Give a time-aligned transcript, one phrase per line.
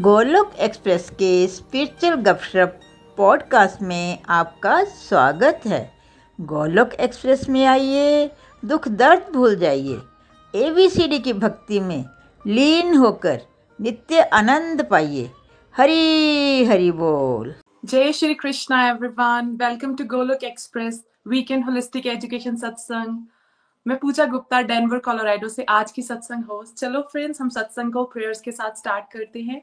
[0.00, 2.80] Golok express के spiritual गपशप
[3.16, 5.92] podcast में आपका स्वागत है।
[6.40, 8.30] गोलोक एक्सप्रेस में आइए,
[8.64, 9.98] दुख दर्द भूल जाइए।
[10.54, 12.04] एबीसीडी की भक्ति में
[12.46, 13.40] लीन होकर
[13.80, 15.30] नित्य आनंद पाइए।
[15.76, 17.54] हरी हरी बोल।
[17.84, 23.18] जय Shri Krishna everyone welcome to Golok express weekend holistic education सत्संग
[23.86, 28.04] मैं पूजा गुप्ता डेनवर कोलोराडो से आज की सत्संग होस्ट चलो फ्रेंड्स हम सत्संग को
[28.04, 29.62] प्रेयर्स के साथ स्टार्ट करते हैं।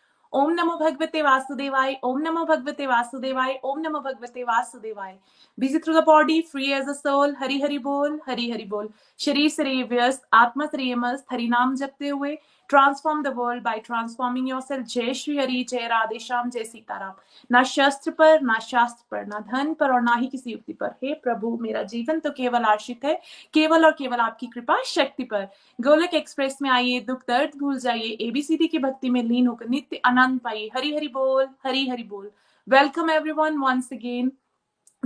[0.33, 5.17] ओम नमो भगवते वासुदेवाय, ओम नमो भगवते वासुदेवाय, ओम नमो भगवते वासुदेवाय।
[5.57, 9.49] Busy through the body free as a soul Hari Hari बोल, हरि हरि बोल। शरीर
[9.49, 12.37] से व्यस्त, आत्मा से मस्त, हरि नाम जपते हुए
[12.71, 17.13] transform the world by transforming yourself जय श्री हरि जय राधे श्याम जय सीताराम
[17.51, 20.87] ना शस्त्र पर ना शास्त्र पर ना धन पर और ना ही किसी युक्ति पर
[20.87, 23.21] हे प्रभु मेरा जीवन तो केवल आश्रित है
[23.53, 25.47] केवल और केवल आपकी कृपा शक्ति पर
[25.81, 30.01] गोलक एक्सप्रेस में आइए दुख दर्द भूल जाइए एबीसीडी की भक्ति में लीन होकर नित्य
[30.05, 32.31] आनंद पाइए हरि हरि बोल हरि हरि बोल
[32.69, 34.31] वेलकम एवरीवन वंस अगेन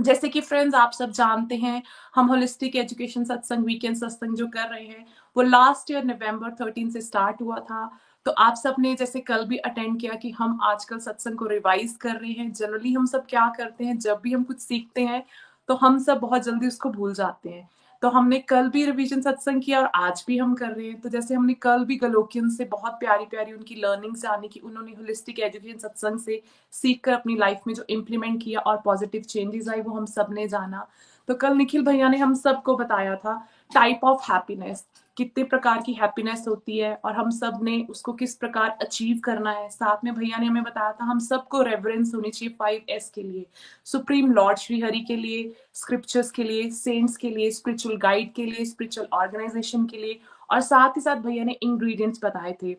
[0.00, 1.82] जैसे कि फ्रेंड्स आप सब जानते हैं,
[2.14, 6.90] हम होलिस्टिक एजुकेशन सत्संग वीकेंड सत्संग जो कर रहे हैं वो लास्ट ईयर नवंबर 13
[6.90, 7.90] से स्टार्ट हुआ था।
[8.26, 12.14] तो आप सबने जैसे कल भी अटेंड किया कि हम आजकल सत्संग को रिवाइज कर
[12.14, 15.24] रहे हैं। जनरली हम सब क्या करते हैं, जब भी हम कुछ सीखते हैं
[15.68, 17.68] तो हम सब बहुत जल्दी उसको भूल जाते हैं।
[18.02, 21.08] तो हमने कल भी रिवीजन सत्संग किया और आज भी हम कर रहे हैं। तो
[21.08, 24.92] जैसे हमने कल भी गलोकियन से बहुत प्यारी प्यारी उनकी लर्निंग से आने की उन्होंने
[24.92, 26.40] होलिस्टिक एजुकेशन सत्संग से
[26.72, 30.46] सीख कर अपनी लाइफ में जो इम्प्लीमेंट किया और पॉजिटिव चेंजेस आई वो हम सबने
[30.48, 30.86] जाना।
[31.28, 33.36] तो कल निखिल भैया ने हम सबको बताया था
[33.74, 34.84] टाइप ऑफ़ हैप्पीनेस
[35.16, 39.68] कितने प्रकार की हैप्पीनेस होती है और हम सबने उसको किस प्रकार अचीव करना है।
[39.68, 43.22] साथ में भैया ने हमें बताया था, हम सबको रेवरेंस होनी चाहिए फाइव एस के
[43.22, 43.46] लिए।
[43.84, 48.46] सुप्रीम लॉर्ड श्री हरि के लिए स्क्रिप्चर्स के लिए सेंट्स के लिए स्पिरिचुअल गाइड के
[48.46, 52.74] लिए स्पिरिचुअल ऑर्गेनाइजेशन के लिए। और साथ ही साथ भैया ने इंग्रेडिएंट्स बताए थे।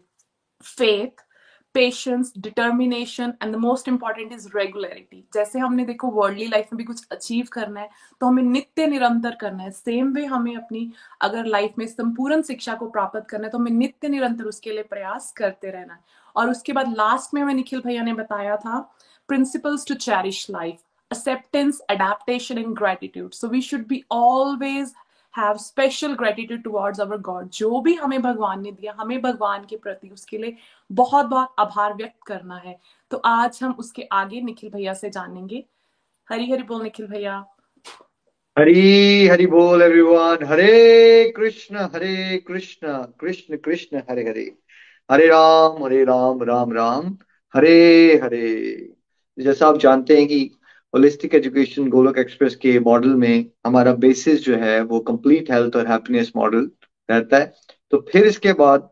[0.61, 1.25] Faith
[1.77, 6.83] patience determination and the most important is regularity जैसे हमने देखो वर्ल्डली लाइफ में भी
[6.83, 7.89] कुछ अचीव करना है
[8.21, 12.75] तो हमें नित्य निरंतर करना है। सेम वे हमें अपनी अगर लाइफ में संपूर्ण शिक्षा
[12.75, 15.99] को प्राप्त करना है तो हमें नित्य निरंतर उसके लिए प्रयास करते रहना है।
[16.35, 18.79] और उसके बाद लास्ट में हमें निखिल भैया ने बताया था
[19.29, 23.33] principles to cherish life acceptance, adaptation, and gratitude.
[23.33, 24.89] So we should be always
[25.37, 29.77] have special gratitude towards our God जो भी हमें भगवान ने दिया, हमें भगवान के
[29.77, 30.57] प्रति उसके लिए
[30.91, 32.79] बहुत बहुत आभार व्यक्त करना है।
[33.11, 35.65] तो आज हम उसके आगे निखिल भैया से जानेंगे।
[36.29, 37.45] हरी हरी बोल निखिल भैया।
[38.59, 44.57] हरी हरी बोल एवरीवन हरे कृष्ण हरे कृष्ण। कृष्ण कृष्ण, हरे हरे।
[45.11, 47.17] हरे राम हरे राम राम राम।
[47.55, 48.93] हरे हरे।
[49.39, 50.51] जैसा आप जानते हैं कि
[50.93, 55.87] होलिस्टिक एजुकेशन गोलक एक्सप्रेस के मॉडल में हमारा बेसिस जो है वो कंप्लीट हेल्थ और
[55.87, 56.69] हैप्पीनेस मॉडल
[57.09, 57.53] रहता है।
[57.91, 58.89] तो फिर इसके बाद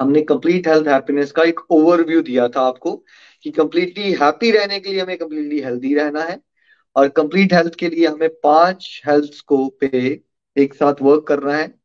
[0.00, 2.94] हमने कंप्लीट हेल्थ हैप्पीनेस का एक ओवरव्यू दिया था आपको
[3.44, 6.40] कि कंप्लीटली हैप्पी रहने के लिए हमें कंप्लीटली हेल्दी रहना है
[6.96, 10.20] और कंप्लीट हेल्थ के लिए हमें पाँच हेल्थ को पे
[10.56, 11.79] एक साथ वर्क करना है।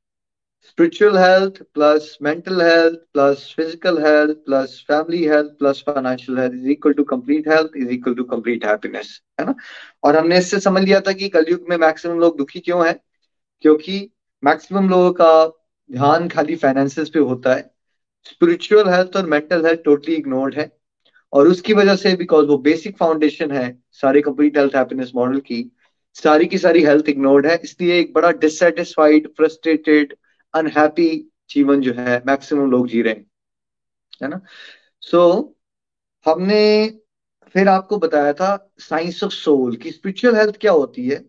[0.66, 6.68] Spiritual health plus mental health plus physical health plus family health plus financial health is
[6.76, 9.08] equal to complete health is equal to complete happiness,
[9.40, 9.56] है ना?
[10.03, 13.00] और हमने इससे समझ लिया था कि कलयुग में मैक्सिमम लोग दुखी क्यों है?
[13.62, 14.12] क्योंकि
[14.44, 15.48] मैक्सिमम लोगों का
[15.92, 17.72] ध्यान खाली फाइनेंसेस पे होता है।
[18.24, 20.78] स्पिरिचुअल हेल्थ और मेंटल हेल्थ टोटली इग्नोर्ड है।
[21.34, 25.72] और उसकी वजह से बिकॉज़ वो बेसिक फाउंडेशन है सारे कंप्लीट हेल्थ हैप्पीनेस मॉडल की,
[26.14, 30.16] सारी की सारी हेल्थ इग्नोर्ड है। इसलिए एक बड़ा डिससेटिस्फाइड फ्रस्ट्रेटेड
[30.55, 31.07] अनहैप्पी
[31.49, 33.25] जीवन जो है मैक्सिमम लोग जी रहे हैं
[34.23, 34.39] है ना?
[35.01, 35.55] सो so,
[36.25, 36.88] हमने
[37.55, 41.23] फिर आपको बताया था साइंस ऑफ़ सोल की स्पिरिचुअल हेल्थ क्या होती है?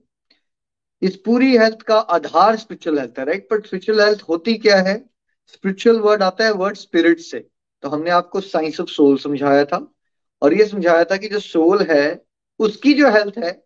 [1.02, 4.96] इस पूरी हेल्थ का आधार स्पिरिचुअल हेल्थ है राइट बट स्पिरिचुअल हेल्थ होती क्या है?
[5.46, 7.38] स्पिरिचुअल वर्ड आता है वर्ड स्पिरिट से।
[7.82, 9.78] तो हमने आपको साइंस ऑफ़ सोल समझाया था
[10.42, 12.24] और ये समझाया था कि जो सोल है
[12.58, 13.64] उसकी जो हेल्थ है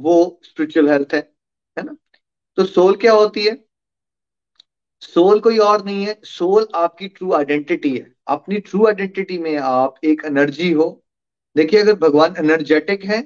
[0.00, 1.20] वो स्पिरिचुअल हेल्थ है
[1.78, 1.96] है ना?
[2.56, 3.64] तो सोल क्या होती है?
[5.02, 9.94] सोल कोई और नहीं है सोल आपकी ट्रू आइडेंटिटी है। अपनी ट्रू आइडेंटिटी में आप
[10.04, 10.88] एक एनर्जी हो।
[11.56, 13.20] देखिए, अगर भगवान एनर्जेटिक है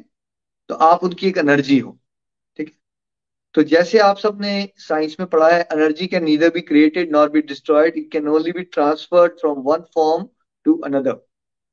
[0.71, 1.99] तो आप उनकी एक एनर्जी हो।
[2.59, 2.75] ठीक है?
[3.55, 7.41] तो जैसे आप सबने साइंस में पढ़ा है energy can neither be created nor be
[7.43, 10.29] destroyed it can only be transferred from one form
[10.67, 11.21] to another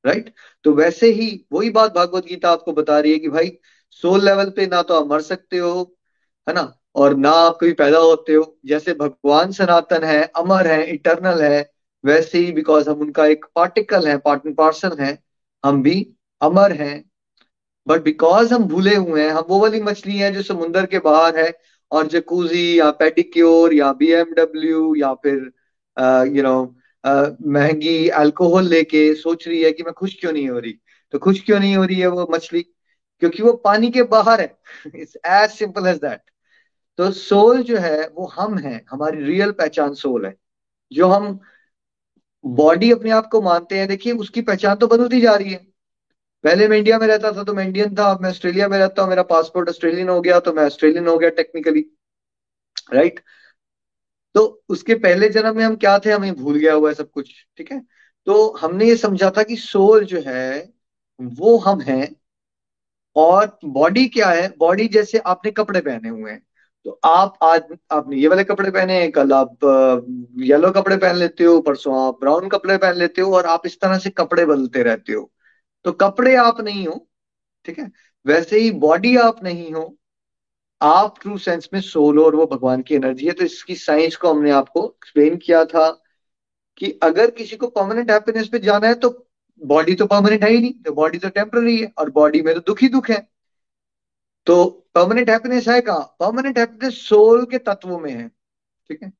[0.05, 0.33] right
[0.65, 3.51] तो वैसे ही वही बात भागवत गीता आपको बता रही है कि भाई
[4.03, 5.97] सोल लेवल पे ना तो आप मर सकते हो,
[6.47, 6.61] है ना?
[6.95, 11.69] और ना आप कभी पैदा होते हो। जैसे भगवान सनातन है, अमर है इटर्नल है,
[12.03, 15.17] वैसे ही बिकॉज़ हम उनका एक पार्टिकल है पार्ट एंड पार्सल है,
[15.63, 16.07] हम भी
[16.41, 17.03] अमर हैं।
[17.87, 21.37] बट बिकॉज़ हम भूले हुए हैं, हम वो वाली मछली हैं जो समुंदर के बाहर
[21.37, 21.51] है,
[21.91, 25.51] और जकूजी या पेडिक्योर या बीएमडब्ल्यू या फिर
[26.27, 26.75] यू नो
[27.53, 30.73] महँगी अल्कोहल लेके सोच रही है कि मैं खुश क्यों नहीं हो रही?
[31.13, 32.61] तो खुश क्यों नहीं हो रही है वो मछली?
[33.21, 34.55] क्योंकि वो पानी के बाहर है।
[34.95, 36.21] It's as simple as that
[36.99, 40.35] तो सोल जो है, वो हम हैं, हमारी रियल पहचान सोल है।
[40.91, 41.39] जो हम
[42.43, 45.57] बॉडी अपने आप को मानते हैं, देखिए, उसकी पहचान तो बदलती जा रही है।
[46.43, 49.01] पहले मैं इंडिया में रहता था तो मैं इंडियन था, अब मैं ऑस्ट्रेलिया में रहता
[49.01, 51.85] हूँ, मेरा पासपोर्ट ऑस्ट्रेलियन हो गया तो मैं ऑस्ट्रेलियन हो गया टेक्निकली
[52.93, 53.19] राइट
[54.35, 57.33] तो उसके पहले जन्म में हम क्या थे, हमें भूल गया हुआ है सब कुछ,
[57.57, 57.79] ठीक है?
[58.27, 60.73] तो हमने ये समझा था कि सोल जो है,
[61.19, 62.07] वो हम हैं,
[63.15, 64.47] और बॉडी क्या है?
[64.57, 66.41] बॉडी जैसे आपने कपड़े पहने हुए हैं।
[66.85, 69.57] तो आप आज, आपने ये वाले कपड़े पहने हैं, कल आप
[70.41, 73.79] येलो कपड़े पहन लेते हो, परसों आप ब्राउन कपड़े पहन लेते हो और आप इस
[73.81, 75.29] तरह से कपड़े बदलते रहते हो।
[75.85, 77.07] तो कपड़े आप नहीं हो,
[77.65, 77.91] ठीक है?
[78.25, 79.97] वैसे ही बॉडी आप नहीं हो,
[80.81, 84.33] आप ट्रू सेंस में सोल और वो भगवान की एनर्जी है तो इसकी साइंस को
[84.33, 85.89] हमने आपको एक्सप्लेन किया था
[86.77, 89.09] कि अगर किसी को परमानेंट हैप्पीनेस पे जाना है तो
[89.61, 92.61] बॉडी तो परमानेंट है ही नहीं तो बॉडी तो टेम्पररी है और बॉडी में तो
[92.61, 93.27] दुख ही दुख है।
[94.45, 95.97] तो परमानेंट हैप्पीनेस है कहा?
[95.97, 98.27] परमानेंट हैप्पीनेस सोल के तत्वों में है
[98.89, 99.11] ठीक है?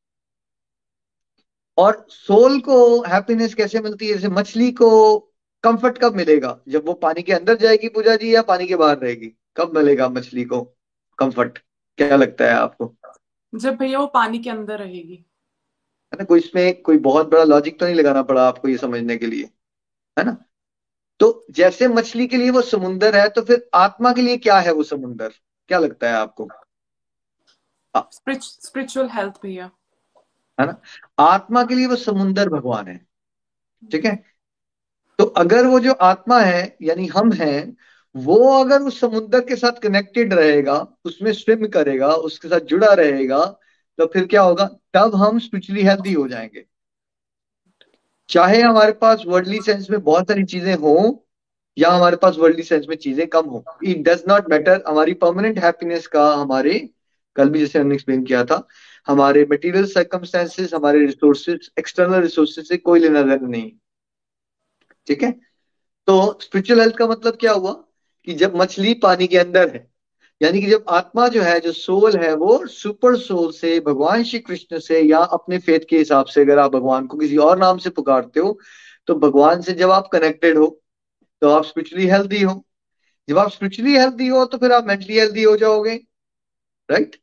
[1.77, 4.13] और सोल को हैप्पीनेस कैसे मिलती है?
[4.13, 5.19] जैसे मछली को
[5.63, 6.59] कंफर्ट कब मिलेगा?
[6.67, 9.33] जब वो पानी के अंदर जाएगी पूजा जी या पानी के बाहर रहेगी?
[9.57, 10.61] कब मिलेगा मछली को
[11.19, 11.59] कंफर्ट
[11.97, 12.95] क्या लगता है आपको?
[13.55, 15.15] जब भैया वो पानी के अंदर रहेगी।
[16.13, 19.17] है ना कोई इसमें कोई बहुत बड़ा लॉजिक तो नहीं लगाना पड़ा आपको ये समझने
[19.17, 19.43] के लिए?
[20.19, 20.45] है ना?
[21.23, 24.71] तो जैसे मछली के लिए वो समुंदर है तो फिर आत्मा के लिए क्या है
[24.71, 25.31] वो समुंदर?
[25.67, 26.49] क्या लगता है आपको?
[28.35, 29.69] स्पिरिचुअल हेल्थ भैया।
[30.59, 30.81] है ना?
[31.19, 33.07] आत्मा के लिए वो समुंदर भगवान है।
[33.91, 34.23] ठीक है?
[35.19, 37.77] तो अगर वो जो आत्मा है यानी हम हैं
[38.15, 43.45] वो अगर उस समुद्र के साथ कनेक्टेड रहेगा उसमें स्विम करेगा उसके साथ जुड़ा रहेगा
[43.97, 44.65] तो फिर क्या होगा?
[44.93, 46.65] तब हम स्पिरिचुअली हेल्थी हो जाएँगे।
[48.33, 51.25] चाहे हमारे पास वर्ल्डली सेंस में बहुत सारी चीज़ें हो
[51.77, 55.59] या हमारे पास वर्ल्डली सेंस में चीज़ें कम हो इट डज नॉट मैटर हमारी परमानेंट
[55.59, 56.89] हैप्पीनेस का हमारे,
[57.35, 58.67] कल भी जैसे हमने एक्सप्लेन किया था,
[59.07, 63.71] हमारे मटेरियल सर्कमस्टेंसेस हमारे रिसोर्सेज एक्सटर्नल रिसोर्सेज से कोई लेना देना नहीं।
[65.07, 65.31] ठीक है?
[66.07, 67.71] तो स्पिरिचुअल हेल्थ का मतलब क्या हुआ
[68.25, 69.92] कि जब मछली पानी के अंदर है
[70.41, 74.39] यानी कि जब आत्मा जो है, जो सोल है, वो सुपर सोल से, भगवान श्री
[74.39, 77.77] कृष्ण से या अपने फेथ के हिसाब से अगर आप भगवान को किसी और नाम
[77.77, 78.57] से पुकारते हो
[79.07, 80.67] तो भगवान से जब आप कनेक्टेड हो
[81.41, 82.63] तो आप स्पिरिचुअली हेल्दी हो।
[83.27, 85.95] जब आप स्पिरिचुअली हेल्दी हो तो फिर आप मेंटली हेल्दी हो जाओगे
[86.89, 87.15] राइट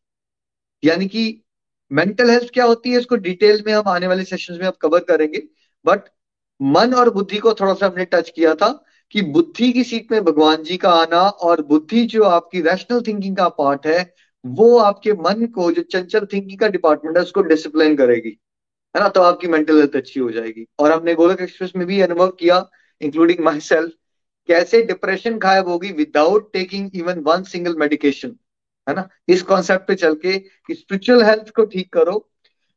[0.82, 1.42] यानी कि
[1.90, 5.00] मेंटल हेल्थ क्या होती है, इसको डिटेल में हम आने वाले सेशंस में आप कवर
[5.04, 5.42] करेंगे
[5.84, 6.08] बट
[6.60, 8.68] मन और बुद्धि को थोड़ा सा हमने टच किया था
[9.10, 13.36] कि बुद्धि की सीट में भगवान जी का आना और बुद्धि जो आपकी रैशनल थिंकिंग
[13.36, 14.14] का पार्ट है,
[14.46, 18.40] वो आपके मन को, जो चंचल थिंकिंग का डिपार्टमेंट है, उसको डिसिप्लिन करेगी।
[18.96, 19.08] है ना?
[19.08, 22.70] तो आपकी मेंटल हेल्थ अच्छी हो जाएगी। और हमने गोलक एक्सप्रेस में भी अनुभव किया
[23.00, 23.92] इंक्लूडिंग माई सेल्फ
[24.46, 28.36] कैसे डिप्रेशन गायब होगी without taking even one single medication
[28.88, 29.08] है ना?
[29.28, 32.30] इस कॉन्सेप्ट पे चल के कि स्पिरिचुअल हेल्थ को ठीक करो,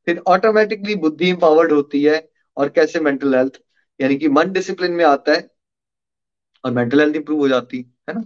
[0.06, 3.54] फिर ऑटोमेटिकली बुद्धि इंपावर्ड होती है और कैसे मेंटल हेल्थ
[4.02, 5.53] यानी कि मन डिसिप्लिन में आता है।
[6.64, 7.78] और मेंटल हेल्थ इंप्रूव हो जाती,
[8.10, 8.24] है ना?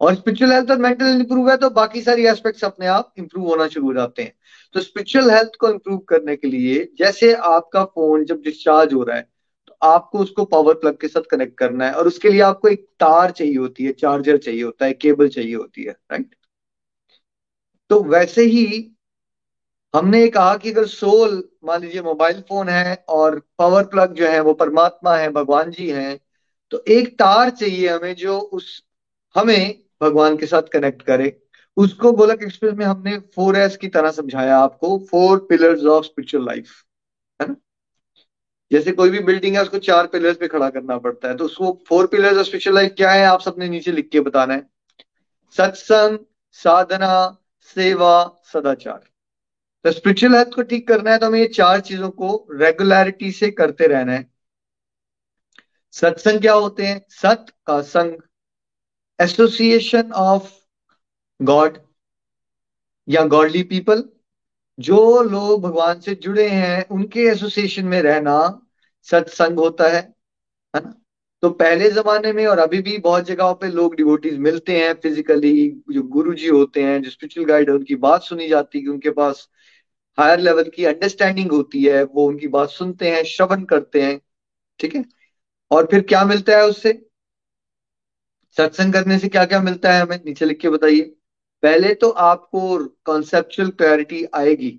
[0.00, 3.46] और स्पिरिचुअल हेल्थ और मेंटल हेल्थ इंप्रूव है तो बाकी सारी एस्पेक्ट्स अपने आप इंप्रूव
[3.48, 4.32] होना शुरू हो जाते हैं।
[4.74, 9.16] तो स्पिरिचुअल हेल्थ को इंप्रूव करने के लिए जैसे आपका फ़ोन जब डिस्चार्ज हो रहा
[9.16, 9.28] है
[9.68, 12.86] तो आपको उसको पावर प्लग के साथ कनेक्ट करना है और उसके लिए आपको एक
[13.00, 16.34] तार चाहिए होती है चार्जर चाहिए होता है केबल चाहिए होती है राइट
[17.90, 18.66] तो वैसे ही
[19.94, 24.40] हमने कहा कि अगर सोल मान लीजिए मोबाइल फ़ोन है और पावर प्लग जो है
[24.40, 26.18] वो परमात्मा है, भगवान जी हैं
[26.70, 28.84] तो एक तार चाहिए हमें जो उस,
[29.36, 31.42] हमें भगवान के साथ कनेक्ट करे।
[31.76, 36.46] उसको गोलक एक्सप्रेस में हमने फोर एस की तरह समझाया आपको four pillars of spiritual
[36.46, 36.84] life
[37.42, 37.56] है ना?
[38.72, 41.84] जैसे कोई भी बिल्डिंग है, उसको चार पिलर्स पे खड़ा करना पड़ता है। तो उसको
[41.88, 43.24] four pillars of spiritual life क्या है?
[43.24, 44.66] आप सबने नीचे लिख के बताना है।
[45.56, 46.18] सत्संग,
[46.52, 49.00] साधना, सेवा, सदाचार।
[49.84, 53.50] तो स्पिरिचुअल हेल्थ को ठीक करना है तो हमें ये चार चीज़ों को रेगुलरिटी से
[53.50, 54.29] करते रहना है।
[55.92, 57.04] सत्संग क्या होते हैं?
[57.08, 58.16] सत का संग।
[59.20, 60.52] एसोसिएशन ऑफ़
[61.42, 61.78] गॉड
[63.08, 64.04] या गॉडली पीपल
[64.78, 68.66] जो लोग भगवान से जुड़े हैं, उनके एसोसिएशन में रहना
[69.02, 70.14] सत्संग होता है
[70.76, 70.94] है ना?
[71.42, 75.82] तो पहले जमाने में और अभी भी बहुत जगहों पे लोग डिवोटीज मिलते हैं फिजिकली
[75.92, 78.90] जो गुरु जी होते हैं, जो स्पिरिचुअल गाइड है, उनकी बात सुनी जाती है कि
[78.90, 79.48] उनके पास
[80.18, 84.20] हायर लेवल की अंडरस्टैंडिंग होती है, वो उनकी बात सुनते हैं, श्रवण करते हैं,
[84.78, 85.19] ठीक है?
[85.70, 86.92] और फिर क्या मिलता है उससे?
[88.56, 90.20] सत्संग करने से क्या क्या मिलता है हमें?
[90.26, 91.02] नीचे लिख के बताइए।
[91.62, 94.78] पहले तो आपको कॉन्सेप्चुअल क्लैरिटी आएगी।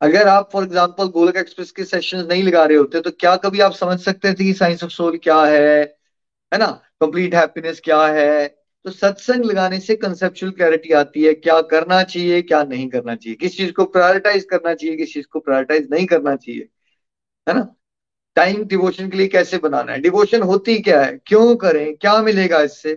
[0.00, 3.60] अगर आप फॉर एग्ज़ाम्पल गोलक एक्सप्रेस के सेशन नहीं लगा रहे होते तो क्या कभी
[3.60, 5.80] आप समझ सकते थे कि साइंस ऑफ़ सोल क्या है?
[6.52, 6.66] है ना?
[7.00, 8.48] कंप्लीट हैप्पीनेस क्या है?
[8.84, 13.36] तो सत्संग लगाने से कंसेप्चुअल क्लैरिटी आती है, क्या करना चाहिए, क्या नहीं करना चाहिए।
[13.36, 16.68] किस चीज़ को प्रायोरिटाइज करना चाहिए, किस चीज़ को प्रायोरिटाइज नहीं करना चाहिए।
[17.48, 17.74] है ना?
[18.38, 20.00] टाइम डिवोशन के लिए कैसे बनाना है?
[20.00, 21.18] डिवोशन होती क्या है?
[21.26, 21.96] क्यों करें?
[21.96, 22.94] क्या मिलेगा इससे?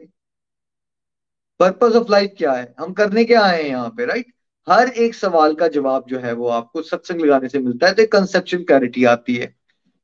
[1.60, 2.74] पर्पज ऑफ़ लाइफ क्या है?
[2.80, 4.34] हम करने क्या आए हैं यहाँ पे राइट
[4.68, 8.06] हर एक सवाल का जवाब जो है वो आपको सत्संग लगाने से मिलता है तो
[8.12, 9.48] कंसेप्शन क्लैरिटी आती है।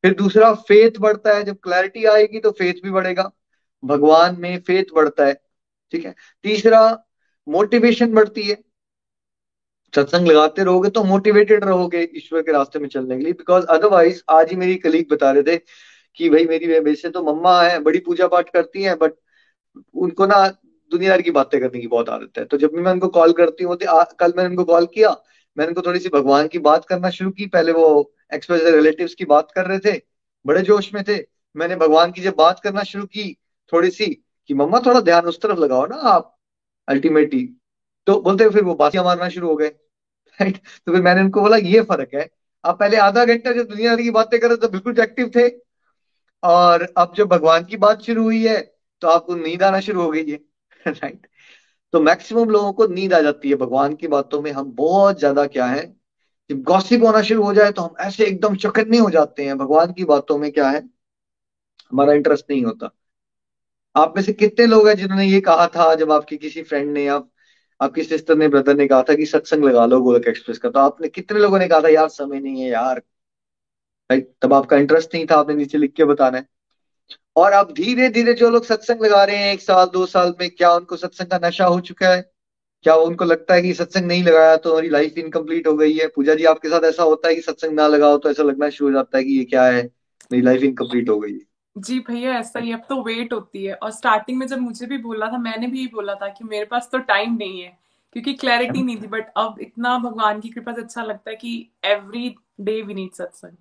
[0.04, 3.30] फिर दूसरा फेथ बढ़ता है। जब क्लैरिटी आएगी तो फेथ भी बढ़ेगा।
[3.84, 5.34] भगवान में फेथ बढ़ता है,
[5.94, 6.16] ठीक है?
[6.44, 6.82] तीसरा
[7.48, 8.58] मोटिवेशन बढ़ती है।
[9.98, 14.22] सत्संग लगाते रहोगे तो मोटिवेटेड रहोगे ईश्वर के रास्ते में चलने के लिए। बिकॉज़ अदरवाइज़
[14.32, 15.58] आज ही मेरी कलीग बता रहे थे
[16.20, 19.14] कि भाई मेरी वैसे तो मम्मा है, बड़ी पूजा पाठ करती हैं बट
[19.96, 20.48] उनको ना
[20.92, 23.64] दुनियादारी की बातें करने की बहुत आदत है। तो जब भी मैं उनको कॉल करती
[23.64, 23.78] हूँ
[24.20, 25.10] कल मैंने उनको कॉल किया।
[25.58, 29.26] मैंने उनको थोड़ी सी भगवान की बात करना शुरू की। पहले वो एक्सप्रेस रिलेटिव की
[29.26, 30.00] बात कर रहे थे,
[30.46, 31.18] बड़े जोश में थे।
[31.56, 33.34] मैंने भगवान की जब बात करना शुरू की,
[33.74, 34.06] थोड़ी सी
[34.50, 36.36] कि, मम्मा, थोड़ा ध्यान उस तरफ़ लगाओ ना आप
[36.88, 37.44] अल्टीमेटली
[38.08, 39.72] तो बोलते फिर वो बातियाँ मारना शुरू हो गए।
[40.40, 42.28] राइट तो फिर मैंने उनको बोला, ये फ़र्क है।
[42.64, 45.48] आप पहले आधा घंटा जब दुनियादारी की बातें कर रहे तो बिल्कुल एक्टिव थे।
[46.44, 48.60] और अब जब भगवान की बात शुरू हुई है
[49.02, 50.38] तो आपको नींद आना शुरू हो गई है
[50.88, 51.28] राइट
[51.94, 55.46] तो मैक्सिमम लोगों को नींद आ जाती है। भगवान की बातों में हम बहुत ज़्यादा
[55.48, 55.86] क्या है?
[56.50, 59.94] जब गॉसिप होना शुरू हो जाए तो हम ऐसे एकदम चौकन्ने हो जाते हैं। भगवान
[59.94, 60.82] की बातों में क्या है?
[61.92, 62.90] हमारा इंटरेस्ट नहीं होता।
[63.96, 67.04] आप में से कितने लोग हैं जिन्होंने ये कहा था, जब आपकी किसी फ्रेंड ने
[67.06, 67.18] या
[67.82, 70.70] आपकी सिस्टर ने ब्रदर ने कहा था कि सत्संग लगा लो गोलक एक्सप्रेस का?
[70.70, 72.98] तो आपने कितने लोगों ने कहा था, यार, समय नहीं है, यार।
[74.12, 76.48] राइट तब आपका इंटरेस्ट नहीं था, आपने नीचे लिख के बताना है।
[77.36, 80.50] और अब धीरे धीरे जो लोग सत्संग लगा रहे हैं, एक साल, दो साल में,
[80.50, 82.32] क्या उनको सत्संग का नशा हो चुका है?
[82.84, 86.08] क्या उनको लगता है कि सत्संग नहीं लगाया तो हमारी लाइफ इनकम्प्लीट हो गई है?
[86.08, 88.90] पूजा जी, आपके साथ ऐसा होता है कि सत्संग ना लगाओ तो ऐसा लगना शुरू
[88.90, 89.90] हो जाता है कि ये क्या है?
[90.32, 93.74] मेरी लाइफ इनकम्प्लीट हो गई है। जी भैया ऐसा ही अब तो वेट होती है।
[93.74, 96.90] और स्टार्टिंग में जब मुझे भी बोला था मैंने भी बोला था कि मेरे पास
[96.92, 97.78] तो टाइम नहीं है
[98.14, 101.70] क्योंकि क्लैरिटी नहीं थी बट अब इतना भगवान की कृपा से अच्छा लगता है कि
[101.86, 103.56] एवरी डे वी नीड सत्संग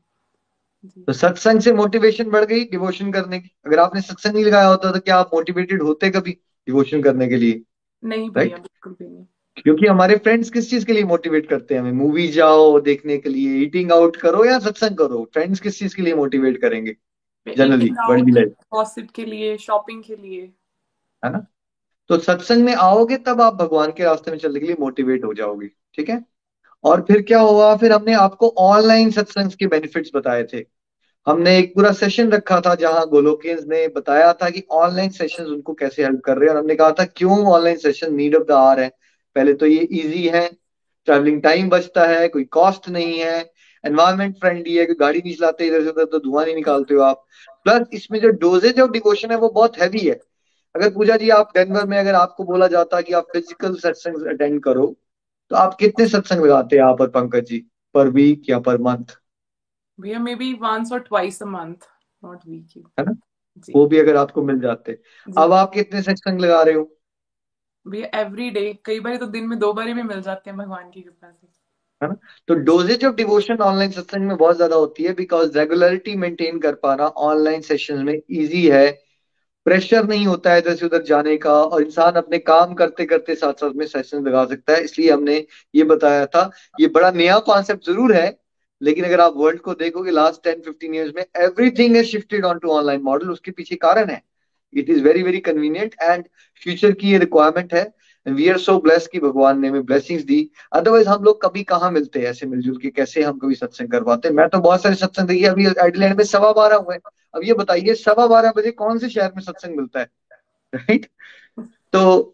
[1.09, 4.91] तो सत्संग से मोटिवेशन बढ़ गई डिवोशन करने की। अगर आपने सत्संग नहीं लगाया होता
[4.93, 6.33] तो क्या आप मोटिवेटेड होते कभी
[6.69, 7.63] डिवोशन करने के लिए?
[8.05, 9.25] नहीं भैया बिल्कुल भी नहीं।
[9.57, 11.81] क्योंकि हमारे फ्रेंड्स किस चीज़ के लिए मोटिवेट करते हैं?
[11.81, 15.25] हमें मूवी जाओ देखने के लिए ईटिंग आउट करो या सत्संग करो?
[15.35, 16.97] फ्रेंड्स किस चीज़ के लिए मोटिवेट करेंगे?
[17.55, 20.41] जनरली बड़ी लाइफ के लिए शॉपिंग के लिए।
[21.25, 21.47] है ना?
[22.09, 25.35] तो सत्संग में आओगे तब आप भगवान के रास्ते में चलने के लिए मोटिवेट हो
[25.35, 26.25] जाओगे ठीक है?
[26.85, 30.65] और फिर क्या हुआ फिर हमने आपको ऑनलाइन सत्संग के बेनिफिट्स बताए थे।
[31.27, 35.75] हमने एक पूरा सेशन रखा था जहाँ गोलोकियंस ने बताया था कि ऑनलाइन सेशन उनको
[35.75, 38.51] कैसे हेल्प कर रहे हैं। और हमने कहा था क्यों online session need of the
[38.51, 38.91] hour है?
[39.35, 40.49] पहले तो ये इजी है
[41.07, 43.53] ट्रैवलिंग टाइम बचता है कोई कॉस्ट नहीं है
[43.87, 47.01] एनवायरमेंट फ्रेंडली है कोई गाड़ी नहीं चलाते इधर से उधर तो धुआँ नहीं निकालते हो
[47.03, 47.25] आप।
[47.67, 50.21] प्लस इसमें जो डोजेज ऑफ़ डिवोशन है वो बहुत हैवी है।
[50.75, 54.63] अगर पूजा जी आप डेनवर में अगर आपको बोला जाता कि आप फ़िज़िकल सत्संग अटेंड
[54.63, 54.95] करो
[55.51, 57.59] तो आप कितने सत्संग लगाते हैं आप और पंकज जी?
[57.95, 59.17] पर वीक या पर मंथ
[59.99, 61.89] भैया मे बी वंस और twice a month
[62.23, 63.17] not week है ना?
[63.69, 66.91] वो भी अगर आपको मिल जाते। अब आप कितने सत्संग लगा रहे हो?
[67.87, 70.91] भैया एवरी डे कई बार तो दिन में दो बार भी मिल जाते हैं भगवान
[70.91, 71.47] की कृपा से।
[72.07, 72.17] है ना?
[72.49, 76.75] तो डोजेज ऑफ़ डिवोशन ऑनलाइन सत्संग में बहुत ज़्यादा होती है बिकॉज़ रेगुलरिटी मेंटेन कर
[76.83, 78.91] पाना ऑनलाइन सेशन में इजी है।
[79.67, 83.35] प्रेशर नहीं होता है इधर से उधर जाने का और इंसान अपने काम करते करते
[83.35, 85.37] साथ साथ में सेशन लगा सकता है। इसलिए हमने
[85.75, 88.37] ये बताया था। ये बड़ा नया कॉन्सेप्ट ज़रूर है,
[88.81, 92.59] लेकिन अगर आप वर्ल्ड को देखोगे लास्ट टेन फिफ्टीन ईयर्स में everything is shifted on
[92.59, 94.21] to online model उसके पीछे कारण है।
[94.75, 96.25] It is very very convenient and
[96.63, 97.85] future की ये रिक्वायरमेंट है।
[98.27, 100.39] वी आर सो ब्लेस की भगवान ने हमें ब्लेसिंग्स दी।
[100.73, 102.91] अदरवाइज़ हम लोग कभी कहाँ मिलते हैं ऐसे मिलजुल के?
[102.91, 106.53] कैसे हम कभी सत्संग करवाते मैं तो बहुत सारे सत्संग देखिए, अभी आइडलैंड में सवा
[106.53, 106.97] बारह हुए
[107.35, 110.11] अब ये बताइए, सवा बारह बजे कौन से शहर में सत्संग मिलता है?
[110.73, 111.07] राइट
[111.93, 112.33] तो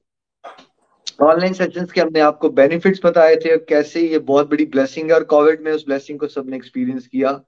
[1.23, 5.17] ऑनलाइन सेशंस के हमने आपको बेनिफिट्स बताए थे और कैसे ये बहुत बड़ी ब्लेसिंग है
[5.17, 7.41] और कोविड में उस ब्लेसिंग को सबने एक्सपीरियंस किया।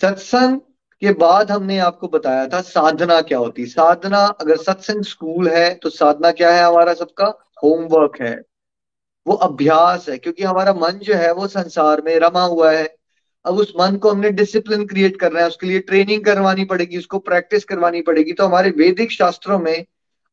[0.00, 0.60] सत्संग
[1.02, 5.90] के बाद हमने आपको बताया था साधना क्या होती साधना, अगर सत्संग स्कूल है तो
[5.90, 7.26] साधना क्या है हमारा सबका?
[7.64, 8.42] होमवर्क है।
[9.26, 12.96] वो अभ्यास है, क्योंकि हमारा मन जो है, वो संसार में रमा हुआ है।
[13.44, 17.18] अब उस मन को हमने डिसिप्लिन क्रिएट करना है, उसके लिए ट्रेनिंग करवानी पड़ेगी, उसको
[17.18, 19.84] प्रैक्टिस करवानी पड़ेगी। तो हमारे वैदिक शास्त्रों में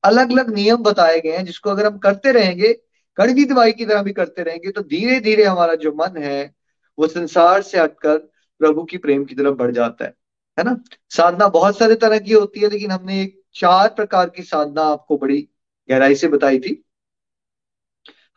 [0.03, 2.73] अलग अलग नियम बताए गए हैं, जिसको अगर हम करते रहेंगे,
[3.17, 6.53] कड़वी दवाई की तरह भी करते रहेंगे तो धीरे धीरे हमारा जो मन है,
[6.99, 8.17] वो संसार से हटकर
[8.61, 10.13] प्रभु की प्रेम की तरफ़ बढ़ जाता है।
[10.59, 10.77] है ना?
[11.09, 15.17] साधना बहुत सारे तरह की होती है, लेकिन हमने एक चार प्रकार की साधना आपको
[15.17, 15.47] बड़ी
[15.89, 16.83] गहराई से बताई थी।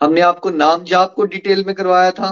[0.00, 2.28] हमने आपको नाम जाप को डिटेल में करवाया था,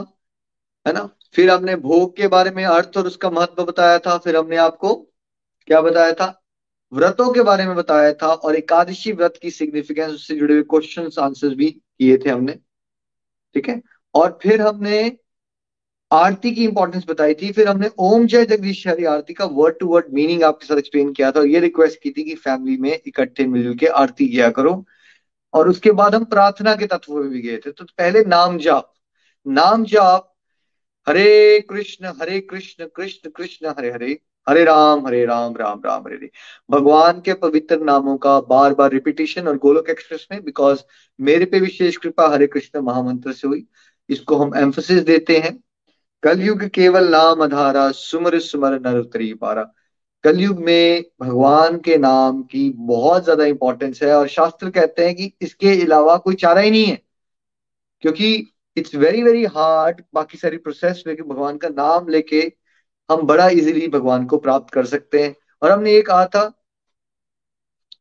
[0.86, 1.08] है ना?
[1.34, 4.94] फिर हमने भोग के बारे में अर्थ और उसका महत्व बताया था, फिर हमने आपको
[5.66, 6.42] क्या बताया था?
[6.92, 11.10] व्रतों के बारे में बताया था, और एकादशी व्रत की सिग्निफिकेंस उससे जुड़े हुए क्वेश्चन
[11.20, 12.52] आंसर भी किए थे हमने,
[13.54, 13.82] ठीक है?
[14.14, 15.18] और फिर हमने
[16.14, 19.87] आरती की इंपॉर्टेंस बताई थी। फिर हमने ओम जय जगदीश हरी आरती का वर्ड टू
[19.87, 23.00] वर्ड मीनिंग आपके साथ एक्सप्लेन किया था और ये रिक्वेस्ट की थी कि फैमिली में
[23.06, 24.85] इकट्ठे मिलजुल के आरती किया करो।
[25.54, 28.92] और उसके बाद हम प्रार्थना के तत्व में भी गए थे। तो पहले नाम जाप।
[29.47, 30.35] नाम जाप,
[31.09, 36.16] हरे कृष्ण हरे कृष्ण कृष्ण कृष्ण, हरे हरे हरे राम हरे राम राम राम, हरे
[36.16, 36.30] हरे।
[36.71, 40.80] भगवान के पवित्र नामों का बार बार रिपीटेशन और गोलोक एक्सप्रेस में बिकॉज़
[41.21, 43.66] मेरे पे विशेष कृपा हरे कृष्ण महामंत्र से हुई।
[44.11, 45.64] इसको हम एम्फोसिस देते हैं।
[46.25, 49.62] कलयुग केवल नाम अधारा, सुमर सुमर नर उतरी पारा।
[50.25, 55.33] कलयुग में भगवान के नाम की बहुत ज़्यादा इंपॉर्टेंस है और शास्त्र कहते हैं कि
[55.43, 57.00] इसके अलावा कोई चारा ही नहीं है।
[58.02, 58.35] क्योंकि
[58.76, 62.40] इट्स वेरी वेरी हार्ड बाकी सारी प्रोसेस में कि भगवान का नाम लेके
[63.11, 66.45] हम बड़ा इजीली भगवान को प्राप्त कर सकते हैं। और हमने ये कहा था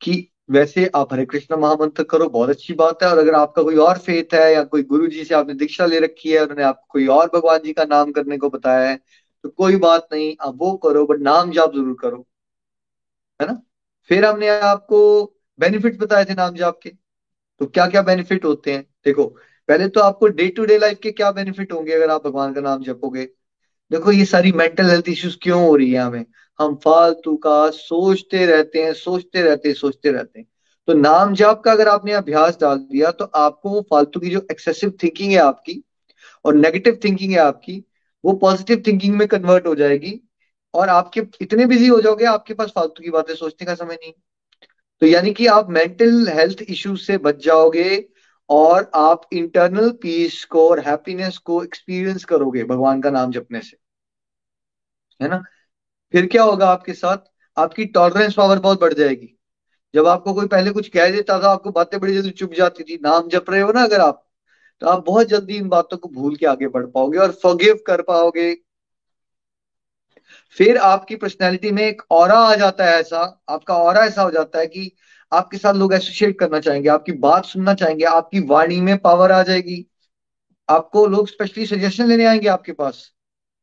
[0.01, 0.13] कि
[0.49, 3.97] वैसे आप हरे कृष्ण महामंत्र करो, बहुत अच्छी बात है। और अगर आपका कोई और
[3.99, 7.07] फेथ है या कोई गुरु जी से आपने दीक्षा ले रखी है, उन्होंने आपको कोई
[7.09, 8.99] और भगवान जी का नाम करने को बताया है
[9.43, 12.25] तो कोई बात नहीं, आप वो करो बट नाम जाप ज़रूर करो।
[13.39, 13.61] है ना?
[14.09, 14.99] फिर हमने आपको
[15.59, 16.89] बेनिफिट बताए थे नाम जाप के।
[17.61, 18.83] तो क्या क्या बेनिफिट होते हैं?
[19.05, 19.25] देखो,
[19.69, 22.61] पहले तो आपको डे टू डे लाइफ के क्या बेनिफिट होंगे अगर आप भगवान का
[22.61, 23.25] नाम जपोगे?
[23.91, 26.25] देखो, ये सारी मेंटल हेल्थ इश्यूज़ क्यों हो रही है हमें?
[26.63, 30.47] हम फालतू का सोचते रहते हैं, सोचते रहते हैं, सोचते रहते हैं।
[30.87, 34.47] तो नाम जाप का अगर आपने अभ्यास डाल दिया तो आपको वो फालतू की जो
[34.51, 35.83] एक्सेसिव थिंकिंग है आपकी
[36.45, 37.83] और नेगेटिव थिंकिंग है आपकी,
[38.25, 40.19] वो पॉजिटिव थिंकिंग में कन्वर्ट हो जाएगी
[40.73, 44.13] और आपके इतने बिज़ी हो जाओगे, आपके पास फालतू की बातें सोचने का समय नहीं।
[45.01, 48.09] तो यानी कि आप मेंटल हेल्थ इश्यूज़ से बच जाओगे
[48.49, 53.77] और आप इंटरनल पीस को और हैप्पीनेस को एक्सपीरियंस करोगे भगवान का नाम जपने से।
[55.19, 55.43] है ना?
[56.13, 57.17] फिर क्या होगा आपके साथ?
[57.57, 59.37] आपकी टॉलरेंस पावर बहुत बढ़ जाएगी।
[59.93, 62.99] जब आपको कोई पहले कुछ कह देता था, आपको बातें बड़ी जल्दी चुप जाती थी।
[63.03, 64.25] नाम जप रहे हो ना अगर आप
[64.81, 68.01] तो आप बहुत जल्दी इन बातों को भूल के आगे बढ़ पाओगे और फॉरगिव कर
[68.01, 68.53] पाओगे।
[70.57, 74.59] फिर आपकी पर्सनैलिटी में एक और आ जाता है ऐसा। आपका और ऐसा हो जाता
[74.59, 74.91] है कि
[75.31, 79.43] आपके साथ लोग एसोसिएट करना चाहेंगे, आपकी बात सुनना चाहेंगे, आपकी वाणी में पावर आ
[79.43, 79.85] जाएगी।
[80.69, 83.13] आपको लोग स्पेशली सजेशन लेने आएँगे आपके पास।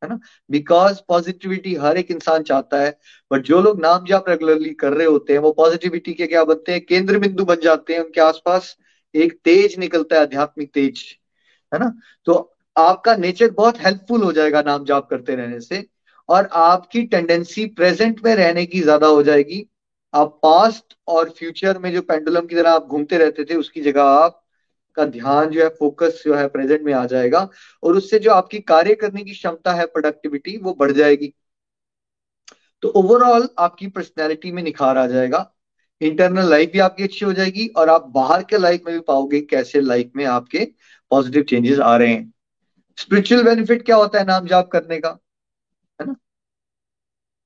[0.01, 0.19] है ना?
[0.49, 2.97] बिकॉज़ पॉजिटिविटी हर एक इंसान चाहता है
[3.31, 6.71] बट जो लोग नाम जाप रेगुलरली कर रहे होते हैं, वो पॉजिटिविटी के क्या बनते
[6.71, 6.81] हैं?
[6.81, 8.75] केंद्र बिंदु बन जाते हैं उनके आसपास।
[9.15, 11.03] एक तेज निकलता है, आध्यात्मिक तेज,
[11.71, 11.91] है ना?
[12.27, 12.33] तो
[12.75, 15.85] आपका नेचर बहुत हेल्पफुल हो जाएगा नाम जाप करते रहने से,
[16.29, 19.65] और आपकी टेंडेंसी प्रेजेंट में रहने की ज़्यादा हो जाएगी।
[20.13, 24.03] आप पास्ट और फ्यूचर में जो पेंडुलम की तरह आप घूमते रहते थे, उसकी जगह
[24.03, 24.40] आप
[24.95, 27.49] का ध्यान जो है फोकस जो है प्रेजेंट में आ जाएगा
[27.83, 31.33] और उससे जो आपकी कार्य करने की क्षमता है प्रोडक्टिविटी वो बढ़ जाएगी।
[32.81, 35.53] तो ओवरऑल आपकी पर्सनैलिटी में निखार आ जाएगा।
[36.01, 39.41] इंटरनल लाइफ भी आपकी अच्छी हो जाएगी और आप बाहर के लाइफ में भी पाओगे
[39.41, 40.67] कैसे लाइफ में आपके
[41.11, 42.33] पॉजिटिव चेंजेस आ रहे हैं।
[42.97, 45.17] स्पिरिचुअल बेनिफिट क्या होता है नाम जाप करने का?
[46.01, 46.15] है ना?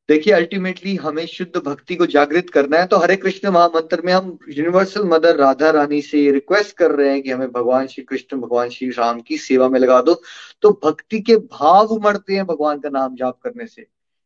[0.09, 4.37] देखिए अल्टीमेटली हमें शुद्ध भक्ति को जागृत करना है तो हरे कृष्ण महामंत्र में हम
[4.49, 8.69] यूनिवर्सल मदर राधा रानी से रिक्वेस्ट कर रहे हैं कि हमें भगवान श्री कृष्ण, भगवान
[8.69, 10.21] श्री राम की सेवा में लगा दो।
[10.61, 13.85] तो भक्ति के भाव उमड़ते हैं भगवान का नाम जाप करने से।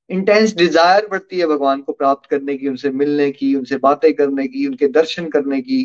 [0.10, 4.48] इंटेंस डिज़ायर बढ़ती है भगवान को प्राप्त करने की, उनसे मिलने की, उनसे बातें करने
[4.48, 5.82] की, उनके दर्शन करने की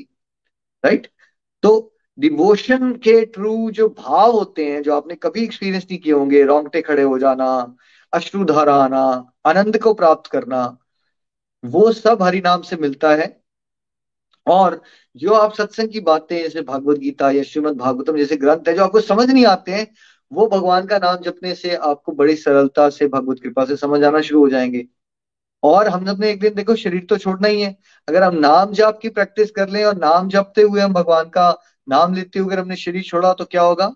[0.85, 1.07] राइट
[1.62, 6.42] तो डिवोशन के थ्रू जो भाव होते हैं, जो आपने कभी एक्सपीरियंस नहीं किए होंगे,
[6.44, 7.76] रोंगटे खड़े हो जाना
[8.12, 10.78] अश्रुधारा आना आनंद को प्राप्त करना,
[11.64, 13.44] वो सब हरि नाम से मिलता है।
[14.46, 14.83] और
[15.16, 18.85] जो आप सत्संग की बातें, जैसे भागवत गीता या श्रीमद भागवतम जैसे ग्रंथ है, जो
[18.85, 19.94] आपको समझ नहीं आते हैं,
[20.33, 24.20] वो भगवान का नाम जपने से आपको बड़ी सरलता से, भगवत कृपा से समझ आना
[24.20, 24.87] शुरू हो जाएँगे।
[25.62, 27.78] और हम अपने एक दिन, देखो, शरीर तो छोड़ना ही है।
[28.09, 31.59] अगर हम नाम जाप की प्रैक्टिस कर लें और नाम जपते हुए हम भगवान का
[31.88, 33.94] नाम लेते हुए अगर हमने शरीर छोड़ा तो क्या होगा?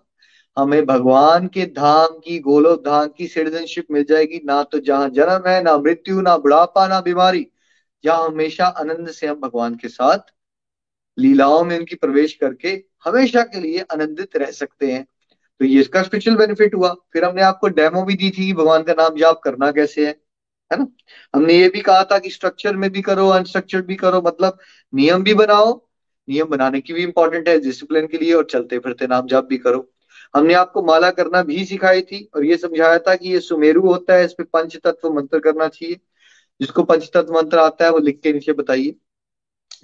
[0.59, 5.47] हमें भगवान के धाम की, गोलोक धाम की सिटीजनशिप मिल जाएगी। ना तो जहाँ जन्म
[5.47, 7.45] है, ना मृत्यु, ना बुढ़ापा, ना बीमारी।
[8.03, 10.33] जहाँ हमेशा आनंद से हम भगवान के साथ
[11.17, 12.69] लीलाओं में उनकी प्रवेश करके
[13.05, 15.05] हमेशा के लिए आनंदित रह सकते हैं।
[15.61, 18.93] तो ये इसका स्पेशल बेनिफिट हुआ। फिर हमने आपको डेमो भी दी थी, भगवान का
[18.93, 20.15] नाम जाप करना कैसे है
[20.71, 20.85] है ना?
[21.33, 24.57] हमने ये भी कहा था कि स्ट्रक्चर में भी करो अनस्ट्रक्चर्ड भी करो मतलब
[24.93, 25.73] नियम भी बनाओ।
[26.27, 29.57] नियम बनाने की भी इंपॉर्टेंट है डिसिप्लिन के लिए, और चलते फिरते नाम जाप भी
[29.57, 29.89] करो।
[30.33, 34.15] हमने आपको माला करना भी सिखाई थी और ये समझाया था कि ये सुमेरु होता
[34.15, 35.99] है, इस पे पंच तत्व मंत्र करना चाहिए।
[36.59, 38.95] जिसको पंच तत्व मंत्र आता है वो लिख के नीचे बताइए।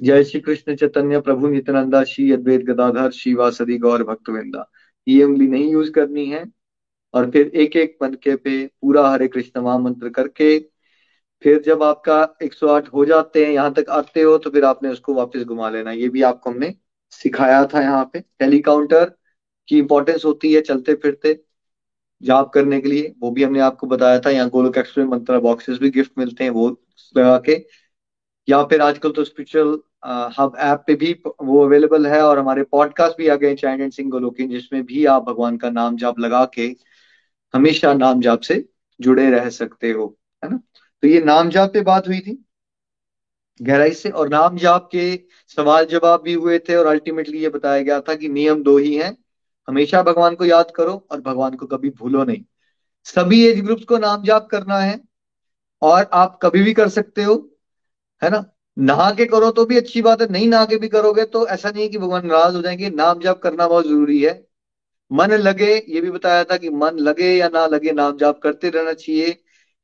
[0.01, 4.69] जय श्री कृष्ण चैतन्य प्रभु नित्यानंदा श्री अद्वैत गदाधर शिवासदी गौर भक्तविंदा
[5.07, 6.43] ये उंगली नहीं यूज़ करनी है
[7.13, 10.57] और फिर एक एक मनके पे पूरा हरे कृष्ण महामंत्र करके
[11.43, 15.13] फिर जब आपका 108 हो जाते हैं, यहाँ तक आते हो तो फिर आपने उसको
[15.13, 16.73] वापस घुमा लेना। ये भी आपको हमने
[17.11, 19.11] सिखाया था यहाँ पे। टेलीकाउंटर
[19.67, 21.39] की इंपॉर्टेंस होती है चलते फिरते
[22.21, 25.77] जाप करने के लिए। वो भी हमने आपको बताया था, यहाँ गोलोक एक्सप्रेस मंत्रा बॉक्सेस
[25.79, 26.69] भी गिफ्ट मिलते हैं, वो
[27.15, 27.65] लगा के।
[28.47, 29.77] या फिर आजकल तो स्पिरिचुअल
[30.37, 31.11] हब ऐप पे भी
[31.43, 35.05] वो अवेलेबल है और हमारे पॉडकास्ट भी आ गए चैन एंड सिंह गोलोकिन, जिसमें भी
[35.07, 36.75] आप भगवान का नाम जाप लगा के
[37.53, 38.63] हमेशा नाम जाप से
[38.99, 40.59] जुड़े रह सकते हो, है ना?
[41.03, 42.37] तो ये नाम जाप पे बात हुई थी,
[43.59, 45.19] गहराई से। और नाम जाप के
[45.57, 48.95] सवाल जवाब भी हुए थे और अल्टीमेटली ये बताया गया था कि नियम दो ही
[48.95, 49.15] हैं
[49.67, 52.43] हमेशा भगवान को याद करो और भगवान को कभी भूलो नहीं।
[53.07, 54.99] सभी एज ग्रुप्स को नाम जाप करना है
[55.81, 57.35] और आप कभी भी कर सकते हो,
[58.21, 58.43] है ना?
[58.77, 61.69] नहा के करो तो भी अच्छी बात है, नहीं नहा के भी करोगे तो ऐसा
[61.69, 64.43] नहीं है कि भगवान नाराज़ हो जाएँगे। नाम जाप करना बहुत ज़रूरी है।
[65.11, 68.69] मन लगे, ये भी बताया था कि मन लगे या ना लगे नाम जाप करते
[68.69, 69.31] रहना चाहिए,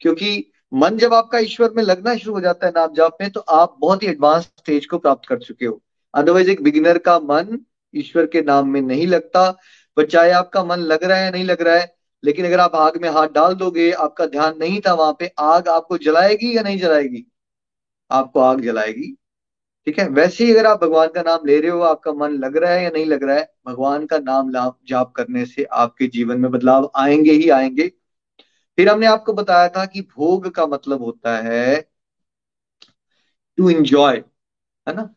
[0.01, 3.39] क्योंकि मन जब आपका ईश्वर में लगना शुरू हो जाता है नाम जाप में तो
[3.39, 5.81] आप बहुत ही एडवांस स्टेज को प्राप्त कर चुके हो।
[6.13, 7.59] अदरवाइज़ एक बिगिनर का मन
[7.95, 9.49] ईश्वर के नाम में नहीं लगता।
[9.97, 13.01] पर चाहे आपका मन लग रहा है नहीं लग रहा है, लेकिन अगर आप आग
[13.01, 16.77] में हाथ डाल दोगे, आपका ध्यान नहीं था वहाँ पे, आग आपको जलाएगी या नहीं
[16.79, 17.25] जलाएगी?
[18.11, 19.17] आपको आग जलाएगी।
[19.85, 20.07] ठीक है?
[20.09, 22.83] वैसे ही अगर आप भगवान का नाम ले रहे हो, आपका मन लग रहा है
[22.83, 24.51] या नहीं लग रहा है, भगवान का नाम
[24.87, 27.87] जाप करने से आपके जीवन में बदलाव आएँगे ही आएँगे।
[28.77, 31.91] फिर हमने आपको बताया था कि भोग का मतलब होता है
[33.57, 34.17] टू इंजॉय
[34.87, 35.15] है ना?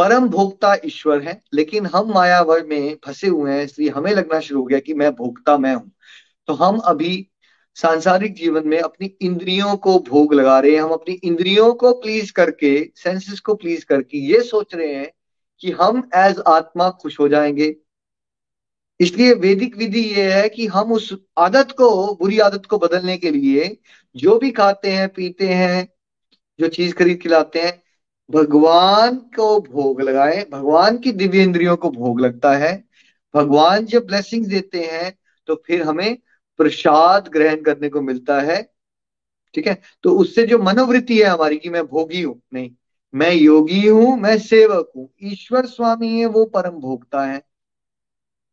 [0.00, 4.60] परम भोक्ता ईश्वर है, लेकिन हम मायावर में फंसे हुए हैं, इसलिए हमें लगना शुरू
[4.60, 5.92] हो गया कि मैं भोक्ता, मैं हूँ।
[6.46, 7.28] तो हम अभी
[7.74, 12.32] सांसारिक जीवन में अपनी इंद्रियों को भोग लगा रहे हैं, हम अपनी इंद्रियों को प्लीज़
[12.32, 15.12] करके सेंसेस को प्लीज़ करके ये सोच रहे हैं
[15.60, 17.76] कि हम एज आत्मा खुश हो जाएँगे।
[19.00, 23.30] इसलिए वैदिक विधि ये है कि हम उस आदत को, बुरी आदत को बदलने के
[23.30, 23.76] लिए
[24.16, 25.88] जो भी खाते हैं, पीते हैं,
[26.60, 27.89] जो चीज़ खरीद के लाते हैं
[28.30, 32.72] भगवान को भोग लगाए, भगवान की दिव्य इंद्रियों को भोग लगता है।
[33.34, 36.16] भगवान जब ब्लेसिंग देते हैं तो फिर हमें
[36.58, 38.62] प्रसाद ग्रहण करने को मिलता है।
[39.54, 39.80] ठीक है?
[40.02, 42.70] तो उससे जो मनोवृत्ति है हमारी कि मैं भोगी हूँ, नहीं,
[43.14, 47.38] मैं योगी हूँ, मैं सेवक हूँ, ईश्वर स्वामी है, वो परम भोगता है।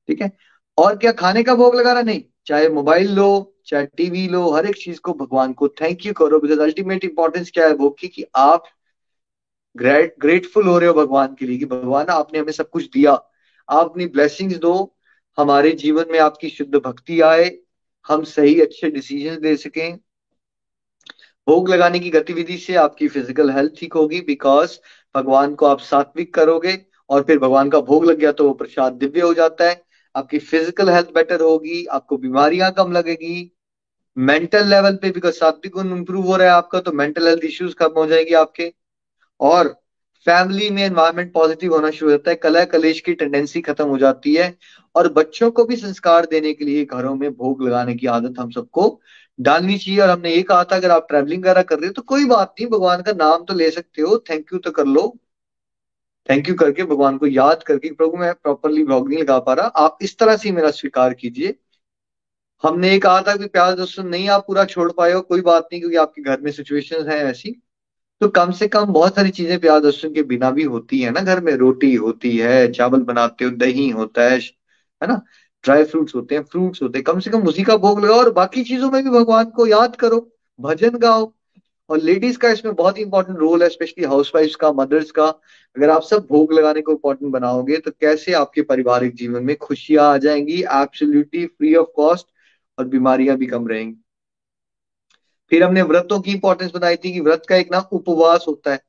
[0.07, 0.31] ठीक है?
[0.77, 2.01] और क्या खाने का भोग लगाना?
[2.01, 6.13] नहीं, चाहे मोबाइल लो, चाहे टीवी लो, हर एक चीज़ को भगवान को थैंक यू
[6.13, 7.73] करो बिकॉज़ अल्टीमेट इंपॉर्टेंस क्या है?
[7.73, 8.63] भोग की कि आप
[9.77, 13.11] ग्रेट ग्रेटफुल हो रहे हो भगवान के लिए कि भगवान, आपने हमें सब कुछ दिया।
[13.11, 14.93] आप अपनी ब्लेसिंग्स दो,
[15.37, 17.51] हमारे जीवन में आपकी शुद्ध भक्ति आए,
[18.09, 19.97] हम सही अच्छे डिसीज़न दे सकें।
[21.47, 24.77] भोग लगाने की गतिविधि से आपकी फ़िज़िकल हेल्थ ठीक होगी बिकॉज़
[25.15, 26.77] भगवान को आप सात्विक करोगे
[27.09, 29.81] और फिर भगवान का भोग लग गया तो वो प्रसाद दिव्य हो जाता है।
[30.15, 33.51] आपकी फ़िज़िकल हेल्थ बेटर होगी, आपको बीमारियाँ कम लगेगी।
[34.17, 37.75] मेंटल लेवल पे बिकॉज़ सात्विक गुण इंप्रूव हो रहा है आपका तो मेंटल हेल्थ इश्यूज़
[37.75, 38.71] कम हो जाएगी आपके।
[39.39, 39.67] और
[40.27, 44.33] फैमिली में एनवायरमेंट पॉजिटिव होना शुरू होता है कला कलेश की टेंडेंसी खत्म हो जाती
[44.35, 44.55] है
[44.95, 48.51] और बच्चों को भी संस्कार देने के लिए घरों में भोग लगाने की आदत हम
[48.51, 48.89] सबको
[49.39, 52.01] डालनी चाहिए। और हमने ये कहा था, अगर आप ट्रैवलिंग वगैरह कर रहे हो तो
[52.03, 55.07] कोई बात नहीं, भगवान का नाम तो ले सकते हो थैंक यू तो कर लो।
[56.29, 59.67] थैंक यू करके भगवान को याद करके, प्रभु मैं प्रॉपरली ब्लॉग नहीं लगा पा रहा,
[59.67, 61.55] आप इस तरह से मेरा स्वीकार कीजिए।
[62.63, 65.67] हमने ये कहा था कि प्यार दोस्तों, नहीं आप पूरा छोड़ पाए हो, कोई बात
[65.71, 67.61] नहीं, क्योंकि आपके घर में सिचुएशन है ऐसी।
[68.21, 71.21] तो कम से कम बहुत सारी चीज़ें प्याज लहसुन के बिना भी होती है ना
[71.21, 74.37] घर में। रोटी होती है, चावल बनाते हो, दही होता है
[75.01, 75.21] है ना?
[75.63, 78.31] ड्राई फ्रूट्स होते हैं, फ्रूट्स होते हैं। कम से कम उसी का भोग लगाओ और
[78.33, 80.19] बाकी चीज़ों में भी भगवान को याद करो,
[80.59, 81.31] भजन गाओ।
[81.89, 85.25] और लेडीज़ का इसमें बहुत इंपॉर्टेंट रोल है स्पेशली हाउस का मदर्स का।
[85.75, 90.13] अगर आप सब भोग लगाने को इंपॉर्टेंट बनाओगे तो कैसे आपके पारिवारिक जीवन में खुशियाँ
[90.13, 90.61] आ जाएँगी?
[90.63, 92.27] एब्सोल्युटली फ्री ऑफ़ कॉस्ट
[92.77, 93.95] और बीमारियाँ भी कम रहेंगी।
[95.51, 98.79] फिर हमने व्रतों की इंपॉर्टेंस बताई थी कि व्रत का एक ना उपवास होता है।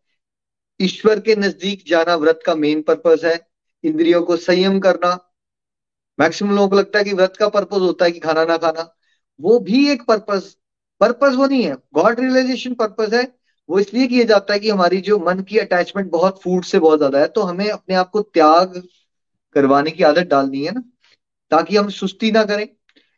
[0.80, 3.38] ईश्वर के नज़दीक जाना व्रत का मेन पर्पज है।
[3.84, 5.18] इंद्रियों को संयम करना।
[6.18, 8.88] मैक्सिमम लोगों को लगता है कि व्रत का पर्पज होता है कि खाना ना खाना।
[9.40, 10.54] वो भी एक पर्पज
[11.00, 13.22] पर्पज वो नहीं है। गॉड रियलाइजेशन पर्पज है।
[13.68, 16.98] वो इसलिए किया जाता है कि हमारी जो मन की अटैचमेंट बहुत फ़ूड से बहुत
[16.98, 18.82] ज़्यादा है तो हमें अपने आप को त्याग
[19.56, 20.82] करवाने की आदत डालनी है ना,
[21.52, 22.66] ताकि हम सुस्ती ना करें।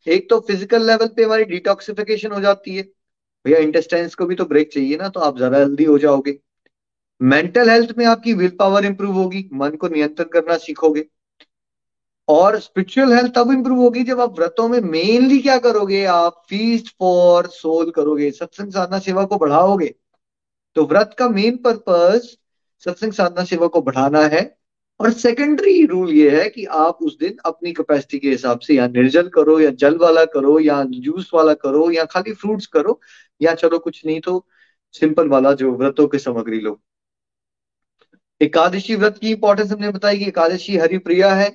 [0.07, 2.83] एक तो फ़िज़िकल लेवल पे हमारी डिटॉक्सिफिकेशन हो जाती है।
[3.45, 6.39] भैया इंटेस्टाइन्स को भी तो ब्रेक चाहिए ना तो आप ज़्यादा हेल्दी हो जाओगे।
[7.21, 11.05] मेंटल हेल्थ में आपकी विल पावर इंप्रूव होगी, मन को नियंत्रण करना सीखोगे।
[12.29, 16.95] और स्पिरिचुअल हेल्थ तब इंप्रूव होगी जब आप व्रतों में मेनली क्या करोगे, आप फीस्ट
[16.99, 19.95] फॉर सोल करोगे, सत्संग साधना सेवा को बढ़ाओगे।
[20.77, 22.37] तो व्रत का मेन पर्पस
[22.85, 24.43] सत्संग साधना सेवा को बढ़ाना है।
[25.01, 28.87] और सेकेंडरी रूल ये है कि आप उस दिन अपनी कैपेसिटी के हिसाब से या
[28.89, 33.01] निर्जल करो, या जल वाला करो, या जूस वाला करो, या खाली फ्रूट्स करो,
[33.41, 34.47] या चलो कुछ नहीं तो
[34.95, 36.81] सिंपल वाला जो व्रतों की सामग्री लो।
[38.41, 41.51] एकादशी व्रत की इंपॉर्टेंस हमने बताई कि एकादशी हरिप्रिया है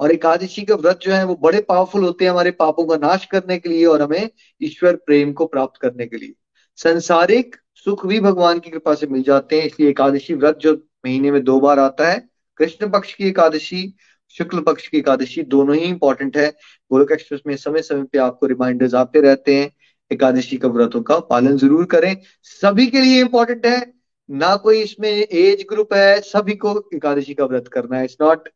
[0.00, 3.24] और एकादशी का व्रत जो है वो बड़े पावरफुल होते हैं हमारे पापों का नाश
[3.26, 6.34] करने के लिए और हमें ईश्वर प्रेम को प्राप्त करने के लिए।
[6.78, 10.74] संसारिक सुख भी भगवान की कृपा से मिल जाते हैं, इसलिए एकादशी व्रत जो
[11.06, 12.28] महीने में दो बार आता है
[12.58, 13.94] कृष्ण पक्ष की एकादशी,
[14.30, 16.48] शुक्ल पक्ष की एकादशी दोनों ही इंपॉर्टेंट है।
[16.90, 19.70] गोलक एक्सप्रेस में समय समय पे आपको रिमाइंडर्स आते रहते हैं।
[20.12, 23.92] एकादशी का व्रतों का पालन ज़रूर करें। सभी के लिए इंपॉर्टेंट है।
[24.30, 28.48] ना कोई इसमें एज ग्रुप है। सभी को एकादशी का व्रत करना है। इट्स नॉट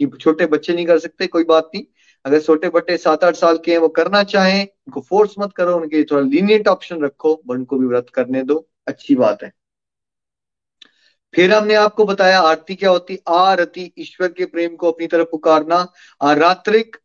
[0.00, 1.84] कि छोटे बच्चे नहीं कर सकते, कोई बात नहीं।
[2.24, 5.76] अगर छोटे बच्चे सात आठ साल के हैं, वो करना चाहें, उनको फोर्स मत करो,
[5.76, 9.52] उनके थोड़ा लीनियंट ऑप्शन रखो। उनको भी व्रत करने दो। अच्छी बात है।
[11.34, 15.86] फिर हमने आपको बताया आरती क्या होती, आरती ईश्वर के प्रेम को अपनी तरफ़ पुकारना
[16.22, 16.96] रात्रिक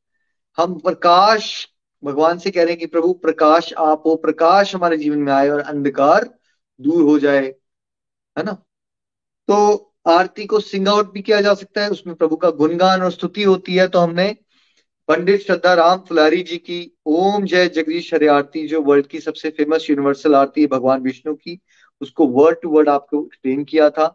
[0.58, 1.68] हम प्रकाश,
[2.04, 5.50] भगवान से कह रहे हैं कि प्रभु, प्रकाश आप हो, प्रकाश हमारे जीवन में आए
[5.50, 6.30] और अंधकार
[6.80, 7.46] दूर हो जाए,
[8.36, 8.52] है ना?
[9.48, 13.12] तो आरती को सिंग आउट भी किया जा सकता है, उसमें प्रभु का गुणगान और
[13.12, 14.36] स्तुति होती है। तो हमने
[15.10, 19.50] पंडित श्रद्धा राम फुलारी जी की ओम जय जगदीश हरे आरती, जो वर्ल्ड की सबसे
[19.50, 21.60] फ़ेमस यूनिवर्सल आरती है, भगवान विष्णु की
[22.04, 24.06] उसको वर्ड टू वर्ड आपको एक्सप्लेन किया था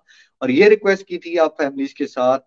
[0.42, 2.38] और ये रिक्वेस्ट की थी आप फैमिलीज़ के साथ,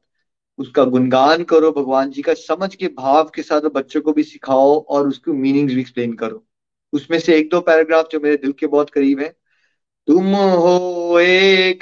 [0.58, 4.80] उसका गुणगान करो भगवान जी का, समझ के भाव के साथ बच्चों को भी सिखाओ
[4.86, 6.44] और उसकी मीनिंग्स भी एक्सप्लेन करो।
[6.94, 9.36] उसमें से एक दो पैराग्राफ जो मेरे दिल के बहुत करीब है।
[10.08, 11.82] तुम हो एक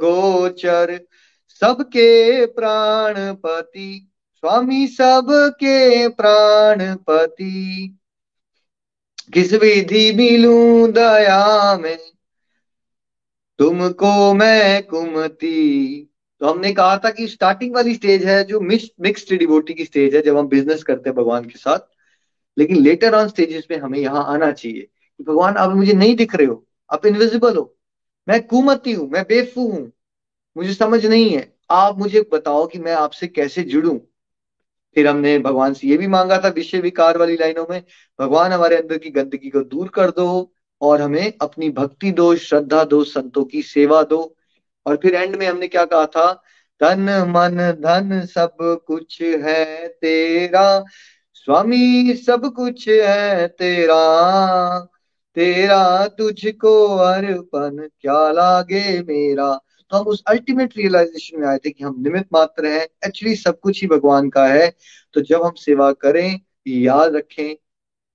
[0.00, 1.00] गोचर
[1.60, 7.52] सबके प्राणपति, स्वामी सबके प्राणपति।
[9.34, 11.98] किस विधि मिलू दया में?
[13.60, 16.04] तुमको मैं कुमती।
[16.40, 20.22] तो हमने कहा था कि स्टार्टिंग वाली स्टेज है, जो मिक्स्ड डिवोटी की स्टेज है,
[20.22, 21.78] जब हम बिज़नेस करते हैं भगवान के साथ।
[22.56, 26.34] लेकिन लेटर ऑन स्टेजेस में हमें यहाँ आना चाहिए कि भगवान, आप मुझे नहीं दिख
[26.34, 27.76] रहे हो, आप इनविजिबल हो।
[28.28, 29.90] मैं कुमती हूँ, मैं बेफू हूँ,
[30.56, 33.96] मुझे समझ नहीं है। आप मुझे बताओ कि मैं आपसे कैसे जुड़ू।
[34.96, 37.82] फिर हमने भगवान से ये भी मांगा था विषय विकार वाली लाइनों में,
[38.18, 42.84] भगवान हमारे अंदर की गंदगी को दूर कर दो और हमें अपनी भक्ति दो, श्रद्धा
[42.84, 44.36] दो, संतों की सेवा दो।
[44.86, 46.42] और फिर एंड में हमने क्या कहा था?
[46.80, 50.84] तन मन, धन सब कुछ है तेरा।
[51.34, 54.80] स्वामी सब कुछ है तेरा।
[55.34, 59.60] तेरा तुझको अर्पण, क्या लागे मेरा?
[59.90, 63.60] तो हम उस अल्टीमेट रियलाइजेशन में आए थे कि हम निमित मात्र हैं। एक्चुअली सब
[63.60, 64.76] कुछ ही भगवान का है।
[65.12, 67.56] तो जब हम सेवा करें, याद रखें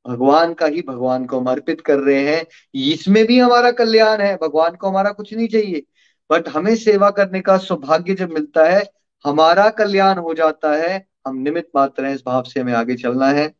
[0.08, 4.36] भगवान का ही भगवान को हम अर्पित कर रहे हैं। इसमें भी हमारा कल्याण है,
[4.36, 5.84] भगवान को हमारा कुछ नहीं चाहिए।
[6.32, 8.84] बट हमें सेवा करने का सौभाग्य जब मिलता है,
[9.26, 13.28] हमारा कल्याण हो जाता है। हम निमित मात्र हैं, इस भाव से हमें आगे चलना
[13.28, 13.56] है।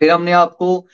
[0.00, 0.86] फिर हमने आपको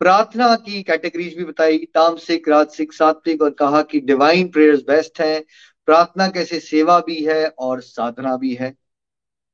[0.00, 5.44] प्रार्थना की कैटेगरीज भी बताई। तामसिक राजसिक सात्विक, और कहा कि डिवाइन प्रेयर्स बेस्ट है।
[5.86, 8.74] प्रार्थना कैसे सेवा भी है और साधना भी है।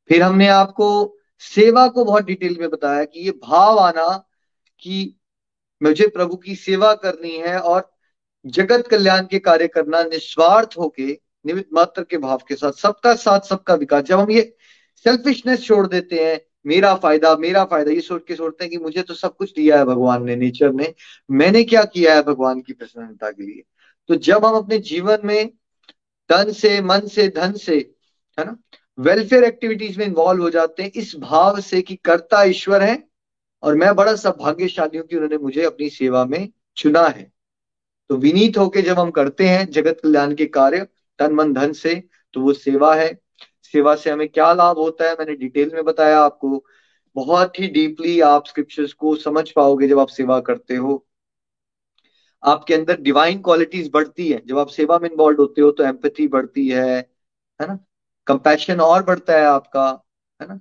[0.08, 4.29] फिर हमने आपको सेवा को बहुत डिटेल में बताया कि ये भाव आना
[4.81, 5.20] कि
[5.83, 7.94] मुझे प्रभु की सेवा करनी है और
[8.46, 13.40] जगत कल्याण के कार्य करना निस्वार्थ होके निमित मात्र के भाव के साथ, सबका साथ,
[13.40, 14.57] सबका विकास। जब हम ये
[14.96, 19.03] सेल्फिशनेस छोड़ देते हैं, मेरा फ़ायदा मेरा फ़ायदा, ये सोच के सोचते हैं कि मुझे
[19.03, 20.94] तो सब कुछ दिया है भगवान ने नेचर ने।
[21.31, 23.62] मैंने क्या किया है भगवान की प्रसन्नता के लिए?
[24.09, 25.48] तो जब हम अपने जीवन में
[26.29, 27.94] तन से, मन से, धन से,
[28.38, 28.57] है ना?
[28.98, 33.02] वेलफेयर एक्टिविटीज़ में इन्वॉल्व हो जाते हैं, इस भाव से कि कर्ता ईश्वर है,
[33.62, 37.32] और मैं बड़ा सौभाग्यशाली हूँ कि उन्होंने मुझे अपनी सेवा में चुना है।
[38.11, 40.87] तो विनीत होके जब हम करते हैं जगत कल्याण के कार्य,
[41.18, 41.94] तन मन धन से
[42.34, 43.12] तो वो सेवा है।
[43.64, 46.64] सेवा से हमें क्या लाभ होता है, मैंने डिटेल में बताया आपको।
[47.16, 51.04] बहुत ही डीपली आप स्क्रिप्चर्स को समझ पाओगे जब आप सेवा करते हो।
[52.42, 56.28] आपके अंदर डिवाइन क्वालिटीज बढ़ती है। जब आप सेवा में इन्वॉल्व होते हो तो एम्पथी
[56.28, 56.87] बढ़ती है
[57.61, 57.78] है ना?
[58.28, 60.04] कंपैशन और बढ़ता है आपका,
[60.40, 60.60] है ना?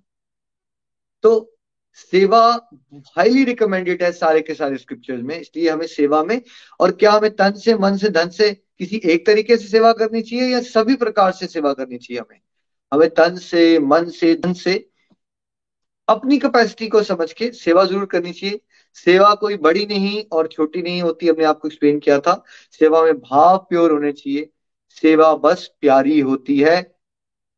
[1.23, 1.53] तो
[1.95, 2.69] सेवा
[3.17, 6.41] हाईली रिकमेंडेड है सारे के सारे स्क्रिप्चर्स में, इसलिए हमें सेवा में
[6.80, 10.21] और क्या हमें तन से, मन से, धन से किसी एक तरीके से सेवा करनी
[10.21, 12.39] चाहिए या सभी प्रकार से सेवा करनी चाहिए हमें?
[12.93, 14.89] हमें तन से, मन से, धन से
[16.08, 18.60] अपनी कैपेसिटी को समझ के सेवा ज़रूर करनी चाहिए।
[18.93, 23.19] सेवा कोई बड़ी नहीं और छोटी नहीं होती, हमने आपको एक्सप्लेन किया था। सेवा में
[23.19, 24.49] भाव प्योर होने चाहिए।
[25.01, 26.97] सेवा बस प्यारी होती है।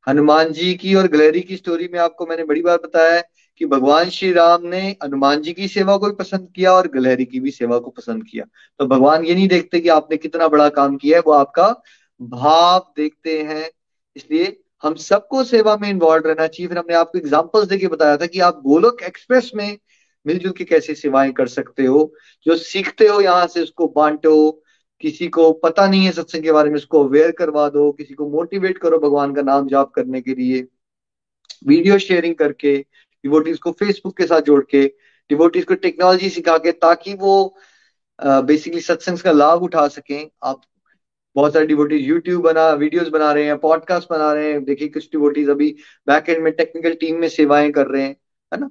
[0.10, 3.24] हनुमान जी की और गलेरी की स्टोरी में आपको मैंने बड़ी बार बताया है
[3.58, 7.26] कि भगवान श्री राम ने हनुमान जी की सेवा को भी पसंद किया और गलहरी
[7.26, 8.46] की भी सेवा को पसंद किया।
[8.80, 11.84] तो भगवान ये नहीं देखते कि आपने कितना बड़ा काम किया है, वो आपका
[12.22, 13.70] भाव देखते हैं।
[14.16, 18.26] इसलिए हम सबको सेवा में इन्वॉल्व रहना चाहिए। फिर हमने आपको एग्जाम्पल्स देके बताया था
[18.26, 19.78] कि आप गोलोक एक्सप्रेस में
[20.26, 22.14] मिलजुल के कैसे सेवाएँ कर सकते हो,
[22.46, 24.64] जो सीखते हो यहाँ से उसको बांटो
[25.04, 28.30] किसी को पता नहीं है सत्संग के बारे में, उसको अवेयर करवा दो, किसी को
[28.30, 30.68] मोटिवेट करो भगवान का नाम जाप करने के लिए।
[31.68, 34.86] वीडियो शेयरिंग करके डिवोटीज को फेसबुक के साथ जोड़ के
[35.30, 37.56] डिवोटीज को टेक्नोलॉजी सिखा के, ताकि वो
[38.20, 40.62] बेसिकली सत्संग का लाभ उठा सकें। आप
[41.36, 45.06] बहुत सारे डिवोटीज यूट्यूब बना वीडियोस बना रहे हैं पॉडकास्ट बना रहे हैं। देखिए, कुछ
[45.06, 45.70] डिवोटीज अभी
[46.08, 48.16] बैक एंड में टेक्निकल टीम में सेवाएँ कर रहे हैं,
[48.52, 48.70] है ना?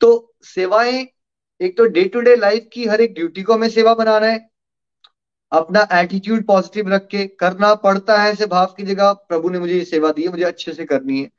[0.00, 1.06] तो सेवाएँ,
[1.60, 4.49] एक तो डे टू डे लाइफ की हर एक ड्यूटी को हमें सेवा बनाना है।
[5.52, 9.74] अपना एटीट्यूड पॉजिटिव रख के करना पड़ता है ऐसे भाव की जगह, प्रभु ने मुझे
[9.74, 11.30] ये सेवा दी है, मुझे अच्छे से करनी है।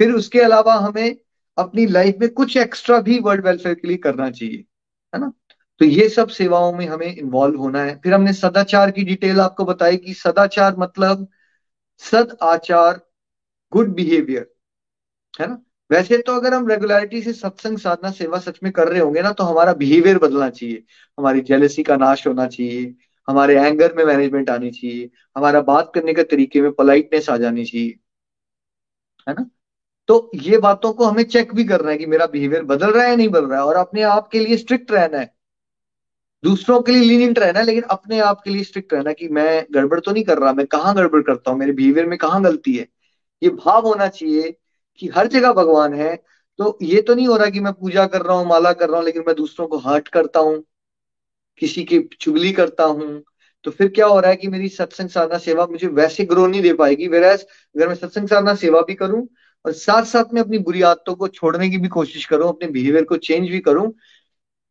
[0.00, 1.16] फिर उसके अलावा हमें
[1.58, 4.64] अपनी लाइफ में कुछ एक्स्ट्रा भी वर्ल्ड वेलफेयर के लिए करना चाहिए,
[5.14, 5.32] है ना?
[5.80, 9.64] तो ये सब सेवाओं में हमें इन्वॉल्व होना है। फिर हमने सदाचार की डिटेल आपको
[9.64, 11.26] बताई कि सदाचार मतलब
[12.02, 13.00] सद आचार
[13.72, 14.50] गुड बिहेवियर
[15.40, 15.62] है ना?
[15.90, 19.32] वैसे तो अगर हम रेगुलरिटी से सत्संग साधना, सेवा सच में कर रहे होंगे ना
[19.32, 20.84] तो हमारा बिहेवियर बदलना चाहिए।
[21.18, 22.94] हमारी जेलसी का नाश होना चाहिए।
[23.30, 27.64] हमारे एंगर में मैनेजमेंट आनी चाहिए, हमारा बात करने के तरीके में पोलाइटनेस आ जानी
[27.64, 27.96] चाहिए,
[29.26, 29.46] है ना?
[30.08, 33.16] तो ये बातों को हमें चेक भी करना है कि मेरा बिहेवियर बदल रहा है
[33.16, 35.30] नहीं बदल रहा है और अपने आप के लिए स्ट्रिक्ट रहना है।
[36.44, 39.64] दूसरों के लिए लीनियंट रहना है, लेकिन अपने आप के लिए स्ट्रिक्ट रहना कि मैं
[39.72, 42.74] गड़बड़ तो नहीं कर रहा, मैं कहाँ गड़बड़ करता हूँ, मेरे बिहेवियर में कहाँ गलती
[42.76, 42.86] है?
[43.42, 44.50] ये भाव होना चाहिए
[45.00, 46.16] कि हर जगह भगवान है
[46.58, 48.96] तो ये तो नहीं हो रहा कि मैं पूजा कर रहा हूँ, माला कर रहा
[48.96, 50.62] हूँ, लेकिन मैं दूसरों को हर्ट करता हूँ।
[51.60, 53.22] किसी की चुगली करता हूँ
[53.64, 56.62] तो फिर क्या हो रहा है कि मेरी सत्संग साधना सेवा मुझे वैसे ग्रो नहीं
[56.62, 59.26] दे पाएगी। वेराज अगर मैं सत्संग साधना सेवा भी करूँ
[59.64, 63.04] और साथ साथ में अपनी बुरी आदतों को छोड़ने की भी कोशिश करूँ, अपने बिहेवियर
[63.04, 63.90] को चेंज भी करूँ,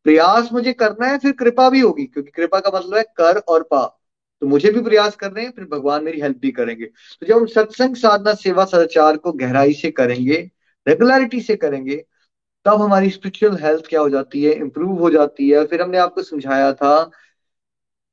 [0.06, 3.62] प्रयास मुझे करना है, फिर कृपा भी होगी। क्योंकि कृपा का मतलब है कर और
[3.62, 3.84] पा।
[4.42, 7.36] तो मुझे भी प्रयास कर रहे हैं, फिर भगवान मेरी हेल्प भी करेंगे। तो जब
[7.36, 10.36] हम सत्संग साधना सेवा सदाचार को गहराई से करेंगे
[10.86, 12.04] रेगुलरिटी से करेंगे
[12.66, 16.22] तब हमारी स्पिरिचुअल हेल्थ क्या हो जाती है इंप्रूव हो जाती है। फिर हमने आपको
[16.22, 17.10] समझाया था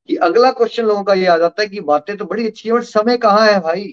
[0.10, 2.76] कि अगला क्वेश्चन लोगों का ये आ जाता है कि बातें तो बड़ी अच्छी है
[2.76, 3.88] बट समय कहाँ है भाई?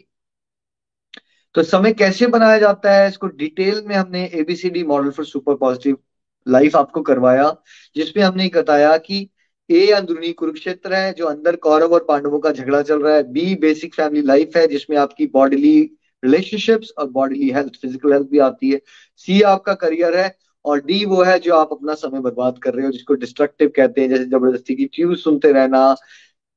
[1.55, 3.09] तो समय कैसे बनाया जाता है?
[3.09, 5.99] इसको डिटेल में हमने ABCD model for super positive
[6.47, 7.51] life आपको करवाया,
[7.97, 9.29] जिसमें हमने बताया कि
[9.71, 13.55] ए अंदरूनी कुरुक्षेत्र है, जो अंदर कौरव और पांडवों का झगड़ा चल रहा है। बी
[13.57, 15.79] बेसिक फैमिली लाइफ है, जिसमें आपकी बॉडीली
[16.23, 18.81] रिलेशनशिप्स और बॉडीली हेल्थ फ़िज़िकल हेल्थ भी आती है।
[19.17, 22.87] सी आपका करियर है और डी वो है जो आप अपना समय बर्बाद कर रहे
[22.87, 25.95] हो, जिसको डिस्ट्रक्टिव कहते हैं, जैसे ज़बरदस्ती की ट्यूब सुनते रहना,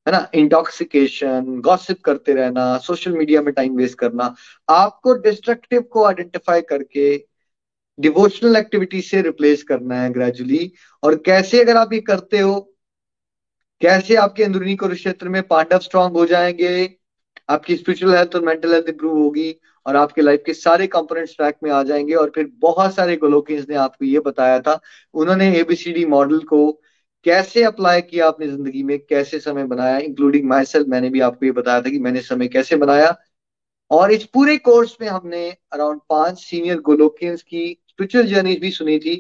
[0.05, 4.35] है ना इंटॉक्सिकेशन गॉसिप करते रहना सोशल मीडिया में टाइम वेस्ट करना,
[4.69, 7.25] आपको डिस्ट्रक्टिव को आइडेंटिफाई करके
[7.99, 10.71] डिवोशनल एक्टिविटी से रिप्लेस करना है ग्रेजुअली
[11.03, 12.59] और कैसे अगर आप ये करते हो,
[13.81, 16.97] कैसे आपके अंदरूनी कुरुक्षेत्र में पांडव स्ट्रांग हो जाएँगे,
[17.49, 19.51] आपकी स्पिरिचुअल हेल्थ और मेंटल हेल्थ इंप्रूव होगी
[19.87, 23.65] और आपके लाइफ के सारे कंपोनेंट्स ट्रैक में आ जाएँगे और फिर बहुत सारे गोलोकियंस
[23.69, 24.79] ने आपको ये बताया था।
[25.13, 26.71] उन्होंने एबीसीडी मॉडल को
[27.25, 31.45] कैसे अप्लाई किया अपनी ज़िंदगी में, कैसे समय बनाया इंक्लूडिंग माई सेल्फ मैंने भी आपको
[31.45, 33.15] ये बताया था कि मैंने समय कैसे बनाया।
[33.91, 38.97] और इस पूरे कोर्स में हमने अराउंड पाँच सीनियर गोलोकियंस की स्पिरिचुअल जर्नी भी सुनी
[38.99, 39.15] थी।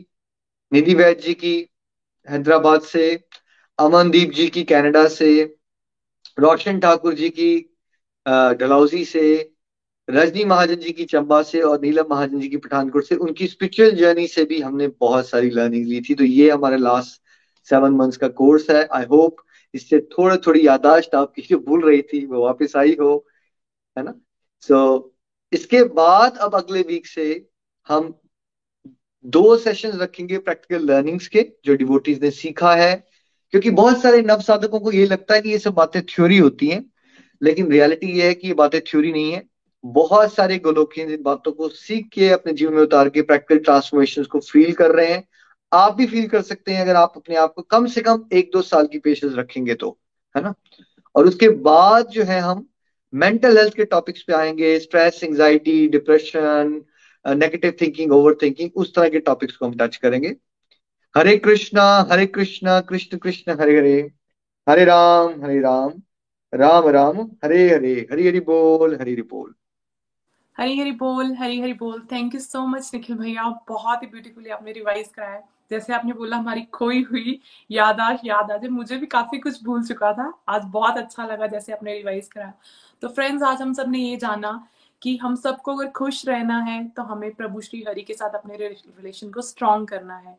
[0.71, 1.55] निधि वैद जी की
[2.27, 3.11] हैदराबाद से,
[3.79, 5.43] अमनदीप जी की कनाडा से,
[6.37, 7.53] रोशन ठाकुर जी की
[8.25, 9.53] डलहौजी से
[10.09, 13.91] रजनी महाजन जी की चंबा से और नीलम महाजन जी की पठानकोट से उनकी स्पिरिचुअल
[13.91, 17.21] जर्नी से भी हमने बहुत सारी लर्निंग ली थी। तो ये हमारे लास्ट
[17.69, 19.35] सेवन मंथ्स का कोर्स है। आई होप
[19.73, 23.25] इससे थोड़ी थोड़ी यादाश्त आपकी जो भूल रही थी वो वापस आई हो
[23.97, 24.13] है ना?
[24.61, 25.03] सो so,
[25.53, 27.47] इसके बाद अब अगले वीक से
[27.87, 28.13] हम
[29.25, 32.95] दो सेशन रखेंगे प्रैक्टिकल लर्निंग्स के जो डिवोटीज ने सीखा है।
[33.53, 36.67] क्योंकि बहुत सारे नव साधकों को ये लगता है कि ये सब बातें थ्योरी होती
[36.67, 36.83] हैं
[37.41, 41.51] लेकिन रियलिटी ये है कि ये बातें थ्योरी नहीं है। बहुत सारे गोलोकियन इन बातों
[41.51, 45.27] को सीख के अपने जीवन में उतार के प्रैक्टिकल ट्रांसफॉर्मेशन को फील कर रहे हैं।
[45.73, 48.49] आप भी फील कर सकते हैं अगर आप अपने आप को कम से कम एक
[48.53, 49.97] दो साल की पेशेंस रखेंगे तो
[50.37, 50.53] है ना?
[51.15, 52.67] और उसके बाद जो है हम
[53.13, 56.81] मेंटल हेल्थ के टॉपिक्स पे आएँगे। Stress anxiety depression
[57.25, 60.35] negative thinking over thinking उस तरह के टॉपिक्स को हम टच करेंगे।
[61.17, 64.11] हरे कृष्णा हरे कृष्णा, कृष्ण कृष्ण, हरे हरे।
[64.69, 65.91] हरे राम हरे राम।
[66.53, 69.53] राम राम, हरे हरे। हरि हरि बोल, हरि हरि बोल।
[70.57, 74.49] हरी हरी बोल हरी हरी बोल। Thank you so much Nikhil भैया। बहुत ही ब्यूटीफुली
[74.49, 75.41] आपने रिवाइज कराया।
[75.71, 77.39] जैसे आपने बोला, हमारी खोई हुई
[77.71, 81.47] यादाश्त याद आ जाए। मुझे भी काफ़ी कुछ भूल चुका था। आज बहुत अच्छा लगा
[81.47, 82.53] जैसे आपने रिवाइज कराया।
[83.01, 84.67] तो फ्रेंड्स आज हम सबने ये जाना
[85.01, 88.57] कि हम सबको अगर खुश रहना है तो हमें प्रभु श्री हरि के साथ अपने
[88.57, 90.37] रिलेशन को स्ट्रॉन्ग करना है।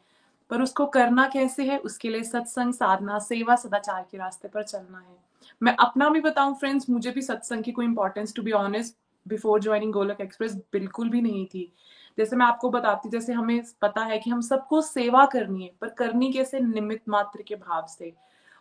[0.51, 1.79] पर उसको करना कैसे है?
[1.79, 5.17] उसके लिए सत्संग, साधना, सेवा, सदाचार के रास्ते पर चलना है।
[5.63, 8.97] मैं अपना भी बताऊँ फ्रेंड्स मुझे भी सत्संग की कोई importance to be honest
[9.29, 11.73] before joining Golak express बिल्कुल भी नहीं थी।
[12.19, 15.89] जैसे मैं आपको बताती जैसे हमें पता है कि हम सबको सेवा करनी है, पर
[15.89, 16.61] करनी कैसे?
[16.61, 18.13] निमित मात्र के भाव से।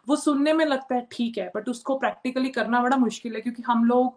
[0.07, 3.63] वो सुनने में लगता है, ठीक है बट उसको प्रैक्टिकली करना बड़ा मुश्किल है, क्योंकि
[3.63, 4.15] हम लोग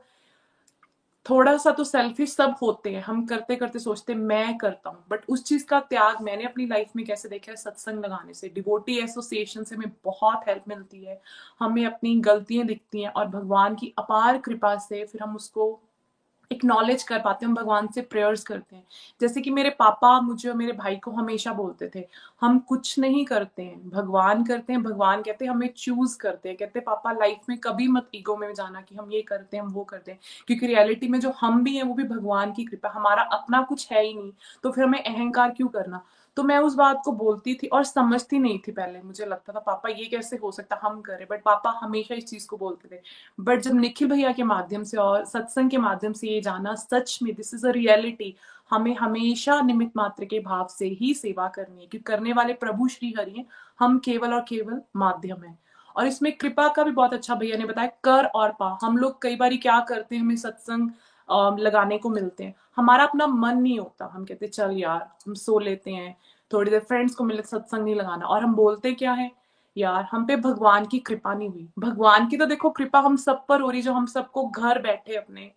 [1.27, 5.25] थोड़ा सा तो सेल्फिश सब होते हैं। हम करते करते सोचते, मैं करता हूँ बट
[5.29, 7.57] उस चीज़ का त्याग मैंने अपनी लाइफ में कैसे देखा है?
[7.57, 11.21] सत्संग लगाने से। डिवोटी एसोसिएशन से हमें बहुत हेल्प मिलती है।
[11.61, 15.69] हमें अपनी गलतियाँ दिखती हैं और भगवान की अपार कृपा से फिर हम उसको
[16.53, 18.87] एक्नॉलेज कर पाते हैं, हम भगवान से प्रेयर्स करते हैं।
[19.21, 22.09] जैसे कि मेरे पापा मुझे और मेरे भाई को हमेशा बोलते थे,
[22.41, 26.59] हम कुछ नहीं करते हैं, भगवान करते हैं, भगवान कहते हैं, हमें चूज़ करते हैं।
[26.59, 29.65] कहते हैं, पापा लाइफ में कभी मत ईगो में जाना कि हम ये करते हैं,
[29.65, 32.65] हम वो करते हैं। क्योंकि रियलिटी में जो हम भी हैं, वो भी भगवान की
[32.65, 34.33] कृपा, हमारा अपना कुछ है ही नहीं।
[34.63, 36.05] तो फिर हमें अहंकार क्यों करना?
[36.37, 39.59] तो मैं उस बात को बोलती थी और समझती नहीं थी पहले, मुझे लगता था,
[39.59, 43.01] पापा, ये कैसे हो सकता हम करें। बट पापा हमेशा इस चीज़ को बोलते थे।
[43.41, 47.19] बट जब निखिल भैया के माध्यम से और सत्संग के माध्यम से ये जाना सच
[47.23, 48.35] में दिस इज़ अ रियलिटी
[48.71, 52.89] हमें हमेशा निमित मात्र के भाव से ही सेवा करनी है, क्योंकि करने वाले प्रभु
[52.89, 53.47] श्री हरि हैं।
[53.81, 55.59] हम केवल और केवल माध्यम है।
[55.97, 59.21] और इसमें कृपा का भी बहुत अच्छा भैया ने बताया, कर और पा। हम लोग
[59.23, 60.91] कई बार क्या करते हैं, हमें सत्संग
[61.33, 65.59] लगाने को मिलते हैं। हमारा अपना मन नहीं होता। हम कहते चल यार, हम सो
[65.59, 66.17] लेते हैं।
[66.53, 69.33] थोड़ी देर फ्रेंड्स को मिले, सत्संग नहीं लगाना। और हम बोलते क्या है?
[69.77, 73.47] यार, हम पे भगवान की कृपा नहीं हुई। भगवान की तो देखो कृपा हम सब
[73.47, 75.53] पर हो रही जो हम सबको घर बैठे अपने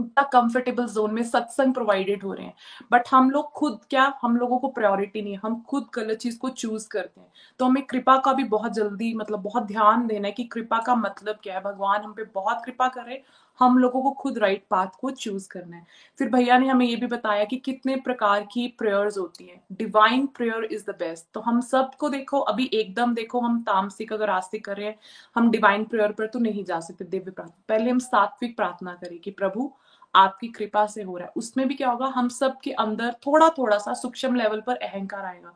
[0.00, 2.54] इतना कंफर्टेबल जोन में सत्संग प्रोवाइडेड हो रहे हैं।
[2.92, 4.18] बट हम लोग खुद क्या?
[4.22, 7.64] हम लोगों को प्रायोरिटी नहीं है। हम खुद गलत चीज़ को चूज़ करते हैं। तो
[7.64, 11.36] हमें कृपा का भी बहुत जल्दी मतलब बहुत ध्यान देना है कि कृपा का मतलब
[11.42, 11.60] क्या है?
[11.60, 13.22] भगवान हम पे बहुत कृपा करे
[13.58, 15.86] हम लोगों को खुद राइट पाथ को चूज़ करना है।
[16.18, 20.26] फिर भैया ने हमें ये भी बताया कि कितने प्रकार की प्रेयर्स होती हैं। Divine
[20.26, 24.64] prayer is the best तो हम सबको देखो, अभी एकदम देखो, हम तामसिक अगर आस्तिक
[24.64, 24.98] कर रहे हैं,
[25.36, 29.18] हम डिवाइन प्रेयर पर तो नहीं जा सकते दिव्य प्रार्थना। पहले हम सात्विक प्रार्थना करें
[29.18, 29.72] कि प्रभु,
[30.14, 33.48] आपकी कृपा से हो रहा है। उसमें भी क्या होगा, हम सब के अंदर थोड़ा
[33.48, 35.52] थोड़ा सा सूक्ष्म लेवल पर अहंकार आएगा।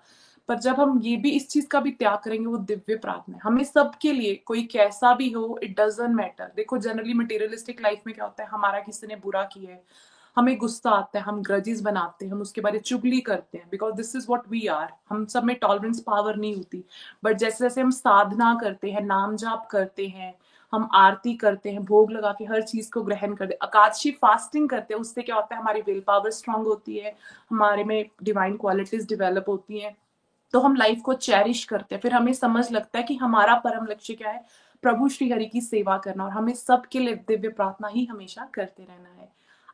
[0.51, 3.41] पर जब हम ये भी इस चीज़ का भी त्याग करेंगे, वो दिव्य प्रार्थना है।
[3.45, 8.15] हमें सबके लिए, कोई कैसा भी हो इट डजेंट मैटर देखो जनरली मटेरियलिस्टिक लाइफ में
[8.15, 9.83] क्या होता है, हमारा किसी ने बुरा किया है,
[10.37, 13.95] हमें गुस्सा आता है, हम ग्रजेस बनाते हैं, हम उसके बारे चुगली करते हैं because
[13.95, 16.85] this is what we are हम सब में टॉलरेंस पावर नहीं होती।
[17.25, 20.35] बट जैसे जैसे हम साधना करते हैं, नाम जाप करते हैं,
[20.73, 24.69] हम आरती करते हैं, भोग लगा के हर चीज़ को ग्रहण करते हैं अकादशी फास्टिंग
[24.69, 27.15] करते हैं, उससे क्या होता है, हमारी विल पावर स्ट्रांग होती है,
[27.51, 29.97] हमारे में डिवाइन क्वालिटीज डिवेलप होती हैं।
[30.55, 33.87] तो हम लाइफ को चेरिश करते हैं। फिर हमें समझ लगता है कि हमारा परम
[33.87, 34.45] लक्ष्य क्या है?
[34.83, 38.83] प्रभु श्री हरि की सेवा करना और हमें सबके लिए दिव्य प्रार्थना ही हमेशा करते
[38.83, 39.29] रहना है।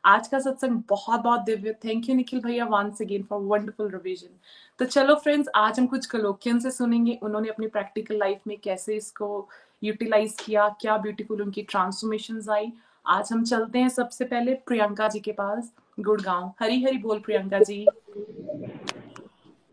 [0.05, 4.35] आज का सत्संग बहुत बहुत दिव्य। थैंक यू निखिल भैया once again for wonderful revision
[4.79, 8.95] तो चलो फ्रेंड्स आज हम कुछ कलोकियन से सुनेंगे। उन्होंने अपनी प्रैक्टिकल लाइफ में कैसे
[8.95, 9.47] इसको
[9.83, 12.71] यूटिलाइज किया, क्या ब्यूटीफुल उनकी ट्रांसफॉर्मेशन आई।
[13.05, 17.59] आज हम चलते हैं सबसे पहले प्रियंका जी के पास, गुड़गांव। हरी हरी बोल प्रियंका
[17.59, 17.85] जी।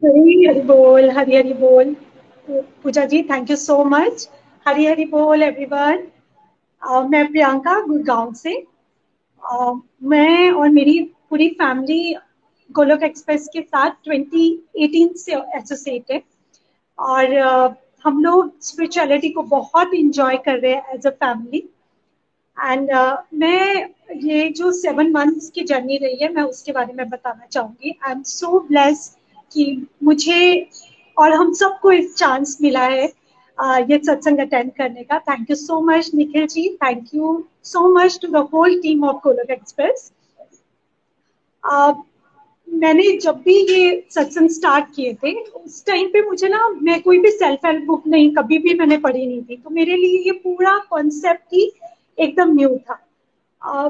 [0.05, 1.95] हरी हरी बोल हरी हरी बोल।
[2.83, 4.29] Puja ji thank you so much
[4.67, 6.07] Hari Hari बोल एवरीवन
[7.11, 8.53] मैं प्रियंका गुड़गांव से।
[9.43, 10.99] uh, मैं और मेरी
[11.31, 12.15] पूरी फैमिली
[12.71, 16.23] गोलोक एक्सप्रेस के साथ 2018 से एसोसिएट है।
[16.99, 17.75] और uh,
[18.05, 21.69] हम लोग स्पिरिचुअलिटी को बहुत इंजॉय कर रहे हैं एज अ फैमिली
[22.57, 22.91] एंड
[23.35, 23.89] मैं
[24.23, 28.13] ये जो सेवन मंथ्स की जर्नी रही है मैं उसके बारे में बताना चाहूँगी। आई
[28.13, 29.11] एम सो ब्लेस
[29.55, 30.69] कि मुझे
[31.17, 33.13] और हम सबको इस चांस मिला है
[33.59, 36.69] uh, ये सत्संग अटेंड करने का। Thank you so much Nikhil ji.
[36.77, 40.11] Thank you so much to the whole team of Golak express
[42.69, 47.19] मैंने जब भी ये सत्संग स्टार्ट किए थे उस टाइम पे मुझे ना मैं कोई
[47.19, 50.33] भी सेल्फ हेल्प बुक नहीं कभी भी मैंने पढ़ी नहीं थी। तो मेरे लिए ये
[50.45, 51.71] पूरा कॉन्सेप्ट ही
[52.19, 52.99] एकदम न्यू था।
[53.63, 53.89] आ,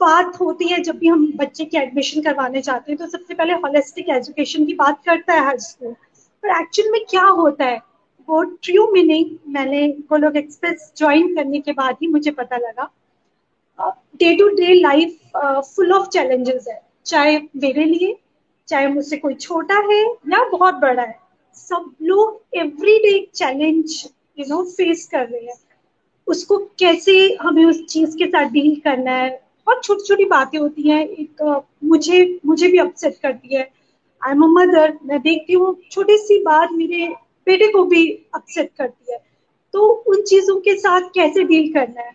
[0.00, 3.52] बात होती है जब भी हम बच्चे की एडमिशन करवाने जाते हैं तो सबसे पहले
[3.54, 7.80] होलिस्टिक एजुकेशन की बात करता है हर स्कूल पर एक्चुअल में क्या होता है?
[8.28, 12.90] वो ट्रू मीनिंग मैंने गोलोक एक्सप्रेस ज्वाइन करने के बाद ही मुझे पता लगा।
[14.16, 15.18] Day to day life
[15.66, 18.16] full of challenges है। चाहे मेरे लिए,
[18.68, 21.18] चाहे मुझसे कोई छोटा है या बहुत बड़ा है,
[21.54, 24.02] सब लोग every day challenge
[24.38, 25.58] you know face कर रहे हैं।
[26.26, 29.45] उसको कैसे हमें उस चीज़ के साथ डील करना है?
[29.66, 33.62] बहुत छोटी छोटी बातें होती हैं। एक मुझे मुझे भी अपसेट करती है।
[34.22, 37.08] आई एम अ मदर मैं देखती हूँ छोटी सी बात मेरे
[37.46, 39.18] बेटे को भी अपसेट करती है।
[39.74, 42.12] तो उन चीज़ों के साथ कैसे डील करना है?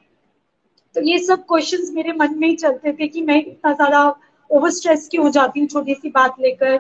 [0.96, 4.08] तो ये सब क्वेश्चंस मेरे मन में ही चलते थे कि मैं इतना ज़्यादा
[4.50, 6.74] ओवर स्ट्रेस क्यों हो जाती हूँ छोटी सी बात लेकर?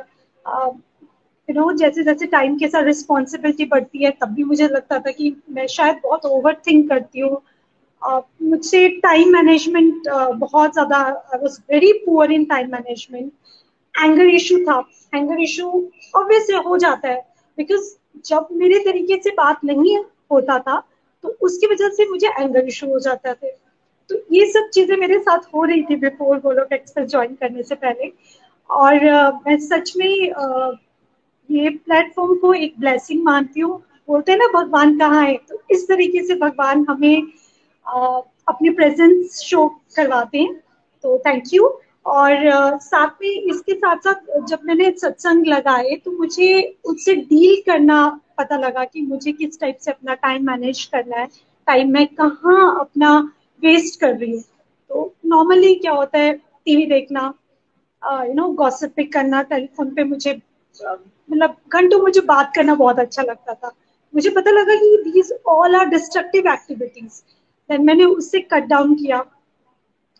[1.49, 5.11] यू नो जैसे जैसे टाइम के साथ रिस्पॉन्सिबिलिटी बढ़ती है, तब भी मुझे लगता था
[5.11, 7.41] कि मैं शायद बहुत ओवर थिंक करती हूँ।
[8.03, 13.31] मुझसे टाइम मैनेजमेंट uh, बहुत ज़्यादा I was very poor in time management
[13.95, 14.79] anger issue था.
[15.15, 15.67] एंगर इशू
[16.15, 17.19] ऑब्वियसली हो जाता है
[17.57, 17.89] बिकॉज़
[18.25, 19.97] जब मेरे तरीके से बात नहीं
[20.31, 20.79] होता था
[21.23, 23.51] तो उसकी वजह से मुझे एंगर इशू हो जाता थे
[24.09, 27.75] तो ये सब चीज़ें मेरे साथ हो रही थी बिफोर गोलोक एक्सप्रेस ज्वाइन करने से
[27.75, 28.11] पहले।
[28.69, 30.73] और uh, मैं सच में uh,
[31.49, 33.77] ये प्लेटफॉर्म को एक ब्लेसिंग मानती हूँ।
[34.07, 35.35] बोलते हैं ना भगवान कहाँ है?
[35.49, 37.27] तो इस तरीके से भगवान हमें uh,
[37.85, 40.53] अपनी प्रेजेंस शो करवाते हैं।
[41.03, 41.67] तो थैंक यू
[42.07, 48.05] और साथ में इसके साथ साथ जब मैंने सत्संग लगाए तो मुझे उससे डील करना
[48.37, 51.27] पता लगा कि मुझे किस टाइप से अपना टाइम मैनेज करना है
[51.67, 53.17] टाइम मैं कहाँ अपना
[53.63, 54.41] वेस्ट कर रही हूँ।
[54.89, 57.33] तो नॉर्मली क्या होता है टीवी देखना
[58.01, 60.33] यू नो गॉसिपिक करना टेलीफोन पे मुझे
[60.75, 63.71] मतलब घंटों मुझे बात करना बहुत अच्छा लगता था।
[64.13, 67.21] मुझे पता लगा कि these all are destructive activities
[67.71, 69.23] then मैंने उससे कट डाउन किया।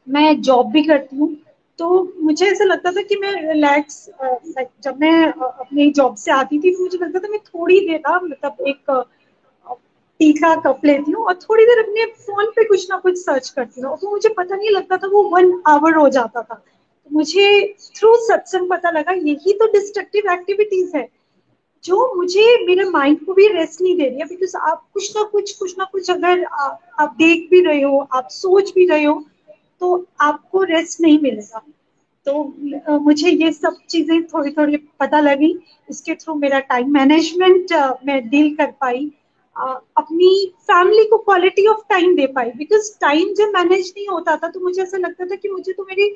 [0.07, 1.35] मैं जॉब भी करती हूँ।
[1.79, 1.87] तो
[2.21, 6.73] मुझे ऐसा लगता था कि मैं रिलैक्स लाइक जब मैं अपनी जॉब से आती थी
[6.75, 11.33] तो मुझे लगता था मैं थोड़ी देर ना मतलब एक का कप लेती हूँ और
[11.33, 14.69] थोड़ी देर अपने फ़ोन पे कुछ ना कुछ सर्च करती हूँ। तो मुझे पता नहीं
[14.69, 16.61] लगता था वो वन आवर हो जाता था।
[17.11, 21.07] मुझे थ्रू सत्संग पता लगा, यही तो डिस्ट्रक्टिव एक्टिविटीज़ है।
[21.83, 25.23] जो मुझे मेरे माइंड को भी रेस्ट नहीं दे रही है बिकॉज़ आप कुछ ना
[25.31, 26.65] कुछ कुछ ना कुछ अगर आ,
[26.99, 29.23] आप देख भी रहे हो आप सोच भी रहे हो
[29.81, 31.61] तो आपको रेस्ट नहीं मिलेगा।
[32.27, 35.53] तो मुझे ये सब चीज़ें थोड़ी थोड़ी पता लगी
[35.89, 37.73] इसके थ्रू मेरा टाइम मैनेजमेंट
[38.05, 39.11] मैं डील कर पाई
[39.55, 40.29] अपनी
[40.61, 44.59] फैमिली को क्वालिटी ऑफ़ टाइम दे पाई बिकॉज़ टाइम जब मैनेज नहीं होता था तो
[44.59, 46.13] मुझे ऐसा लगता था कि मुझे तो मेरी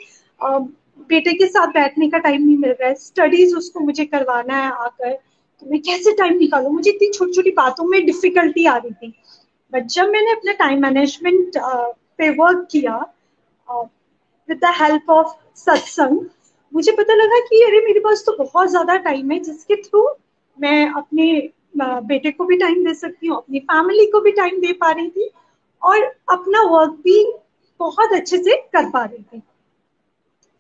[1.09, 4.71] बेटे के साथ बैठने का टाइम नहीं मिल रहा है स्टडीज़ उसको मुझे करवाना है
[4.71, 5.17] आकर
[5.61, 6.69] तो मैं कैसे टाइम निकालू?
[6.69, 9.13] मुझे इतनी छोटी छोटी बातों में डिफिकल्टी आ रही थी।
[9.73, 11.57] बट जब मैंने अपना टाइम मैनेजमेंट
[12.17, 12.97] पे वर्क किया
[14.49, 16.19] विद द हेल्प ऑफ़ सत्संग
[16.71, 20.07] मुझे पता लगा कि अरे, मेरे पास तो बहुत ज़्यादा टाइम है, जिसके थ्रू
[20.57, 24.71] मैं अपने बेटे को भी टाइम दे सकती हूँ, अपनी फैमिली को भी टाइम दे
[24.73, 25.29] पा रही थी
[25.81, 27.23] और अपना वर्क भी
[27.79, 29.41] बहुत अच्छे से कर पा रही थी।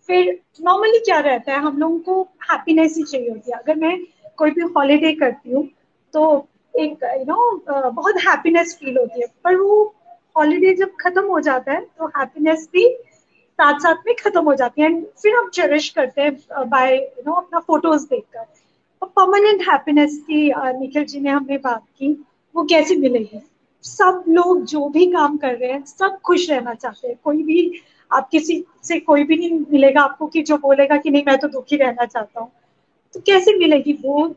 [0.09, 1.59] फिर नॉर्मली क्या रहता है?
[1.59, 3.97] हम लोगों को हैप्पीनेस ही चाहिए होती है। अगर मैं
[4.37, 5.67] कोई भी हॉलीडे करती हूँ
[6.13, 9.83] तो एक यू नो बहुत हैप्पीनेस फील होती है। पर वो
[10.37, 12.87] हॉलीडे जब खत्म हो जाता है तो हैप्पीनेस भी
[13.59, 17.23] साथ साथ में खत्म हो जाती है। एंड फिर हम चेरिश करते हैं बाय यू
[17.25, 18.45] नो अपना फ़ोटोज़ देखकर।
[19.01, 22.11] परमानेंट हैप्पीनेस की निखिल जी ने हमने बात की,
[22.55, 23.41] वो कैसे मिलेगी?
[23.83, 27.81] सब लोग जो भी काम कर रहे हैं, सब खुश रहना चाहते हैं। कोई भी
[28.11, 31.47] आप किसी से कोई भी नहीं मिलेगा आपको कि जो बोलेगा कि नहीं, मैं तो
[31.47, 32.51] दुखी रहना चाहता हूँ।
[33.15, 33.93] तो कैसे मिलेगी?
[34.05, 34.27] वो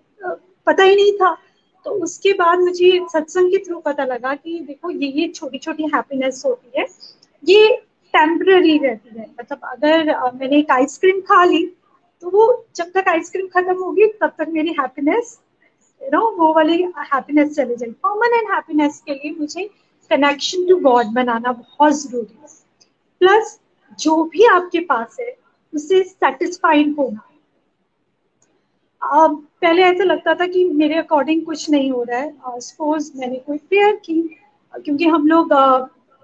[0.67, 1.37] पता ही नहीं था।
[1.87, 5.87] तो उसके बाद मुझे सत्संग के थ्रू पता लगा कि देखो, ये ये छोटी छोटी
[5.95, 6.87] हैप्पीनेस होती है।
[7.45, 7.77] ये
[8.15, 11.65] टेम्पररी रहती है। मतलब अगर मैंने एक आइसक्रीम खा ली
[12.23, 12.45] तो वो
[12.77, 15.39] जब तक आइसक्रीम खत्म होगी, तब तक मेरी हैप्पीनेस
[16.01, 19.65] यू नो वो वाली हैप्पीनेस चले जाएगी। परमानेंट हैप्पीनेस के लिए मुझे
[20.11, 22.49] कनेक्शन टू गॉड बनाना बहुत ज़रूरी है।
[23.21, 23.59] प्लस
[24.01, 25.37] जो भी आपके पास है
[25.73, 27.28] उससे सेटिस्फाइड होना।
[29.03, 33.19] Uh, पहले ऐसा लगता था कि मेरे अकॉर्डिंग कुछ नहीं हो रहा है। सपोज़ uh,
[33.21, 34.21] मैंने कोई प्रेयर की
[34.75, 35.53] क्योंकि हम लोग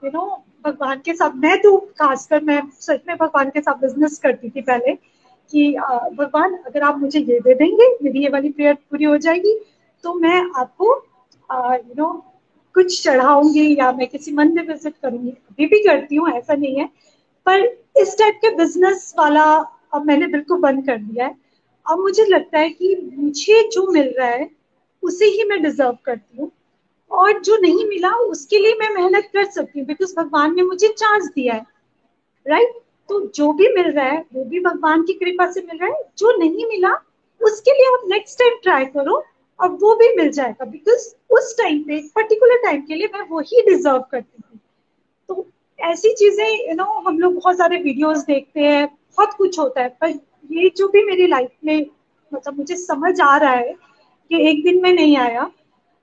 [0.02, 0.24] यू नो
[0.64, 4.60] भगवान के साथ मैं तो खासकर मैं सच में भगवान के साथ बिज़नेस करती थी
[4.60, 4.94] पहले
[5.52, 9.16] कि uh, भगवान अगर आप मुझे ये दे देंगे मेरी ये वाली प्रेयर पूरी हो
[9.18, 9.58] जाएगी
[10.04, 10.94] तो मैं आपको
[11.50, 12.12] यू नो
[12.74, 16.86] कुछ चढ़ाऊँगी या मैं किसी मंदिर विज़िट करूँगी। अभी भी करती हूँ ऐसा नहीं है।
[17.46, 17.60] पर
[17.96, 19.44] इस टाइप के बिज़नेस वाला
[19.94, 21.34] अब मैंने बिल्कुल बंद कर दिया है।
[21.86, 24.50] अब मुझे लगता है कि मुझे जो मिल रहा है,
[25.02, 26.50] उसे ही मैं डिजर्व करती हूँ।
[27.10, 30.88] और जो नहीं मिला, उसके लिए मैं मेहनत कर सकती हूँ बिकॉज़ भगवान ने मुझे
[30.88, 31.66] चांस दिया है।
[32.46, 32.82] Right right?
[33.08, 36.02] तो जो भी मिल रहा है, वो भी भगवान की कृपा से मिल रहा है।
[36.18, 36.92] जो नहीं मिला,
[37.40, 39.22] उसके लिए आप नेक्स्ट टाइम ट्राई करो,
[39.60, 43.62] और वो भी मिल जाएगा बिकॉज़ उस टाइम पे पर्टिकुलर टाइम के लिए मैं वही
[43.62, 44.58] डिजर्व करती थी
[45.28, 45.46] तो
[45.78, 49.88] ऐसी चीज़ें यू नो हम लोग बहुत सारे वीडियोस देखते हैं, बहुत कुछ होता है,
[49.88, 50.12] पर
[50.52, 51.86] ये जो भी मेरी लाइफ में
[52.32, 53.72] मतलब मुझे समझ आ रहा है
[54.30, 55.50] कि एक दिन में नहीं आया।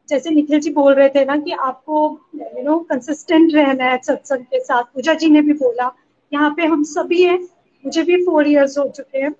[0.09, 4.43] जैसे निखिल जी बोल रहे थे ना कि आपको यू नो कंसिस्टेंट रहना है सत्संग
[4.45, 5.91] के साथ। पूजा जी ने भी बोला,
[6.31, 7.39] यहाँ पे हम सभी हैं,
[7.85, 9.33] मुझे भी फोर इयर्स हो चुके हैं।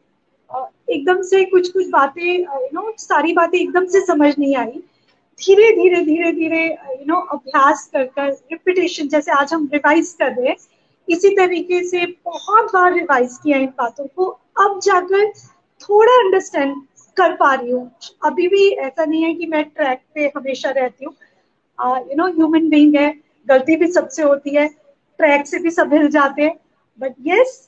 [0.89, 4.82] एकदम से कुछ कुछ बातें यू नो सारी बातें एकदम से समझ नहीं आई।
[5.39, 10.32] धीरे धीरे धीरे धीरे यू नो अभ्यास कर कर रिपीटेशन जैसे आज हम रिवाइज कर
[10.32, 10.56] रहे हैं
[11.12, 14.26] इसी तरीके से बहुत बार रिवाइज किया इन बातों को।
[14.59, 15.30] अब जाकर
[15.82, 16.76] थोड़ा अंडरस्टैंड
[17.18, 17.91] कर पा रही हूँ।
[18.26, 21.14] अभी भी ऐसा नहीं है कि मैं ट्रैक पे हमेशा रहती हूँ।
[22.01, 23.14] यू नो ह्यूमन बींग है,
[23.47, 24.68] गलती भी सबसे होती है
[25.20, 26.55] ट्रैक से भी सब हिल जाते हैं।
[26.99, 27.68] बट यस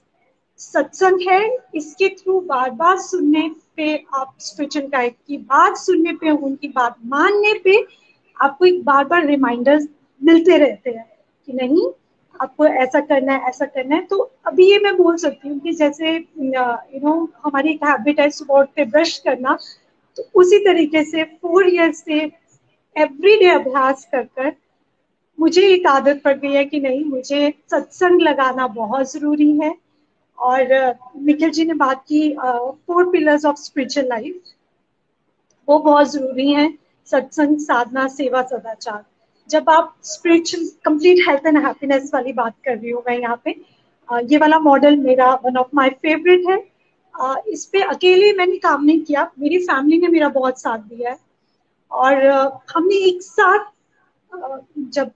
[0.60, 6.30] सत्संग है, इसके थ्रू बार बार सुनने पे आप स्पिरिचुअल गाइड की बात सुनने पे,
[6.30, 7.86] उनकी बात मानने पे
[8.38, 9.88] आपको एक बार बार रिमाइंडर्स
[10.22, 11.06] मिलते रहते हैं
[11.48, 11.88] कि नहीं
[12.44, 14.18] आपको ऐसा करना है, ऐसा करना है तो
[14.48, 17.14] अभी ये मैं बोल सकती हूँ कि जैसे यू नो
[17.44, 19.58] हमारी एक हैबिट है सुबह उठ के ब्रश करना
[20.18, 22.20] तो उसी तरीके से फोर ईयर्स से
[22.96, 24.52] एवरीडे अभ्यास कर कर
[25.38, 29.74] मुझे एक आदत पड़ गई है कि नहीं, मुझे सत्संग लगाना बहुत ज़रूरी है।
[30.38, 30.68] और,
[31.18, 34.42] निखिल जी ने बात की four pillars of spiritual life
[35.68, 36.68] वो बहुत ज़रूरी है।
[37.08, 39.04] सत्संग, साधना, सेवा, सदाचार।
[39.50, 43.52] जब आप spiritual complete health and happiness वाली बात कर रही हूँ मैं यहाँ पे
[44.10, 46.58] ये वाला मॉडल मेरा वन ऑफ़ माय फेवरेट है।
[47.48, 51.18] इस पे अकेले मैंने काम नहीं किया, मेरी फैमिली ने मेरा बहुत साथ दिया है।
[51.92, 52.26] और
[52.74, 53.72] हमने एक साथ
[54.94, 55.12] जब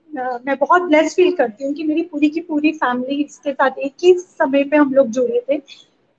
[0.45, 3.93] मैं बहुत ब्लेस फील करती हूँ कि मेरी पूरी की पूरी फैमिली इसके साथ एक
[4.03, 5.57] ही समय पे हम लोग जुड़े थे।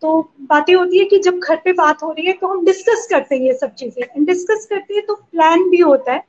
[0.03, 3.07] तो बातें होती है कि जब घर पे बात हो रही है तो हम डिस्कस
[3.11, 6.23] करते हैं ये सब चीज़ें। एंड डिस्कस करते हैं तो प्लान भी होता है।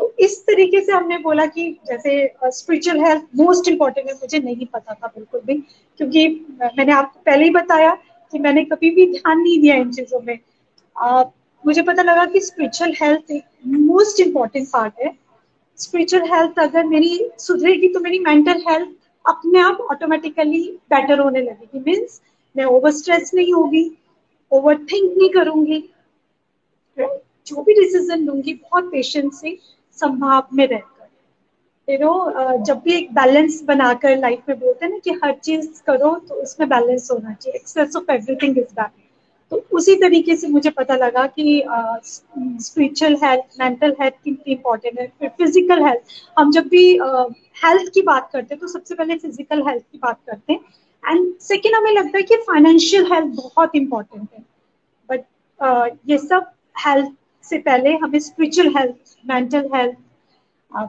[0.00, 2.12] तो इस तरीके से हमने बोला कि जैसे
[2.48, 5.54] स्पिरिचुअल हेल्थ मोस्ट इम्पोर्टेंट है मुझे नहीं पता था बिल्कुल भी
[6.00, 6.28] क्योंकि
[6.60, 7.90] मैंने आपको पहले ही बताया
[8.32, 10.38] कि मैंने कभी भी ध्यान नहीं दिया इन चीज़ों में।
[10.96, 11.22] आ,
[11.64, 15.12] मुझे पता लगा कि स्पिरिचुअल हेल्थ एक मोस्ट इंपॉर्टेंट पार्ट है।
[15.78, 18.88] स्पिरिचुअल हेल्थ अगर मेरी सुधरेगी तो मेरी मेंटल हेल्थ
[19.24, 22.20] अपने आप ऑटोमेटिकली बेटर होने लगेगी। मीन्स
[22.56, 23.90] मैं ओवर स्ट्रेस नहीं होगी
[24.52, 25.82] ओवर थिंक नहीं करूँगी।
[27.46, 29.58] जो भी डिसीज़न लूँगी बहुत पेशेंस से
[30.00, 30.88] संभाव में रहकर।
[31.88, 35.82] यू नो जब भी एक बैलेंस बनाकर लाइफ में बोलते हैं ना कि हर चीज़
[35.86, 38.98] करो तो उसमें बैलेंस होना चाहिए। Excess of everything is bad
[39.52, 45.06] तो उसी तरीके से मुझे पता लगा कि स्पिरिचुअल हेल्थ मेंटल हेल्थ कितनी इंपॉर्टेंट है
[45.20, 49.16] फिर फ़िज़िकल हेल्थ हम जब भी हेल्थ uh, की बात करते हैं तो सबसे पहले
[49.16, 50.60] फ़िज़िकल हेल्थ की बात करते हैं।
[51.04, 54.44] एंड सेकेंड हमें लगता है कि फाइनेंशियल हेल्थ बहुत इंपॉर्टेंट है।
[55.08, 55.24] बट
[55.60, 57.12] uh, ये सब हेल्थ
[57.44, 59.96] से पहले हमें spiritual health mental health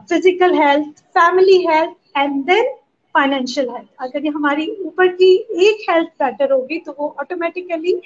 [0.08, 2.72] physical health family health and then
[3.14, 5.32] financial health अगर ये हमारी ऊपर की
[5.68, 8.00] एक हेल्थ बेटर होगी तो वो ऑटोमेटिकली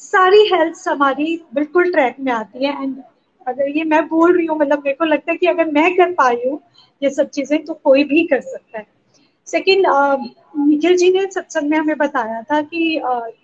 [0.00, 2.96] सारी हेल्थ हमारी बिल्कुल ट्रैक में आती है। एंड
[3.46, 6.12] अगर ये मैं बोल रही हूँ मतलब मेरे को लगता है कि अगर मैं कर
[6.14, 6.60] पाई हूँ
[7.02, 8.86] ये सब चीज़ें तो कोई भी कर सकता है।
[9.48, 9.86] सेकेंड
[10.58, 13.00] निखिल जी ने सत्संग में हमें बताया था कि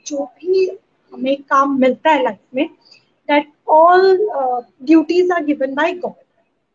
[0.07, 0.67] जो भी
[1.13, 2.69] हमें काम मिलता है लाइफ में
[3.29, 4.17] that all
[4.83, 6.13] duties are given by God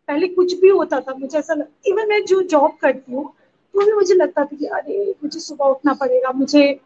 [0.08, 1.54] पहले कुछ भी होता था, मुझे ऐसा
[1.88, 3.32] इवन मैं जो जॉब करती हूँ
[3.74, 6.80] तो भी मुझे लगता था कि, अरे, मुझे सुबह उठना पड़ेगा, मुझे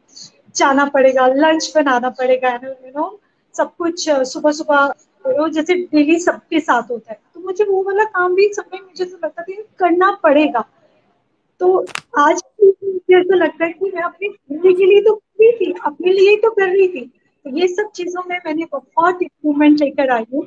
[0.56, 3.20] जाना पड़ेगा लंच बनाना पड़ेगा यू नो
[3.56, 4.94] सब कुछ सुबह सुबह
[5.50, 7.20] जैसे डेली सबके साथ होता है.
[7.34, 10.64] तो मुझे वो वाला काम भी समय, मुझे तो लगता था करना पड़ेगा।
[11.62, 11.86] तो
[12.20, 14.28] आज मुझे ऐसा लगता है कि मैं अपनी
[14.74, 17.12] के लिए तो कर रही थी, अपने लिए तो कर रही थी।
[17.46, 20.46] तो ये सब चीज़ों में मैंने बहुत इम्प्रूवमेंट लेकर आई हूँ।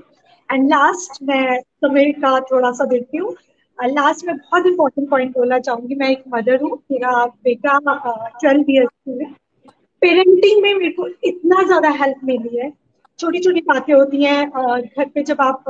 [0.48, 3.34] एंड लास्ट मैं समय का थोड़ा सा देखती हूँ
[3.78, 7.78] लास्ट में बहुत इंपॉर्टेंट पॉइंट बोलना चाहूँगी। मैं एक मदर हूँ, मेरा बेटा
[8.40, 9.30] ट्वेल्व ईयर्स है।
[10.02, 12.70] पेरेंटिंग में मेरे को इतना ज़्यादा हेल्प मिली है।
[13.18, 15.64] छोटी छोटी बातें होती हैं घर पे जब आप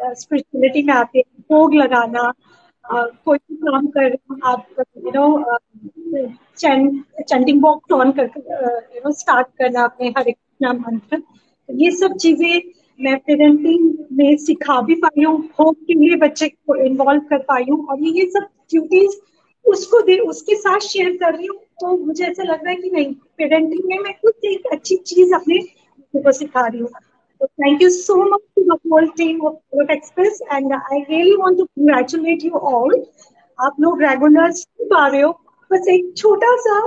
[0.00, 2.32] स्पिरिचुअलिटी में आते हैं, भोग लगाना
[2.84, 4.16] कोई भी काम कर
[4.46, 8.30] आप you know chanting box on कर
[8.94, 12.60] यू नो स्टार्ट करना अपने हर एक मंत्र। तो ये सब चीज़ें
[13.00, 17.64] मैं पेरेंटिंग में सिखा भी पाई हूँ भोग के लिए बच्चे को इन्वॉल्व कर पाई
[17.70, 19.16] हूँ और ये सब ड्यूटीज़
[19.64, 22.90] उसको दे, उसके साथ शेयर कर रही हूँ तो मुझे ऐसा लग रहा है कि
[22.90, 25.58] नहीं पेरेंटिंग में मैं कुछ एक अच्छी चीज़ अपने
[26.14, 26.88] को सिखा रही हूँ।
[27.40, 31.36] तो thank you so much to the whole team of Pilot express and I really
[31.36, 33.02] want to congratulate you all
[33.58, 35.30] आप लोग रेगुलर सुन पा रहे हो।
[35.70, 36.78] बस एक छोटा सा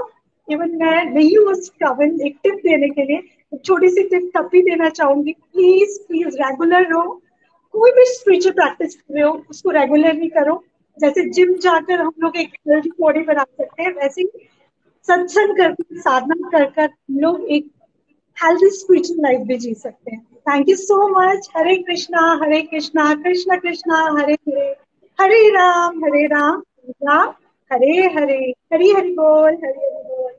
[0.47, 3.21] इवन मैं नहीं हूँ श्रावण एक टिप देने के लिए
[3.65, 7.21] छोटी सी टिप तब भी देना चाहूँगी प्लीज़ प्लीज़ रेगुलर रहो।
[7.71, 10.63] कोई भी स्पिरिचुअल प्रैक्टिस कर रहे हो, उसको रेगुलरली करो।
[10.99, 14.29] जैसे जिम जाकर हम लोग एक हेल्थी बॉडी बना सकते हैं, वैसे ही
[15.03, 17.71] सत्संग कर साधना कर कर हम लोग एक
[18.43, 23.13] हेल्थी स्पिरिचुअल लाइफ भी जी सकते हैं। Thank you so much Hare Krishna Hare Krishna,
[23.15, 24.75] Krishna, Krishna, Hare Hare.
[25.21, 27.29] Hare Ram Hare Ram Ram,
[27.73, 28.53] Hare Hare.
[28.73, 30.36] Hari Hari बोल, हरे हरि बोल।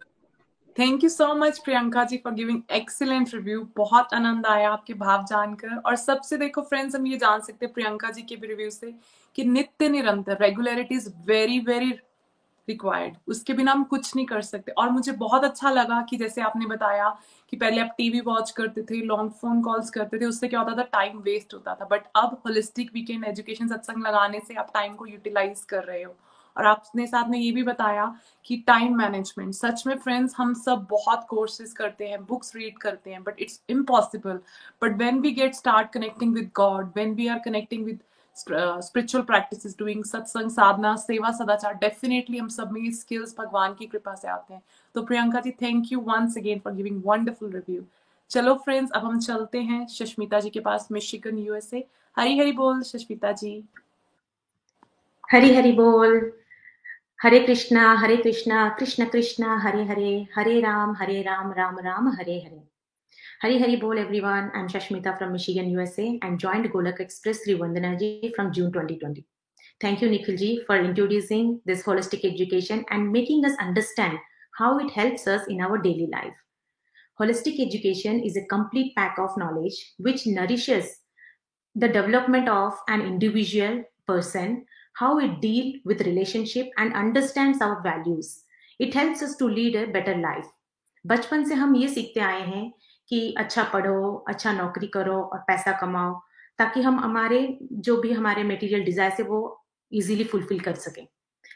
[0.79, 5.25] Thank you so much Priyanka ji for giving excellent review बहुत आनंद आया आपके भाव
[5.25, 8.71] जानकर। और सबसे देखो फ्रेंड्स हम ये जान सकते हैं प्रियंका जी के भी रिव्यू
[8.71, 8.95] से
[9.37, 11.91] कि नित्य निरंतर regularity is very very
[12.69, 16.43] required उसके बिना हम कुछ नहीं कर सकते। और मुझे बहुत अच्छा लगा कि जैसे
[16.43, 17.09] आपने बताया
[17.53, 20.77] कि पहले आप टीवी वॉच करते थे लॉन्ग फ़ोन कॉल्स करते थे, उससे क्या होता
[20.79, 24.95] था टाइम वेस्ट होता था। बट अब होलिस्टिक वीकेंड एजुकेशन सत्संग लगाने से आप टाइम
[24.95, 26.17] को यूटिलाइज कर रहे हो।
[26.59, 28.15] और आपने साथ में ये भी बताया
[28.47, 33.11] कि टाइम मैनेजमेंट सच में फ्रेंड्स हम सब बहुत कोर्सेज करते हैं बुक्स रीड करते
[33.11, 34.39] हैं but it's impossible
[34.83, 37.99] but when we get start connecting with God when we are connecting with
[38.37, 43.87] spiritual practice doing satsang sadhana seva सदाचार डेफिनेटली हम सब में ये स्किल्स भगवान की
[43.87, 44.63] कृपा से आते हैं।
[44.95, 47.85] तो Priyanka ji thank you once again for giving wonderful review
[48.31, 51.85] चलो फ्रेंड्स अब हम चलते हैं शश्मिता जी के पास मिशिगन यूएसए
[52.17, 53.63] हरी हरी बोल, शश्मिता जी।
[55.33, 56.33] हरी हरी बोल।
[57.23, 62.39] हरे कृष्णा हरे कृष्णा कृष्ण कृष्णा हरे हरे हरे राम हरे Ram Ram Ram Hare
[62.41, 62.67] Hare
[63.43, 64.51] Hari Hari Bol everyone.
[64.55, 69.25] I'm Shashmita from Michigan, USA and joined Golak Express Sri Vandanaji from June 2020.
[69.81, 74.19] Thank you, Nikhilji, for introducing this holistic education and making us understand
[74.61, 76.41] how it helps us in our daily life.
[77.21, 80.99] Holistic education is a complete pack of knowledge which nourishes
[81.75, 84.65] the development of an individual person,
[85.01, 88.45] how it deal with relationship and understands our values.
[88.81, 90.49] It helps us to lead a better life.
[91.05, 92.71] बचपन से हम ये सीखते आए हैं
[93.09, 96.15] कि अच्छा पढ़ो अच्छा नौकरी करो और पैसा कमाओ,
[96.59, 101.07] ताकि हम हमारे, जो भी हमारे मटेरियल डिज़ायर है, वो इजीली फुलफिल कर सकें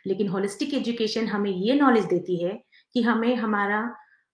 [0.06, 2.52] लेकिन होलिस्टिक एजुकेशन हमें ये नॉलेज देती है
[2.94, 3.82] कि हमें हमारा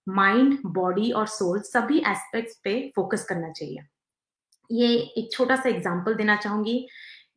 [0.07, 3.83] माइंड बॉडी और सोल सभी एस्पेक्ट्स पे फोकस करना चाहिए
[4.69, 4.87] ये
[5.17, 6.87] एक छोटा सा एग्ज़ाम्पल देना चाहूँगी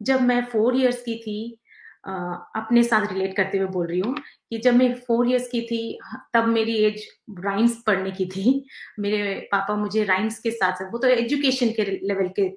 [0.03, 1.59] जब मैं फोर इयर्स की थी
[2.05, 4.15] अपने साथ रिलेट करते हुए बोल रही हूँ
[4.51, 5.99] कि जब मैं फोर इयर्स की थी,
[6.35, 7.07] तब मेरी एज
[7.41, 8.65] राइम्स पढ़ने की थी।
[9.01, 12.51] मेरे पापा मुझे राइम्स के साथ साथ, वो तो एजुकेशन के लेवल के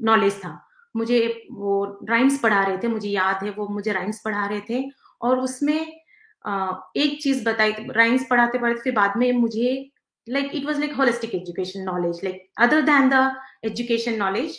[0.00, 0.58] नॉलेज था।
[0.94, 1.20] मुझे
[1.52, 4.84] वो राइम्स पढ़ा रहे थे, मुझे याद है, वो मुझे राइम्स पढ़ा रहे थे।
[5.22, 9.90] और उसमें एक चीज़ बताई राइम्स पढ़ाते पढ़ाते फिर बाद में मुझे
[10.26, 13.30] like it was like holistic education knowledge like other than the
[13.64, 14.58] education knowledge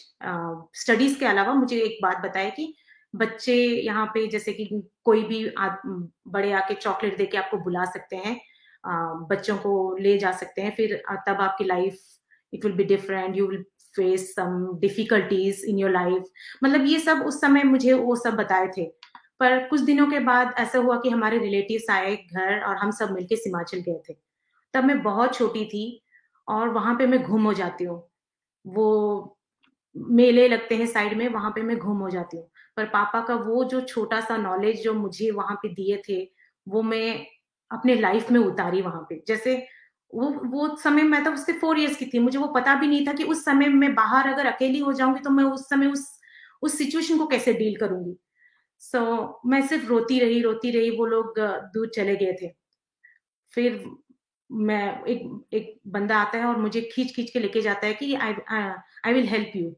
[0.82, 2.74] studies के अलावा मुझे एक बात बताया कि
[3.14, 4.66] बच्चे यहाँ पे जैसे कि
[5.06, 5.68] कोई भी आ,
[6.28, 8.40] बड़े आके चॉकलेट देके आपको बुला सकते हैं
[9.30, 10.96] बच्चों को ले जा सकते हैं फिर
[11.28, 12.00] तब आपकी life
[12.54, 13.64] it will be different you will
[13.96, 16.24] face some difficulties in your life.
[16.64, 18.86] मतलब ये सब उस समय मुझे वो सब बताए थे।
[19.40, 23.12] पर कुछ दिनों के बाद ऐसा हुआ कि हमारे रिलेटिव्स आए घर और हम सब
[23.12, 24.14] मिलके सिमाचल गए थे।
[24.74, 25.84] तब मैं बहुत छोटी थी
[26.48, 28.02] और वहाँ पे मैं घूम हो जाती हूँ।
[28.66, 29.38] वो
[29.96, 33.36] मेले लगते हैं साइड में वहाँ पे मैं घूम हो जाती हूँ। पर पापा का
[33.36, 36.22] वो जो छोटा सा नॉलेज जो मुझे वहाँ पे दिए थे
[36.68, 37.26] वो मैं
[37.72, 39.56] अपने लाइफ में उतारी वहाँ पे। जैसे
[40.14, 43.06] वो वो समय मैं तो उससे फोर इयर्स की थी मुझे वो पता भी नहीं
[43.08, 46.06] था कि उस समय मैं बाहर अगर अकेली हो जाऊँगी तो मैं उस समय उस
[46.64, 48.18] उस सिचुएशन को कैसे डील करूँगी।
[48.80, 51.40] सो so, मैं सिर्फ़ रोती रही रोती रही वो लोग
[51.74, 52.52] दूर चले गए थे।
[53.54, 53.84] फिर
[54.50, 58.14] मैं एक एक बंदा आता है और मुझे खींच खींच के लेके जाता है कि
[58.16, 58.34] I
[59.06, 59.76] I will help you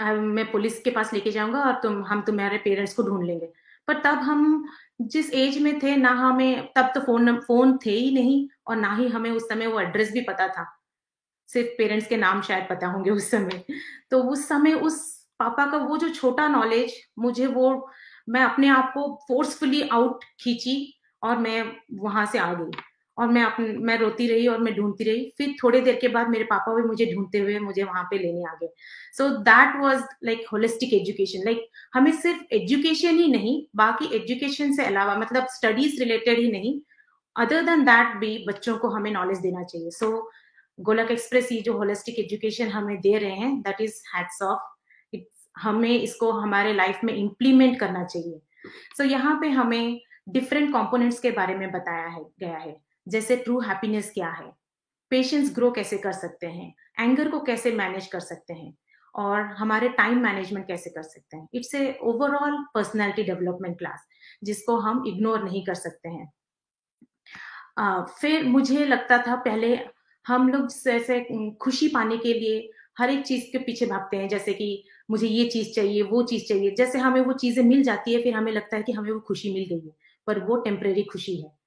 [0.00, 3.46] मैं पुलिस के पास लेके जाऊँगा और तुम, हम तुम्हारे पेरेंट्स को ढूंढ लेंगे।
[3.88, 4.68] पर तब हम
[5.00, 8.94] जिस एज में थे, ना हमें, तब तो फ़ोन फ़ोन थे ही नहीं और ना
[8.94, 10.66] ही हमें उस समय वो एड्रेस भी पता था।
[11.46, 13.64] सिर्फ़ पेरेंट्स के नाम शायद पता होंगे उस समय।
[14.10, 17.90] तो उस समय उस पापा का वो जो छोटा नॉलेज मुझे वो,
[18.28, 22.70] मैं अपने आप को फोर्सफुली आउट खींची और मैं वहाँ से आ गई।
[23.18, 26.28] और मैं अपने मैं रोती रही और मैं ढूंढती रही। फिर थोड़ी देर के बाद
[26.28, 28.68] मेरे पापा भी मुझे ढूंढते हुए मुझे वहाँ पे लेने आ गए।
[29.18, 34.84] So that was like holistic education like हमें सिर्फ़ एजुकेशन ही नहीं बाकी एजुकेशन से
[34.84, 36.80] अलावा मतलब स्टडीज़ रिलेटेड ही नहीं
[37.36, 40.30] अदर देन दैट भी बच्चों को हमें नॉलेज देना चाहिए। सो
[40.78, 45.20] गोलक एक्सप्रेस ये जो होलिस्टिक एजुकेशन हमें दे रहे हैं दैट इज़ हैट्स ऑफ़
[45.56, 48.40] हमें इसको हमारे लाइफ में इम्प्लीमेंट करना चाहिए।
[48.96, 52.76] सो so, यहाँ पे हमें डिफरेंट कंपोनेंट्स के बारे में बताया है गया है।
[53.08, 54.52] जैसे ट्रू हैप्पीनेस क्या है?
[55.10, 56.74] पेशेंस ग्रो कैसे कर सकते हैं?
[57.00, 58.74] एंगर को कैसे मैनेज कर सकते हैं?
[59.14, 61.48] और हमारे टाइम मैनेजमेंट कैसे कर सकते हैं?
[61.54, 64.06] It's a overall personality development class
[64.44, 66.32] जिसको हम इग्नोर नहीं कर सकते हैं।
[67.80, 69.78] uh, फिर मुझे लगता था पहले
[70.26, 71.20] हम लोग जैसे
[71.62, 75.48] खुशी पाने के लिए हर एक चीज़ के पीछे भागते हैं जैसे कि मुझे ये
[75.48, 78.76] चीज़ चाहिए वो चीज़ चाहिए। जैसे हमें वो चीज़ें मिल जाती है फिर हमें लगता
[78.76, 79.94] है कि हमें वो खुशी मिल गई है
[80.26, 81.57] पर वो टेम्परेरी खुशी है।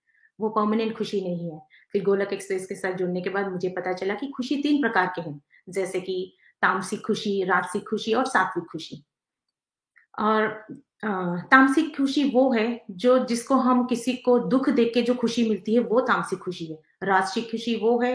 [0.42, 1.60] वो परमानेंट खुशी नहीं है।
[1.94, 5.08] फिर गोलक एक्सप्रेस के साथ जुड़ने के बाद मुझे पता चला कि खुशी तीन प्रकार
[5.16, 9.04] के हैं, जैसे कि तामसिक खुशी, राजसिक खुशी और सात्विक खुशी।
[10.20, 10.48] और
[11.04, 15.74] तामसिक खुशी वो है जो जिसको हम किसी को दुख देख के जो खुशी मिलती
[15.74, 18.14] है वो तामसिक खुशी है। राष्ट्रीय खुशी वो है,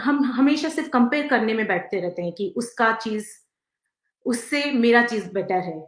[0.00, 3.28] हम हमेशा सिर्फ़ कंपेयर करने में बैठते रहते हैं कि उसका चीज़,
[4.26, 5.80] उससे मेरा चीज़ बेटर है।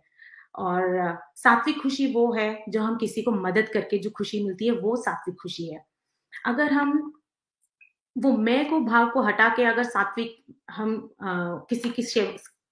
[0.55, 4.73] और सात्विक खुशी वो है जो हम किसी को मदद करके जो खुशी मिलती है
[4.73, 5.85] वो सात्विक खुशी है।
[6.47, 7.13] अगर हम
[8.19, 12.03] वो मैं को भाव को हटा के अगर सात्विक हम आ, किसी की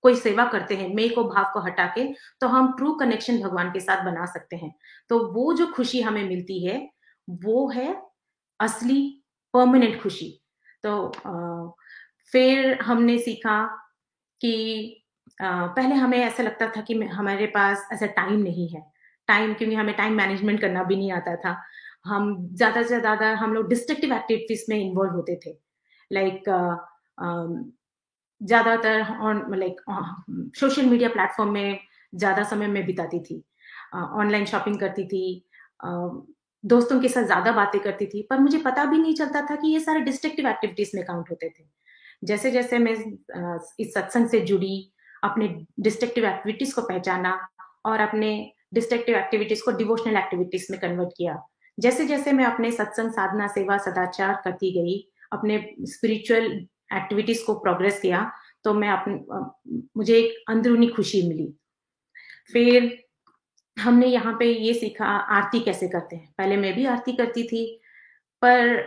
[0.04, 2.04] कोई सेवा करते हैं मैं को भाव को हटा के
[2.40, 4.74] तो हम ट्रू कनेक्शन भगवान के साथ बना सकते हैं।
[5.08, 6.90] तो वो जो खुशी हमें मिलती है
[7.28, 8.02] वो है
[8.60, 9.24] असली
[9.54, 10.42] परमानेंट खुशी।
[10.82, 11.72] तो आ,
[12.32, 13.66] फिर हमने सीखा
[14.40, 14.99] कि
[15.40, 18.82] पहले हमें ऐसा लगता था कि हमारे पास ऐसा टाइम नहीं है।
[19.28, 21.56] टाइम क्योंकि हमें टाइम मैनेजमेंट करना भी नहीं आता था।
[22.06, 25.56] हम ज़्यादा से ज़्यादा हम लोग डिस्ट्रक्टिव एक्टिविटीज़ में इन्वॉल्व होते थे।
[26.10, 26.48] लाइक
[28.40, 29.80] ज़्यादातर on like
[30.60, 31.78] social media platform में
[32.14, 33.42] ज़्यादा समय में बिताती थी।
[33.94, 35.24] ऑनलाइन शॉपिंग करती थी।
[36.64, 39.68] दोस्तों के साथ ज़्यादा बातें करती थी। पर मुझे पता भी नहीं चलता था कि
[39.68, 41.64] ये सारे डिस्ट्रक्टिव एक्टिविटीज़ में काउंट होते थे।
[42.24, 42.92] जैसे जैसे मैं
[43.80, 45.48] इस सत्संग से जुड़ी अपने
[45.80, 47.38] डिस्ट्रक्टिव एक्टिविटीज़ को पहचाना
[47.86, 48.30] और अपने
[48.74, 51.36] डिस्ट्रक्टिव एक्टिविटीज़ को डिवोशनल एक्टिविटीज़ में कन्वर्ट किया।
[51.78, 54.98] जैसे जैसे मैं अपने सत्संग, साधना, सेवा, सदाचार करती गई,
[55.32, 55.58] अपने
[55.88, 56.46] स्पिरिचुअल
[56.92, 58.30] एक्टिविटीज़ को प्रोग्रेस किया
[58.64, 59.14] तो मैं अपने
[59.96, 61.46] मुझे एक अंदरूनी खुशी मिली।
[62.52, 62.98] फिर
[63.76, 65.06] हमने यहाँ पे ये सीखा
[65.36, 67.64] आरती कैसे करते हैं। पहले मैं भी आरती करती थी,
[68.42, 68.78] पर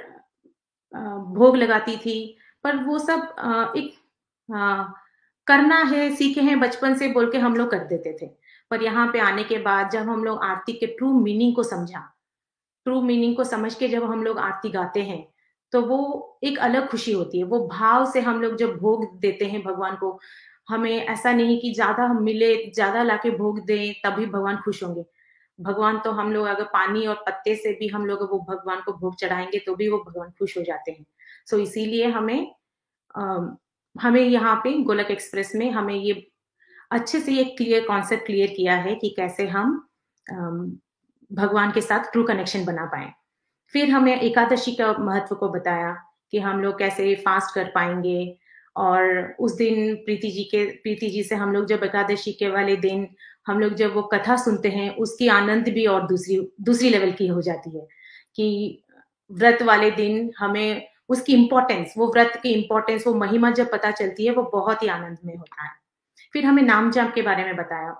[1.36, 3.94] भोग लगाती थी, पर वो सब एक
[5.48, 8.28] करना है सीखे हैं बचपन से बोल के हम लोग कर देते थे।
[8.72, 12.00] पर यहाँ पे आने के बाद जब हम लोग आरती के ट्रू मीनिंग को समझा
[12.86, 15.26] ट्रू मीनिंग को समझ के जब हम लोग आरती गाते हैं
[15.74, 19.46] तो वो एक अलग खुशी होती है। वो भाव से हम लोग जब भोग देते
[19.46, 20.20] हैं भगवान को
[20.70, 25.06] हमें ऐसा नहीं कि ज़्यादा हम मिले ज़्यादा लाके भोग दें तभी भगवान खुश होंगे।
[25.60, 28.94] भगवान तो हम लोग अगर पानी और पत्ते से भी हम लोग वो भगवान को
[28.94, 31.06] भोग चढ़ाएँगे तो भी वो भगवान खुश हो जाते हैं।
[31.48, 32.52] सो so, इसीलिए हमें
[33.96, 36.14] हमें यहाँ पे गोलक एक्सप्रेस में हमें ये
[36.92, 39.76] अच्छे से ये क्लियर कॉन्सेप्ट क्लियर किया है कि कैसे हम
[41.32, 43.12] भगवान के साथ ट्रू कनेक्शन बना पाए।
[43.74, 45.94] फिर हमें एकादशी का महत्व को बताया
[46.32, 48.38] कि हम लोग कैसे फास्ट कर पाएँगे
[48.76, 52.76] और उस दिन प्रीति जी के, प्रीति जी से हम लोग जब एकादशी के वाले
[52.78, 53.08] दिन
[53.48, 57.28] हम लोग जब वो कथा सुनते हैं, उसकी आनंद भी और दूसरी दूसरी लेवल की
[57.28, 57.88] हो जाती है
[58.36, 58.84] कि
[59.32, 64.26] व्रत वाले दिन हमें उसकी इम्पोर्टेंस वो व्रत की इम्पोर्टेंस वो महिमा जब पता चलती
[64.26, 65.72] है वो बहुत ही आनंद में होता है।
[66.34, 67.96] फिर हमें नाम जाप के बारे में बताया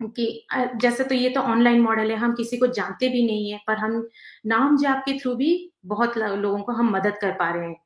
[0.00, 0.46] कि
[0.76, 3.76] जैसे तो ये तो ऑनलाइन मॉडल है हम किसी को जानते भी नहीं है पर
[3.76, 4.08] हम
[4.46, 5.50] नाम जाप के थ्रू भी
[5.86, 7.76] बहुत लोगों को हम मदद कर पा रहे हैं।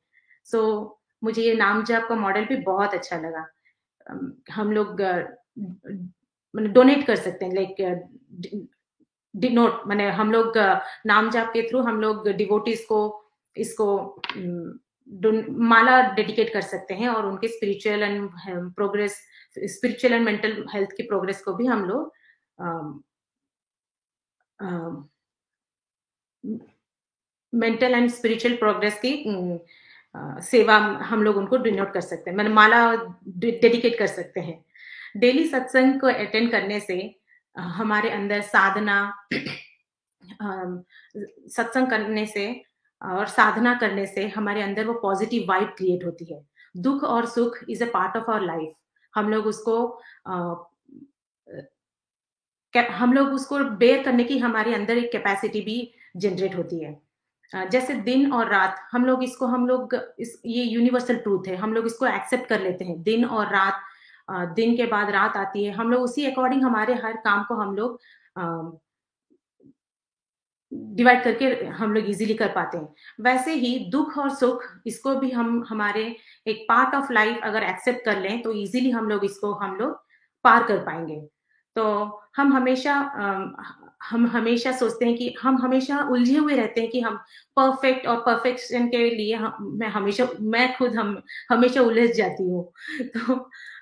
[0.47, 0.89] सो so,
[1.23, 3.45] मुझे ये नाम जाप का मॉडल भी बहुत अच्छा लगा।
[4.53, 5.01] हम लोग
[6.55, 7.75] डोनेट कर सकते हैं लाइक
[9.33, 10.57] डिनोट मैंने हम लोग
[11.05, 12.99] नाम जाप के थ्रू हम लोग डिवोटिस को
[13.57, 14.21] इसको
[15.49, 18.29] माला डेडिकेट कर सकते हैं और उनके spiritual and
[18.75, 19.19] progress
[19.57, 22.13] spiritual and mental health की प्रोग्रेस को भी हम लोग
[27.53, 29.13] मेंटल एंड स्पिरिचुअल प्रोग्रेस की
[30.15, 30.75] आ, सेवा
[31.09, 32.79] हम लोग उनको डिनोट कर सकते हैं। मैंने माला
[33.27, 34.63] डेडिकेट कर सकते हैं।
[35.17, 36.97] डेली सत्संग को अटेंड करने से
[37.57, 38.97] हमारे अंदर साधना
[41.55, 42.63] सत्संग करने से
[43.01, 46.41] और साधना करने से हमारे अंदर वो पॉजिटिव वाइब क्रिएट होती है।
[46.75, 48.73] दुख और सुख is a part of our life
[49.13, 49.75] हम लोग उसको
[50.27, 50.55] आ,
[52.73, 55.77] हम लोग उसको बेयर करने की हमारे अंदर एक कैपेसिटी भी
[56.17, 61.17] जनरेट होती है। जैसे दिन और रात हम लोग इसको हम लोग इस ये यूनिवर्सल
[61.17, 63.81] ट्रूथ है। हम लोग इसको एक्सेप्ट कर लेते हैं। दिन और रात
[64.55, 67.75] दिन के बाद रात आती है। हम लोग उसी अकॉर्डिंग हमारे हर काम को हम
[67.75, 67.99] लोग
[70.71, 71.45] डिवाइड करके
[71.77, 76.03] हम लोग इजीली कर पाते हैं। वैसे ही दुख और सुख इसको भी हम हमारे
[76.47, 79.93] एक पार्ट ऑफ़ लाइफ अगर एक्सेप्ट कर लें तो इजीली हम लोग इसको हम लोग
[80.45, 81.19] पार कर पाएँगे।
[81.75, 81.83] तो
[82.37, 82.93] हम हमेशा
[84.03, 87.15] हम हमेशा सोचते हैं कि हम हमेशा उलझे हुए रहते हैं कि हम
[87.57, 92.63] परफेक्ट और परफेक्शन के लिए हम मैं हमेशा मैं खुद हम हमेशा उलझ जाती हूँ।
[93.07, 93.35] तो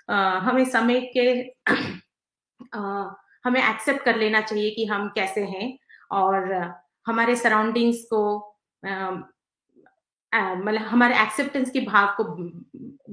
[0.09, 1.27] आ, हमें समय के
[2.73, 2.81] आ,
[3.45, 5.77] हमें एक्सेप्ट कर लेना चाहिए कि हम कैसे हैं।
[6.11, 6.53] और
[7.07, 8.21] हमारे सराउंडिंग्स को
[10.33, 12.23] मतलब हमारे एक्सेप्टेंस की भाव को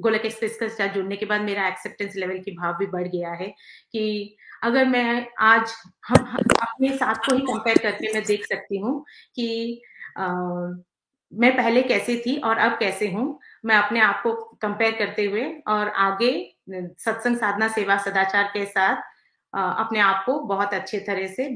[0.03, 3.32] गोलक एक्सप्रेस के साथ जुड़ने के बाद मेरा एक्सेप्टेंस लेवल की भाव भी बढ़ गया
[3.32, 3.47] है
[3.93, 5.72] कि अगर मैं आज
[6.09, 9.05] हम, हम अपने साथ को ही कंपेयर करके मैं देख सकती हूँ
[9.36, 9.82] कि
[10.18, 10.26] आ,
[11.32, 14.32] मैं पहले कैसे थी और अब कैसे हूँ मैं अपने आप को
[14.62, 16.32] कंपेयर करते हुए और आगे
[16.70, 19.03] सत्संग साधना सेवा सदाचार के साथ
[19.55, 21.48] अपने आप को बहुत अच्छे तरह से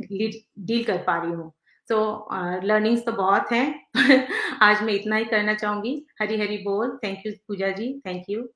[0.58, 1.52] डील कर पा रही हूँ।
[1.88, 2.28] सो
[2.64, 3.86] लर्निंग्स तो बहुत हैं,
[4.62, 7.92] आज मैं इतना ही करना चाहूँगी। हरी हरी बोल। Thank you Puja ji.
[8.06, 8.48] Thank you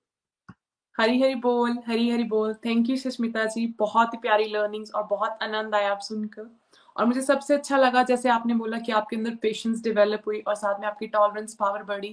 [0.99, 3.67] Hari Hari बोल। हरी हरी बोल। Thank you Sushmita ji.
[3.79, 6.51] बहुत ही प्यारी लर्निंग्स और बहुत आनंद आया आप सुनकर।
[6.97, 10.55] और मुझे सबसे अच्छा लगा, जैसे आपने बोला कि आपके अंदर पेशेंस डेवलप हुई और
[10.55, 12.09] साथ में आपकी टॉलरेंस पावर बढ़ी,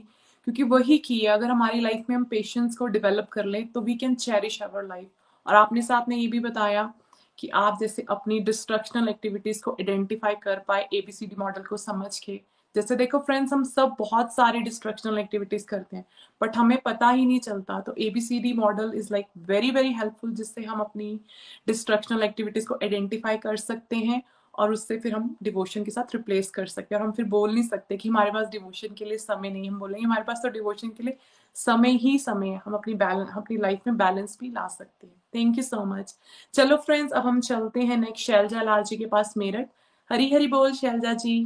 [0.48, 3.82] क्योंकि वही की है। अगर हमारी लाइफ में हम पेशेंस को डेवलप कर लें तो
[3.82, 5.10] we can cherish our life
[5.46, 6.94] और आपने साथ में ये भी बताया
[7.38, 12.40] कि आप जैसे अपनी डिस्ट्रक्शनल एक्टिविटीज़ को आइडेंटिफाई कर पाए एबीसीडी मॉडल को समझ के।
[12.76, 16.06] जैसे देखो फ्रेंड्स हम सब बहुत सारी डिस्ट्रक्शनल एक्टिविटीज़ करते हैं
[16.42, 20.64] बट हमें पता ही नहीं चलता। तो ABCD model is like very very helpful जिससे
[20.64, 21.20] हम अपनी
[21.68, 24.22] डिस्ट्रक्शनल एक्टिविटीज़ को आइडेंटिफाई कर सकते हैं।
[24.58, 27.54] और उससे फिर हम डिवोशन के साथ रिप्लेस कर सकते हैं। और हम फिर बोल
[27.54, 30.50] नहीं सकते कि हमारे पास डिवोशन के लिए समय नहीं, हम बोलेंगे हमारे पास तो
[30.50, 31.18] डिवोशन के लिए
[31.56, 35.16] समय ही समय है। हम अपनी बैलेंस अपनी लाइफ में बैलेंस भी ला सकते हैं।
[35.36, 36.16] थैंक यू सो मच
[36.54, 39.70] चलो फ्रेंड्स अब हम चलते हैं नेक्स्ट शैलजा लाल जी के पास मेरठ।
[40.10, 41.38] हरी हरी बोल शैलजा जी।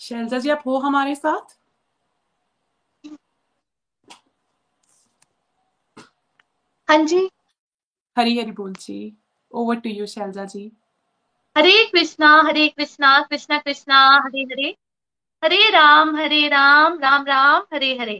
[0.00, 1.56] शैलजा जी, आप हो हमारे साथ?
[6.94, 7.18] हाँ जी।
[8.16, 9.12] हरी हरी बोल ji.
[9.52, 10.60] Over to you Shailaja ji.
[11.56, 14.68] Hare Krishna Hare Krishna Krishna Krishna Hare Hare.
[15.42, 18.14] Hare Ram Hare Ram Ram Ram Hare Hare.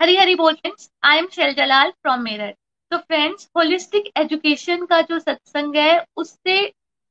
[0.00, 2.56] Hari Hari बोल friends I am Shail Jalal from Meerut
[2.92, 6.62] तो friends holistic education का जो सत्संग है उससे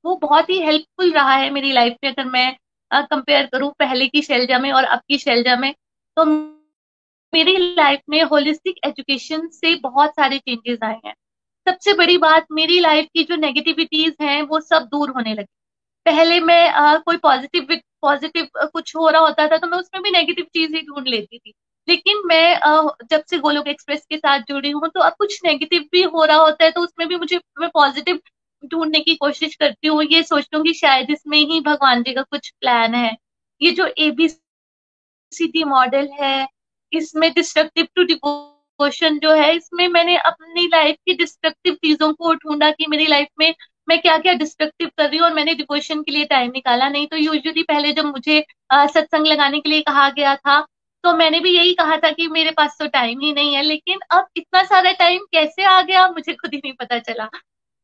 [0.06, 2.56] वो बहुत ही helpful रहा है मेरी लाइफ में। अगर मैं
[2.92, 5.74] कंपेयर करूँ पहले की शैलजा में और अब की शैलजा में
[6.18, 6.26] तो
[7.34, 11.14] मेरी लाइफ में होलिस्टिक एजुकेशन से बहुत सारे चेंजेस आए हैं।
[11.68, 15.46] सबसे बड़ी बात मेरी लाइफ की जो नेगेटिविटीज हैं वो सब दूर होने लगी।
[16.06, 17.68] पहले मैं आ, कोई पॉजिटिव
[18.04, 21.38] पॉजिटिव कुछ हो रहा होता था तो मैं उसमें भी नेगेटिव चीज़ ही ढूंढ लेती
[21.40, 21.54] थी।
[21.88, 25.82] लेकिन मैं आ, जब से गोलोक एक्सप्रेस के साथ जुड़ी हूँ तो अब कुछ नेगेटिव
[25.92, 28.20] भी हो रहा होता है तो उसमें भी मुझे मैं पॉजिटिव
[28.64, 32.22] ढूँढने की कोशिश करती हूँ। ये सोचती हूँ कि शायद इसमें ही भगवान जी का
[32.24, 33.16] कुछ प्लान है।
[33.62, 36.48] ये जो एबीसी मॉडल है
[36.94, 42.70] इसमें डिस्ट्रक्टिव टू डिवोशन जो है, इसमें मैंने अपनी लाइफ की डिस्ट्रक्टिव चीज़ों को ढूंढा
[42.72, 43.54] कि मेरी लाइफ में
[43.88, 47.08] मैं क्या क्या डिस्ट्रक्टिव कर रही हूँ और मैंने डिवोशन के लिए टाइम निकाला नहीं।
[47.08, 48.40] तो यूजुअली पहले जब मुझे
[48.74, 50.60] सत्संग लगाने के लिए कहा गया था
[51.04, 54.00] तो मैंने भी यही कहा था कि मेरे पास तो टाइम ही नहीं है, लेकिन
[54.12, 57.26] अब इतना सारा टाइम कैसे आ गया, मुझे खुद ही नहीं पता चला।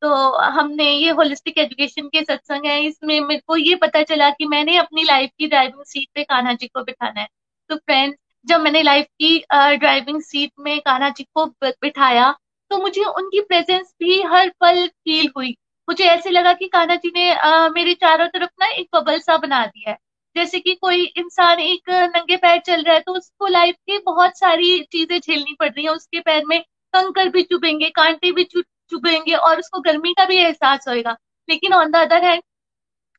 [0.02, 0.10] तो
[0.52, 4.78] हमने ये होलिस्टिक एजुकेशन के सत्संग है, इसमें मेरे को ये पता चला कि मैंने
[4.78, 7.28] अपनी लाइफ की ड्राइविंग सीट पे कान्हा जी को बिठाना है।
[7.70, 12.32] तो फ्रेंड्स जब मैंने लाइफ की ड्राइविंग सीट में कान्हा जी को बिठाया
[12.72, 15.56] तो मुझे उनकी प्रेजेंस भी हर पल फील हुई।
[15.88, 19.38] मुझे ऐसे लगा कि कान्हा जी ने uh, मेरे चारों तरफ़ ना एक बबल सा
[19.38, 19.98] बना दिया है।
[20.36, 24.38] जैसे कि कोई इंसान एक नंगे पैर चल रहा है तो उसको लाइफ की बहुत
[24.40, 26.60] सारी चीज़ें झेलनी पड़ रही है। उसके पैर में
[26.94, 31.16] कंकर भी चुभेंगे कांटे भी चुभेंगे और उसको गर्मी का भी एहसास होगा
[31.50, 32.42] लेकिन ऑन द अदर हैंड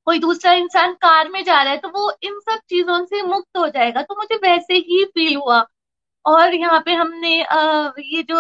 [0.06, 3.56] कोई दूसरा इंसान कार में जा रहा है तो वो इन सब चीज़ों से मुक्त
[3.58, 5.64] हो जाएगा। तो मुझे वैसे ही फील हुआ।
[6.24, 8.36] और यहाँ पे हमने आ, ये जो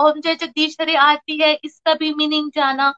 [0.00, 2.90] ओम जय जगदीश हरे आरती है इसका भी मीनिंग जाना।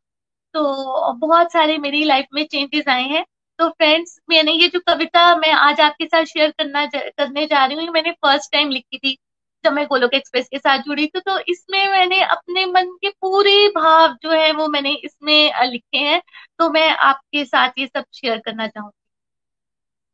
[0.55, 3.25] तो बहुत सारे मेरी लाइफ में चेंजेस आए हैं।
[3.59, 7.77] तो फ्रेंड्स मैंने ये जो कविता मैं आज आपके साथ शेयर करना करने जा रही
[7.79, 9.17] हूँ मैंने फ़र्स्ट टाइम लिखी थी।
[9.65, 13.69] जब मैं गोलोक एक्सप्रेस के साथ जुड़ी थी तो इसमें मैंने अपने मन के पूरे
[13.69, 16.21] भाव जो है, वो मैंने इसमें लिखे हैं।
[16.59, 18.93] तो मैं आपके साथ ये सब शेयर करना चाहूँगी।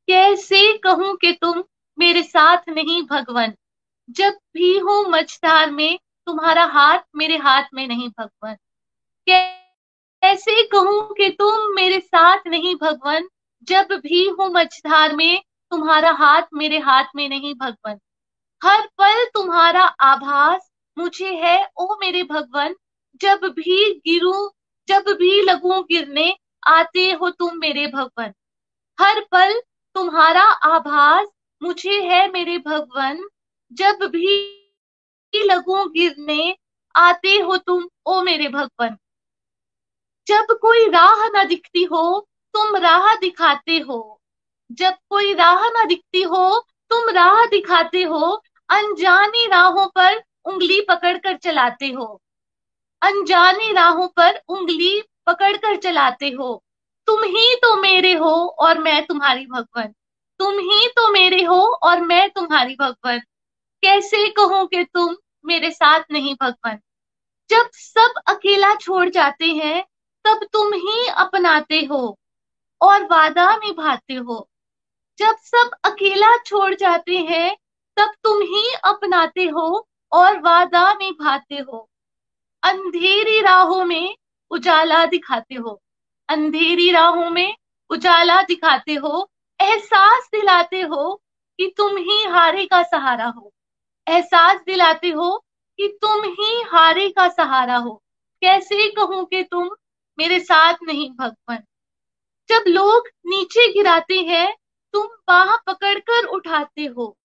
[0.09, 1.62] कैसे कहूँ कि तुम
[1.99, 3.55] मेरे साथ नहीं भगवान?
[4.11, 8.57] जब भी हूँ मझधार में, तुम्हारा हाथ मेरे हाथ में नहीं भगवान।
[9.26, 13.28] कैसे कहूँ कि तुम मेरे साथ नहीं भगवान?
[13.62, 15.42] जब भी हूँ मझधार में,
[15.72, 17.99] तुम्हारा हाथ मेरे हाथ में नहीं भगवान।
[18.65, 22.75] हर पल तुम्हारा आभास मुझे है, ओ मेरे भगवान।
[23.21, 24.51] जब भी गिरू,
[24.89, 26.37] जब भी लगू गिरने,
[26.67, 28.33] आते हो तुम मेरे भगवान।
[29.01, 29.61] हर पल
[29.95, 31.29] तुम्हारा आभास
[31.62, 33.29] मुझे है, मेरे भगवान।
[33.73, 34.61] जब भी
[35.37, 36.57] लगू गिरने,
[36.97, 38.97] आते हो तुम, ओ मेरे भगवान।
[40.27, 44.21] जब कोई राह ना दिखती हो, तुम राह दिखाते हो।
[44.73, 48.43] जब कोई राह ना दिखती हो, तुम राह दिखाते हो
[48.75, 52.22] अनजानी राहों पर उंगली पकड़कर चलाते हो।
[53.03, 56.64] अनजानी राहों पर उंगली पकड़कर चलाते हो।
[57.07, 59.95] तुम ही तो मेरे हो और मैं तुम्हारी भगवान।
[60.39, 63.18] तुम ही तो मेरे हो और मैं तुम्हारी भगवान।
[63.83, 65.16] कैसे कहूँ कि तुम
[65.47, 66.79] मेरे साथ नहीं भगवान?
[67.51, 69.85] जब सब अकेला छोड़ जाते हैं,
[70.25, 72.18] तब तुम ही अपनाते हो
[72.81, 74.49] और वादा निभाते हो।
[75.18, 77.57] जब सब अकेला छोड़ जाते हैं
[77.97, 81.90] तब तुम ही अपनाते हो और वादा निभाते हो।
[82.62, 84.16] अंधेरी राहों में
[84.51, 85.82] उजाला दिखाते हो।
[86.28, 87.57] अंधेरी राहों में
[87.90, 89.30] उजाला दिखाते हो।
[89.61, 91.22] एहसास दिलाते हो
[91.59, 93.53] कि तुम ही हारे का सहारा हो।
[94.09, 95.45] एहसास दिलाते हो
[95.76, 98.03] कि तुम ही हारे का सहारा हो।
[98.40, 99.70] कैसे कहूँ कि तुम
[100.18, 101.59] मेरे साथ नहीं भगवान?
[102.49, 104.57] जब लोग नीचे गिराते हैं,
[104.92, 107.16] तुम बाह पकड़कर उठाते हो।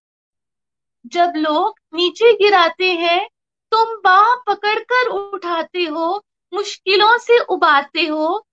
[1.05, 3.29] जब लोग नीचे गिराते हैं,
[3.71, 6.23] तुम बाह पकड़कर उठाते हो,
[6.53, 8.45] मुश्किलों से उबारते हो।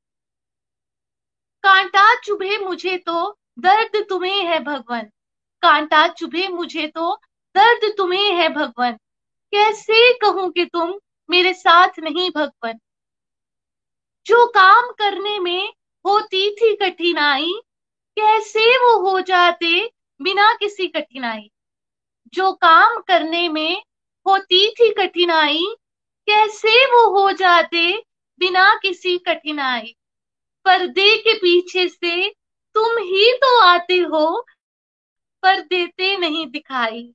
[1.62, 5.10] कांटा चुभे मुझे तो दर्द तुम्हें है भगवान।
[5.62, 7.14] कांटा चुभे मुझे तो
[7.56, 8.92] दर्द तुम्हें है भगवान।
[9.52, 10.94] कैसे कहूँ कि तुम
[11.30, 12.78] मेरे साथ नहीं भगवान?
[14.26, 15.72] जो काम करने में
[16.06, 17.52] होती थी कठिनाई,
[18.16, 19.90] कैसे वो हो जाते
[20.22, 21.50] बिना किसी कठिनाई?
[22.34, 23.82] जो काम करने में
[24.26, 25.66] होती थी कठिनाई,
[26.28, 28.02] कैसे वो हो जाते
[28.38, 29.96] बिना किसी कठिनाई?
[30.64, 32.30] पर्दे के पीछे से
[32.74, 34.46] तुम ही तो आते हो
[35.42, 37.14] पर देते नहीं दिखाई।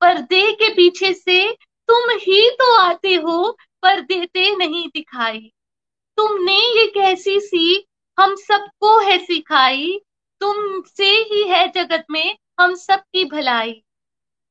[0.00, 1.52] पर्दे के पीछे से
[1.88, 5.52] तुम ही तो आते हो पर देते नहीं दिखाई।
[6.16, 7.86] तुमने ये कैसी सी
[8.18, 10.00] हम सबको है सिखाई?
[10.40, 13.82] तुमसे ही है जगत में हम सबकी भलाई।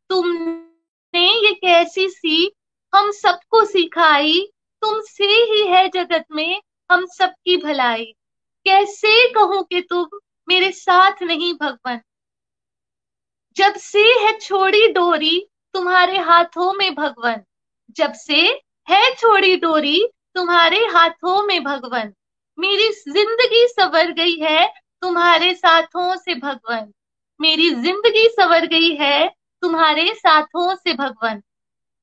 [0.09, 2.51] तुमने ये कैसी सी
[2.93, 4.39] हम सबको सिखाई?
[4.81, 8.05] तुमसे ही है जगत में हम सबकी भलाई।
[8.65, 12.01] कैसे कहूँ कि तुम मेरे साथ नहीं भगवान?
[13.57, 17.43] जब से है छोड़ी डोरी तुम्हारे हाथों में भगवान।
[17.97, 22.13] जब से है छोड़ी डोरी तुम्हारे हाथों में भगवान।
[22.57, 24.67] मेरी ज़िंदगी सवर गई है
[25.01, 26.91] तुम्हारे साथों से भगवान।
[27.39, 31.39] मेरी ज़िंदगी सवर गई है तुम्हारे साथों से भगवान।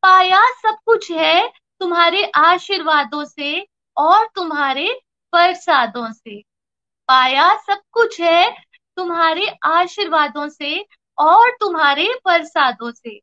[0.02, 1.48] पाया सब कुछ है
[1.80, 4.88] तुम्हारे आशीर्वादों से और तुम्हारे
[5.32, 6.40] प्रसादों से।
[7.08, 8.50] पाया सब कुछ है
[8.96, 10.78] तुम्हारे आशीर्वादों से
[11.18, 13.18] और तुम्हारे प्रसादों से।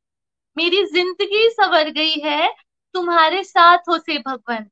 [0.57, 2.53] मेरी ज़िंदगी सवर गई है
[2.95, 4.67] तुम्हारे साथ हो से भगवान।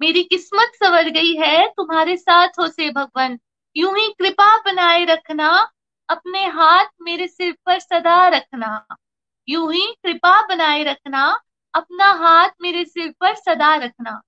[0.00, 3.38] मेरी किस्मत सवर गई है तुम्हारे साथ हो से भगवान।
[3.76, 5.50] यूँ ही कृपा बनाए रखना,
[6.08, 8.86] अपने हाथ मेरे सिर पर सदा रखना।
[9.48, 11.40] यूँ ही कृपा बनाए रखना,
[11.74, 14.20] अपना हाथ मेरे सिर पर सदा रखना।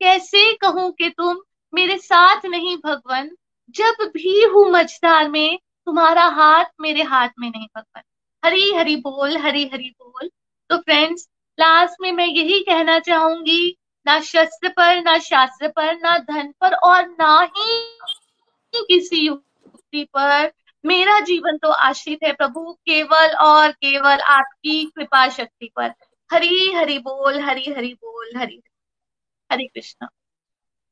[0.00, 1.38] कैसे कहूँ कि तुम
[1.74, 3.30] मेरे साथ नहीं भगवान?
[3.70, 8.02] जब भी हूँ मझदार में, तुम्हारा हाथ मेरे हाथ में नहीं भगवान।
[8.44, 10.30] हरी हरी बोल, हरी हरी बोल।
[10.70, 11.28] तो फ्रेंड्स
[11.60, 16.74] लास्ट में मैं यही कहना चाहूँगी, ना शस्त्र पर, ना शास्त्र पर, ना धन पर
[16.74, 17.98] और ना ही
[18.76, 20.52] किसी युक्ति पर।
[20.86, 25.92] मेरा जीवन तो आश्रित है प्रभु केवल और केवल आपकी कृपा शक्ति पर।
[26.30, 28.62] हरी हरी बोल हरी हरी बोल Hari
[29.50, 30.08] Hare Krishna.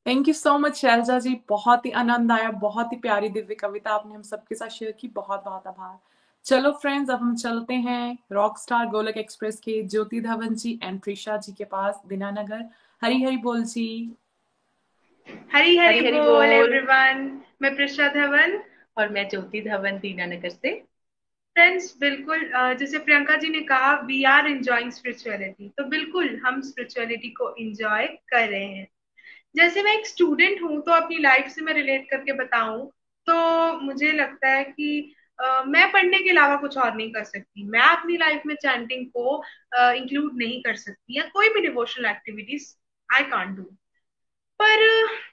[0.05, 1.35] Thank you so much Shailaja ji.
[1.49, 5.07] बहुत ही आनंद आया बहुत ही प्यारी दिव्य कविता आपने हम सबके साथ शेयर की।
[5.07, 5.97] बहुत बहुत आभार।
[6.45, 10.99] चलो फ्रेंड्स अब हम चलते हैं रॉक स्टार गोलक एक्सप्रेस के ज्योति धवन जी एंड
[11.01, 12.63] त्रिशा जी के पास दीनानगर।
[13.01, 14.15] हरी हरी बोल जी।
[15.53, 18.61] हरी हरी, हरी हरी बोल बोल। एवरीवन मैं प्रिशा धवन।
[18.97, 20.73] और मैं ज्योति धवन दीनानगर से।
[21.55, 27.29] फ्रेंड्स बिल्कुल जैसे प्रियंका जी ने कहा वी आर एंजॉइंग स्पिरिचुअलिटी तो बिल्कुल हम स्पिरिचुअलिटी
[27.39, 28.87] को एंजॉय कर रहे हैं।
[29.55, 32.85] जैसे मैं एक स्टूडेंट हूँ तो अपनी लाइफ से मैं रिलेट करके बताऊँ
[33.27, 37.63] तो मुझे लगता है कि अ, मैं पढ़ने के अलावा कुछ और नहीं कर सकती।
[37.69, 39.43] मैं अपनी लाइफ में चैंटिंग को
[39.95, 42.73] इंक्लूड नहीं कर सकती या कोई भी devotional activities
[43.09, 43.63] I can't do
[44.59, 44.85] पर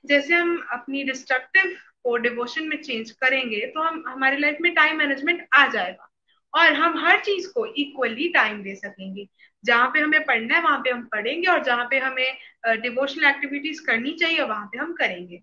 [0.07, 4.97] जैसे हम अपनी डिस्ट्रक्टिव को डिवोशन में चेंज करेंगे तो हम, हमारी लाइफ में टाइम
[4.99, 6.09] मैनेजमेंट आ जाएगा।
[6.55, 9.27] और हम हर चीज़ को इक्वली टाइम दे सकेंगे।
[9.65, 13.81] जहाँ पे हमें पढ़ना है, वहाँ पे हम पढ़ेंगे, और जहाँ पे हमें डिवोशनल एक्टिविटीज़
[13.87, 15.41] करनी चाहिए, वहाँ पे हम करेंगे।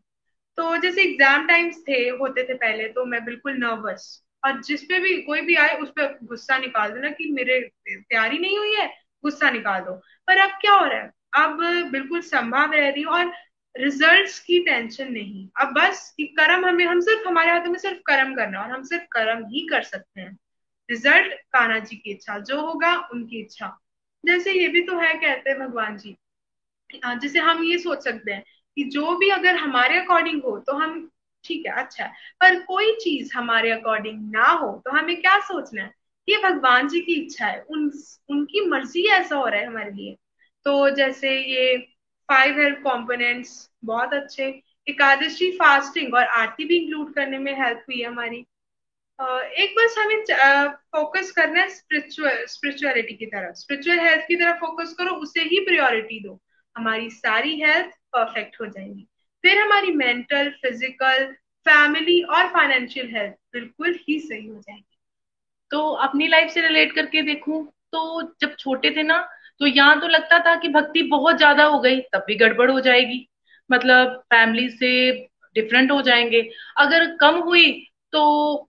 [0.57, 4.99] तो जैसे एग्ज़ाम टाइम्स थे, होते थे पहले तो मैं बिल्कुल नर्वस और जिस पे
[4.99, 7.59] भी कोई भी आए, उस पर गुस्सा निकाल देना कि मेरे,
[7.89, 8.87] तैयारी नहीं हुई है,
[9.23, 9.93] गुस्सा निकाल दो।
[10.27, 11.11] पर अब क्या हो रहा है?
[11.35, 13.31] अब बिल्कुल संभव रह रही और
[13.75, 17.99] रिजल्ट्स की टेंशन नहीं। अब बस कि कर्म हमें, हम सिर्फ़ हमारे हाथों में सिर्फ़
[18.05, 20.37] कर्म करना और हम सिर्फ़ कर्म ही कर सकते हैं।
[20.89, 23.77] रिज़ल्ट कान्हा जी की इच्छा, जो होगा उनकी इच्छा।
[24.23, 26.15] जैसे ये भी तो है, कहते हैं भगवान जी।
[26.93, 28.43] जैसे हम ये सोच सकते हैं
[28.77, 31.09] कि जो भी अगर हमारे अकॉर्डिंग हो तो हम,
[31.43, 35.83] ठीक है अच्छा है। पर कोई चीज़ हमारे अकॉर्डिंग ना हो तो हमें क्या सोचना
[35.83, 35.91] है?
[36.27, 37.91] ये भगवान जी की इच्छा है, उन,
[38.29, 40.15] उनकी मर्ज़ी ऐसा हो रहा है हमारे लिए।
[40.65, 41.77] तो जैसे ये
[42.29, 43.51] फाइव हेल्थ कॉम्पोनेंट्स
[43.85, 44.45] बहुत अच्छे।
[44.87, 48.45] एकादशी फास्टिंग और आरती भी इंक्लूड करने में हेल्प हुई हमारी।
[49.63, 50.23] एक बस हमें
[50.91, 55.59] फोकस करना है स्पिरिचुअल स्पिरिचुअलिटी की तरफ़। स्पिरिचुअल हेल्थ की तरफ़ फोकस करो, उसे ही
[55.59, 56.39] प्रायोरिटी दो।
[56.75, 59.07] हमारी सारी हेल्थ परफेक्ट हो जाएँगी।
[59.43, 61.25] फिर हमारी मेंटल फ़िज़िकल
[61.65, 64.83] फैमिली और फाइनेंशियल हेल्थ बिल्कुल ही सही हो जाएगी।
[65.71, 69.19] तो अपनी लाइफ से रिलेट करके देखूँ तो जब छोटे थे ना
[69.61, 72.79] तो यहाँ तो लगता था कि भक्ति बहुत ज़्यादा हो गई, तब भी गड़बड़ हो
[72.79, 73.25] जाएगी।
[73.69, 75.11] मतलब फैमिली से
[75.55, 76.41] डिफरेंट हो जाएँगे।
[76.77, 77.71] अगर कम हुई
[78.13, 78.67] तो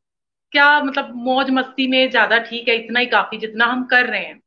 [0.53, 4.25] क्या मतलब मौज मस्ती में ज़्यादा ठीक है, इतना ही काफ़ी जितना हम कर रहे
[4.25, 4.41] हैं।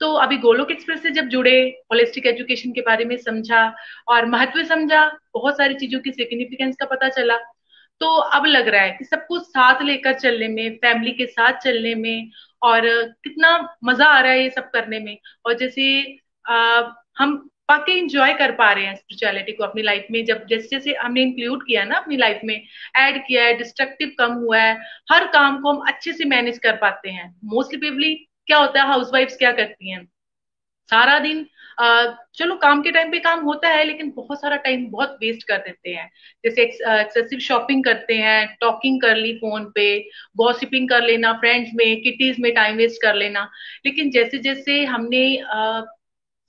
[0.00, 1.52] तो अभी गोलोक एक्सप्रेस से जब जुड़े
[1.92, 3.64] होलिस्टिक एजुकेशन के बारे में समझा
[4.08, 7.36] और महत्व समझा, बहुत सारी चीज़ों की सिग्निफिकेंस का पता चला
[8.00, 11.94] तो अब लग रहा है कि सबको साथ लेकर चलने में फैमिली के साथ चलने
[11.94, 12.30] में
[12.62, 12.82] और
[13.24, 15.16] कितना मज़ा आ रहा है ये सब करने में।
[15.46, 16.82] और जैसे आ,
[17.18, 20.94] हम वाकई इंजॉय कर पा रहे हैं स्पिरिचुअलिटी को अपनी लाइफ में। जब जैसे जैसे
[20.94, 22.54] हमने इंक्लूड किया ना अपनी लाइफ में
[22.96, 24.74] ऐड किया है डिस्ट्रक्टिव कम हुआ है
[25.12, 28.14] हर काम को हम अच्छे से मैनेज कर पाते हैं। मोस्टली पीपली
[28.46, 30.04] क्या होता है हाउस वाइफ क्या करती हैं?
[30.90, 31.46] सारा दिन
[31.80, 35.58] चलो काम के टाइम पे काम होता है, लेकिन बहुत सारा टाइम बहुत वेस्ट कर
[35.58, 36.10] देते हैं।
[36.44, 39.86] जैसे एक्सेसिव शॉपिंग करते हैं टॉकिंग कर ली फ़ोन पे
[40.36, 43.48] गॉसिपिंग कर लेना फ्रेंड्स में किटीज में टाइम वेस्ट कर लेना।
[43.86, 45.24] लेकिन जैसे जैसे हमने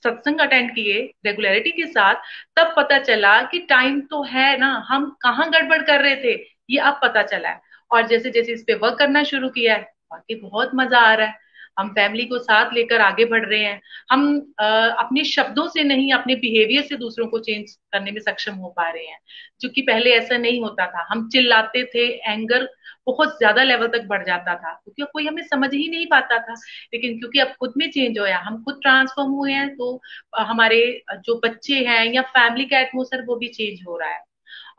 [0.04, 2.16] सत्संग अटेंड किए रेगुलरिटी के साथ,
[2.58, 6.34] तब पता चला कि टाइम तो है ना, हम कहाँ गड़बड़ कर रहे थे,
[6.70, 9.82] ये अब पता चला है। और जैसे जैसे इस पे वर्क करना शुरू किया है
[10.12, 11.42] बाकी बहुत मज़ा आ रहा है।
[11.78, 13.82] हम फैमिली को साथ लेकर आगे बढ़ रहे हैं।
[14.12, 14.26] हम
[14.60, 18.70] आ, अपने शब्दों से नहीं अपने बिहेवियर से दूसरों को चेंज करने में सक्षम हो
[18.78, 19.20] पा रहे हैं
[19.62, 22.68] जो कि पहले ऐसा नहीं होता था। हम चिल्लाते थे एंगर
[23.08, 26.54] बहुत ज़्यादा लेवल तक बढ़ जाता था क्योंकि कोई हमें समझ ही नहीं पाता था।
[26.94, 30.00] लेकिन क्योंकि अब खुद में चेंज होया हम खुद ट्रांसफॉर्म हुए हैं तो
[30.40, 30.80] हमारे
[31.18, 34.24] जो बच्चे हैं या फैमिली का एटमोसफेयर वो भी चेंज हो रहा है।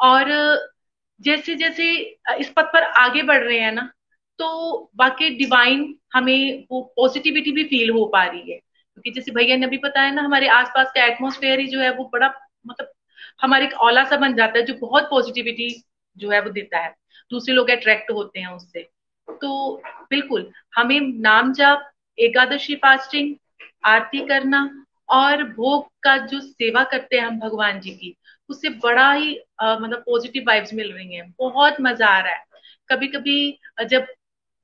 [0.02, 0.30] और
[1.20, 1.92] जैसे जैसे
[2.40, 3.90] इस पथ पर आगे बढ़ रहे हैं ना
[4.38, 5.84] तो बाकी डिवाइन
[6.14, 10.10] हमें वो पॉजिटिविटी भी फील हो पा रही है। क्योंकि जैसे भैया ने अभी बताया
[10.10, 12.32] ना हमारे आसपास का एटमोसफेयर ही जो है वो बड़ा
[12.66, 12.92] मतलब
[13.42, 15.68] हमारे औला सा बन जाता है जो बहुत पॉजिटिविटी
[16.16, 16.94] जो है वो देता है।
[17.30, 18.82] दूसरे लोग अट्रैक्ट होते हैं उससे।
[19.28, 23.34] तो बिल्कुल हमें नाम जाप एकादशी फास्टिंग
[23.84, 28.16] आरती करना और भोग का जो सेवा करते हैं हम भगवान जी की
[28.50, 32.44] उससे बड़ा ही आ, मतलब पॉजिटिव वाइब्स मिल रही हैं। बहुत मज़ा आ रहा है।
[32.88, 34.06] कभी कभी जब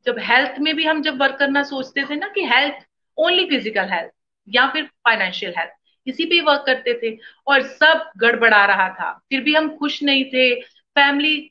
[0.07, 2.87] जब हेल्थ में भी हम जब वर्क करना सोचते थे ना कि हेल्थ
[3.19, 4.11] ओनली फ़िज़िकल हेल्थ
[4.49, 5.73] या फिर फाइनेंशियल हेल्थ
[6.07, 7.17] इसी पे वर्क करते थे
[7.47, 10.55] और सब गड़बड़ा रहा था। फिर भी हम खुश नहीं थे
[10.97, 11.51] फैमिली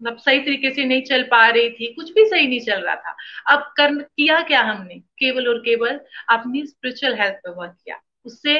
[0.00, 2.94] मतलब सही तरीके से नहीं चल पा रही थी, कुछ भी सही नहीं चल रहा
[2.96, 3.16] था।
[3.46, 4.94] अब कर किया क्या हमने?
[5.18, 6.00] केवल और केवल
[6.30, 8.58] अपनी स्पिरिचुअल हेल्थ पे वर्क किया। उससे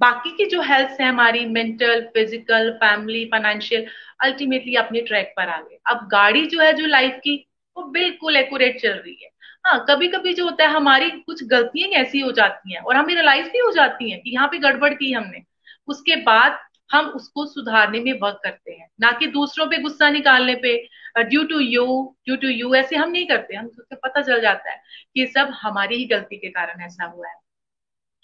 [0.00, 3.86] बाकी की जो हेल्थ है हमारी mental physical family financial
[4.24, 7.36] ultimately अपने ट्रैक पर आ गए। अब गाड़ी जो है जो लाइफ की
[7.80, 9.30] वो बिल्कुल एक्यूरेट चल रही है।
[9.66, 13.14] हाँ कभी कभी जो होता है, हमारी कुछ गलतियाँ ऐसी हो जाती हैं और हमें
[13.14, 15.42] रियलाइज़ भी हो जाती हैं कि यहाँ पे गड़बड़ की हमने।
[15.88, 16.58] उसके बाद
[16.92, 20.88] हम उसको सुधारने में वर्क करते हैं। ना कि दूसरों पे गुस्सा निकालने पे
[21.18, 24.70] due to you due to you ऐसे हम नहीं करते। हम उससे पता चल जाता
[24.70, 24.82] है
[25.14, 27.34] कि सब हमारी ही गलती के कारण ऐसा हुआ है।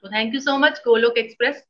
[0.02, 1.64] तो thank you so much Golok express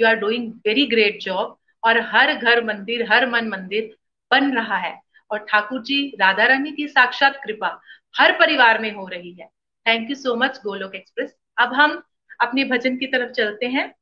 [0.00, 3.96] you are doing very great job और हर घर मंदिर, हर मन मंदिर
[4.30, 7.80] बन रहा है। और ठाकुर जी राधा रानी की साक्षात कृपा
[8.18, 9.46] हर परिवार में हो रही है।
[9.86, 12.02] Thank you so much Golok express अब हम
[12.40, 13.94] अपने भजन की तरफ़ चलते हैं।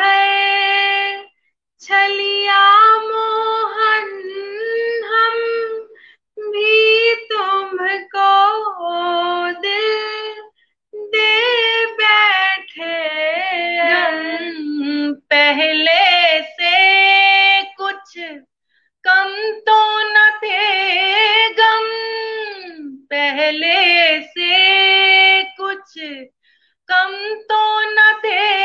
[1.82, 2.60] छलिया
[3.02, 3.59] मोहन
[23.50, 25.94] पहले से कुछ
[26.90, 27.14] कम
[27.50, 27.62] तो
[27.92, 28.59] न थे।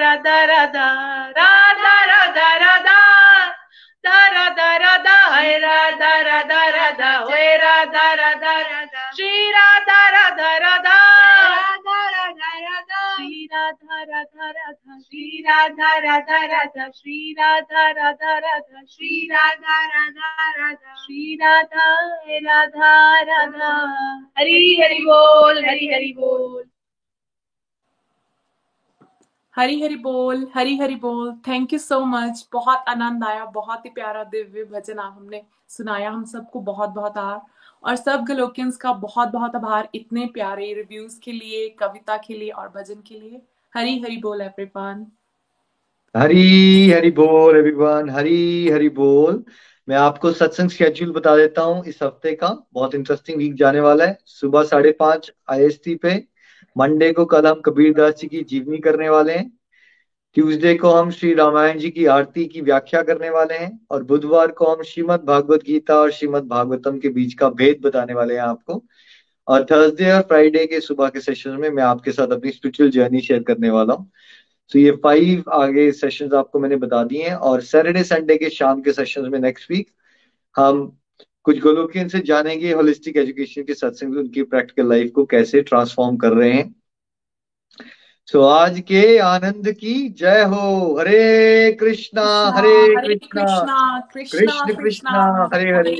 [0.00, 0.88] राधा राधा
[1.38, 2.98] राधा राधा राधा
[4.28, 10.98] राधा राधा हरे राधा राधा राधा हे राधा राधा राधा श्री राधा राधा राधा
[15.98, 16.38] राधा राधा
[18.38, 21.86] राधा श्री राधा राधा राधा श्री राधा
[22.46, 23.72] राधा राधा
[24.38, 26.62] हरि हरि बोल हरि हरि बोल
[29.56, 33.90] हरी हरी बोल, हरी हरी बोल। थैंक यू सो मच बहुत आनंद आया, बहुत ही
[33.90, 37.40] प्यारा दिव्य भजन आप हमने सुनाया। हम सबको बहुत बहुत आभार।
[37.84, 42.50] और सब गलोकियंस का बहुत बहुत आभार इतने प्यारे रिव्यूज़ के लिए, कविता के लिए
[42.50, 43.40] और भजन के लिए।
[43.76, 45.06] हरी हरी बोल एवरीवन
[46.16, 49.44] हरी हरी बोल एवरीवन हरी हरी बोल।
[49.88, 54.04] मैं आपको सत्संग शेड्यूल बता देता हूँ। इस हफ़्ते का बहुत इंटरेस्टिंग वीक जाने वाला
[54.04, 56.33] है। सुबह साढ़े पाँच आई पे।
[56.76, 59.50] मंडे को कल हम कबीर दास जी की जीवनी करने वाले हैं।
[60.36, 64.50] ट्यूसडे को हम श्री रामायण जी की आरती की व्याख्या करने वाले हैं और बुधवार
[64.52, 68.42] को हम श्रीमद भागवत गीता और श्रीमद भागवतम के बीच का भेद बताने वाले हैं
[68.42, 68.82] आपको।
[69.48, 73.20] और थर्सडे और फ्राइडे के सुबह के सेशन में मैं आपके साथ अपनी स्पिरिचुअल जर्नी
[73.20, 74.10] शेयर करने वाला हूँ।
[74.72, 78.80] तो ये फाइव आगे सेशंस आपको मैंने बता दिए हैं और सैटरडे संडे के शाम
[78.82, 79.90] के सेशंस में नेक्स्ट वीक
[80.56, 80.96] हम
[81.44, 86.32] कुछ गोलोकियन से जानेंगे होलिस्टिक एजुकेशन के सत्संग उनकी प्रैक्टिकल लाइफ को कैसे ट्रांसफॉर्म कर
[86.32, 86.74] रहे हैं।
[88.28, 90.68] So, आज के आनंद की जय हो
[90.98, 92.24] हरे कृष्णा
[92.56, 93.76] हरे कृष्णा
[94.14, 95.24] कृष्ण कृष्णा
[95.54, 95.92] हरे हरे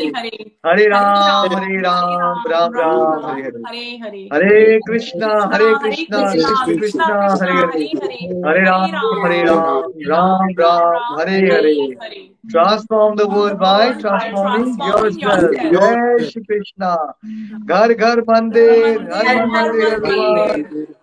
[0.67, 7.07] हरे राम हरे राम राम राम हरे हरे हरे कृष्णा हरे कृष्णा कृष्ण कृष्णा
[7.43, 11.77] हरे हरे हरे राम हरे Ram Ram Ram Hare Hare
[12.47, 15.55] Transform the world by transforming yourself.
[15.67, 16.91] जय श्री कृष्णा
[17.67, 20.85] घर घर मंदिर हर मंदिर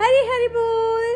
[0.00, 1.08] हरी हरी बोल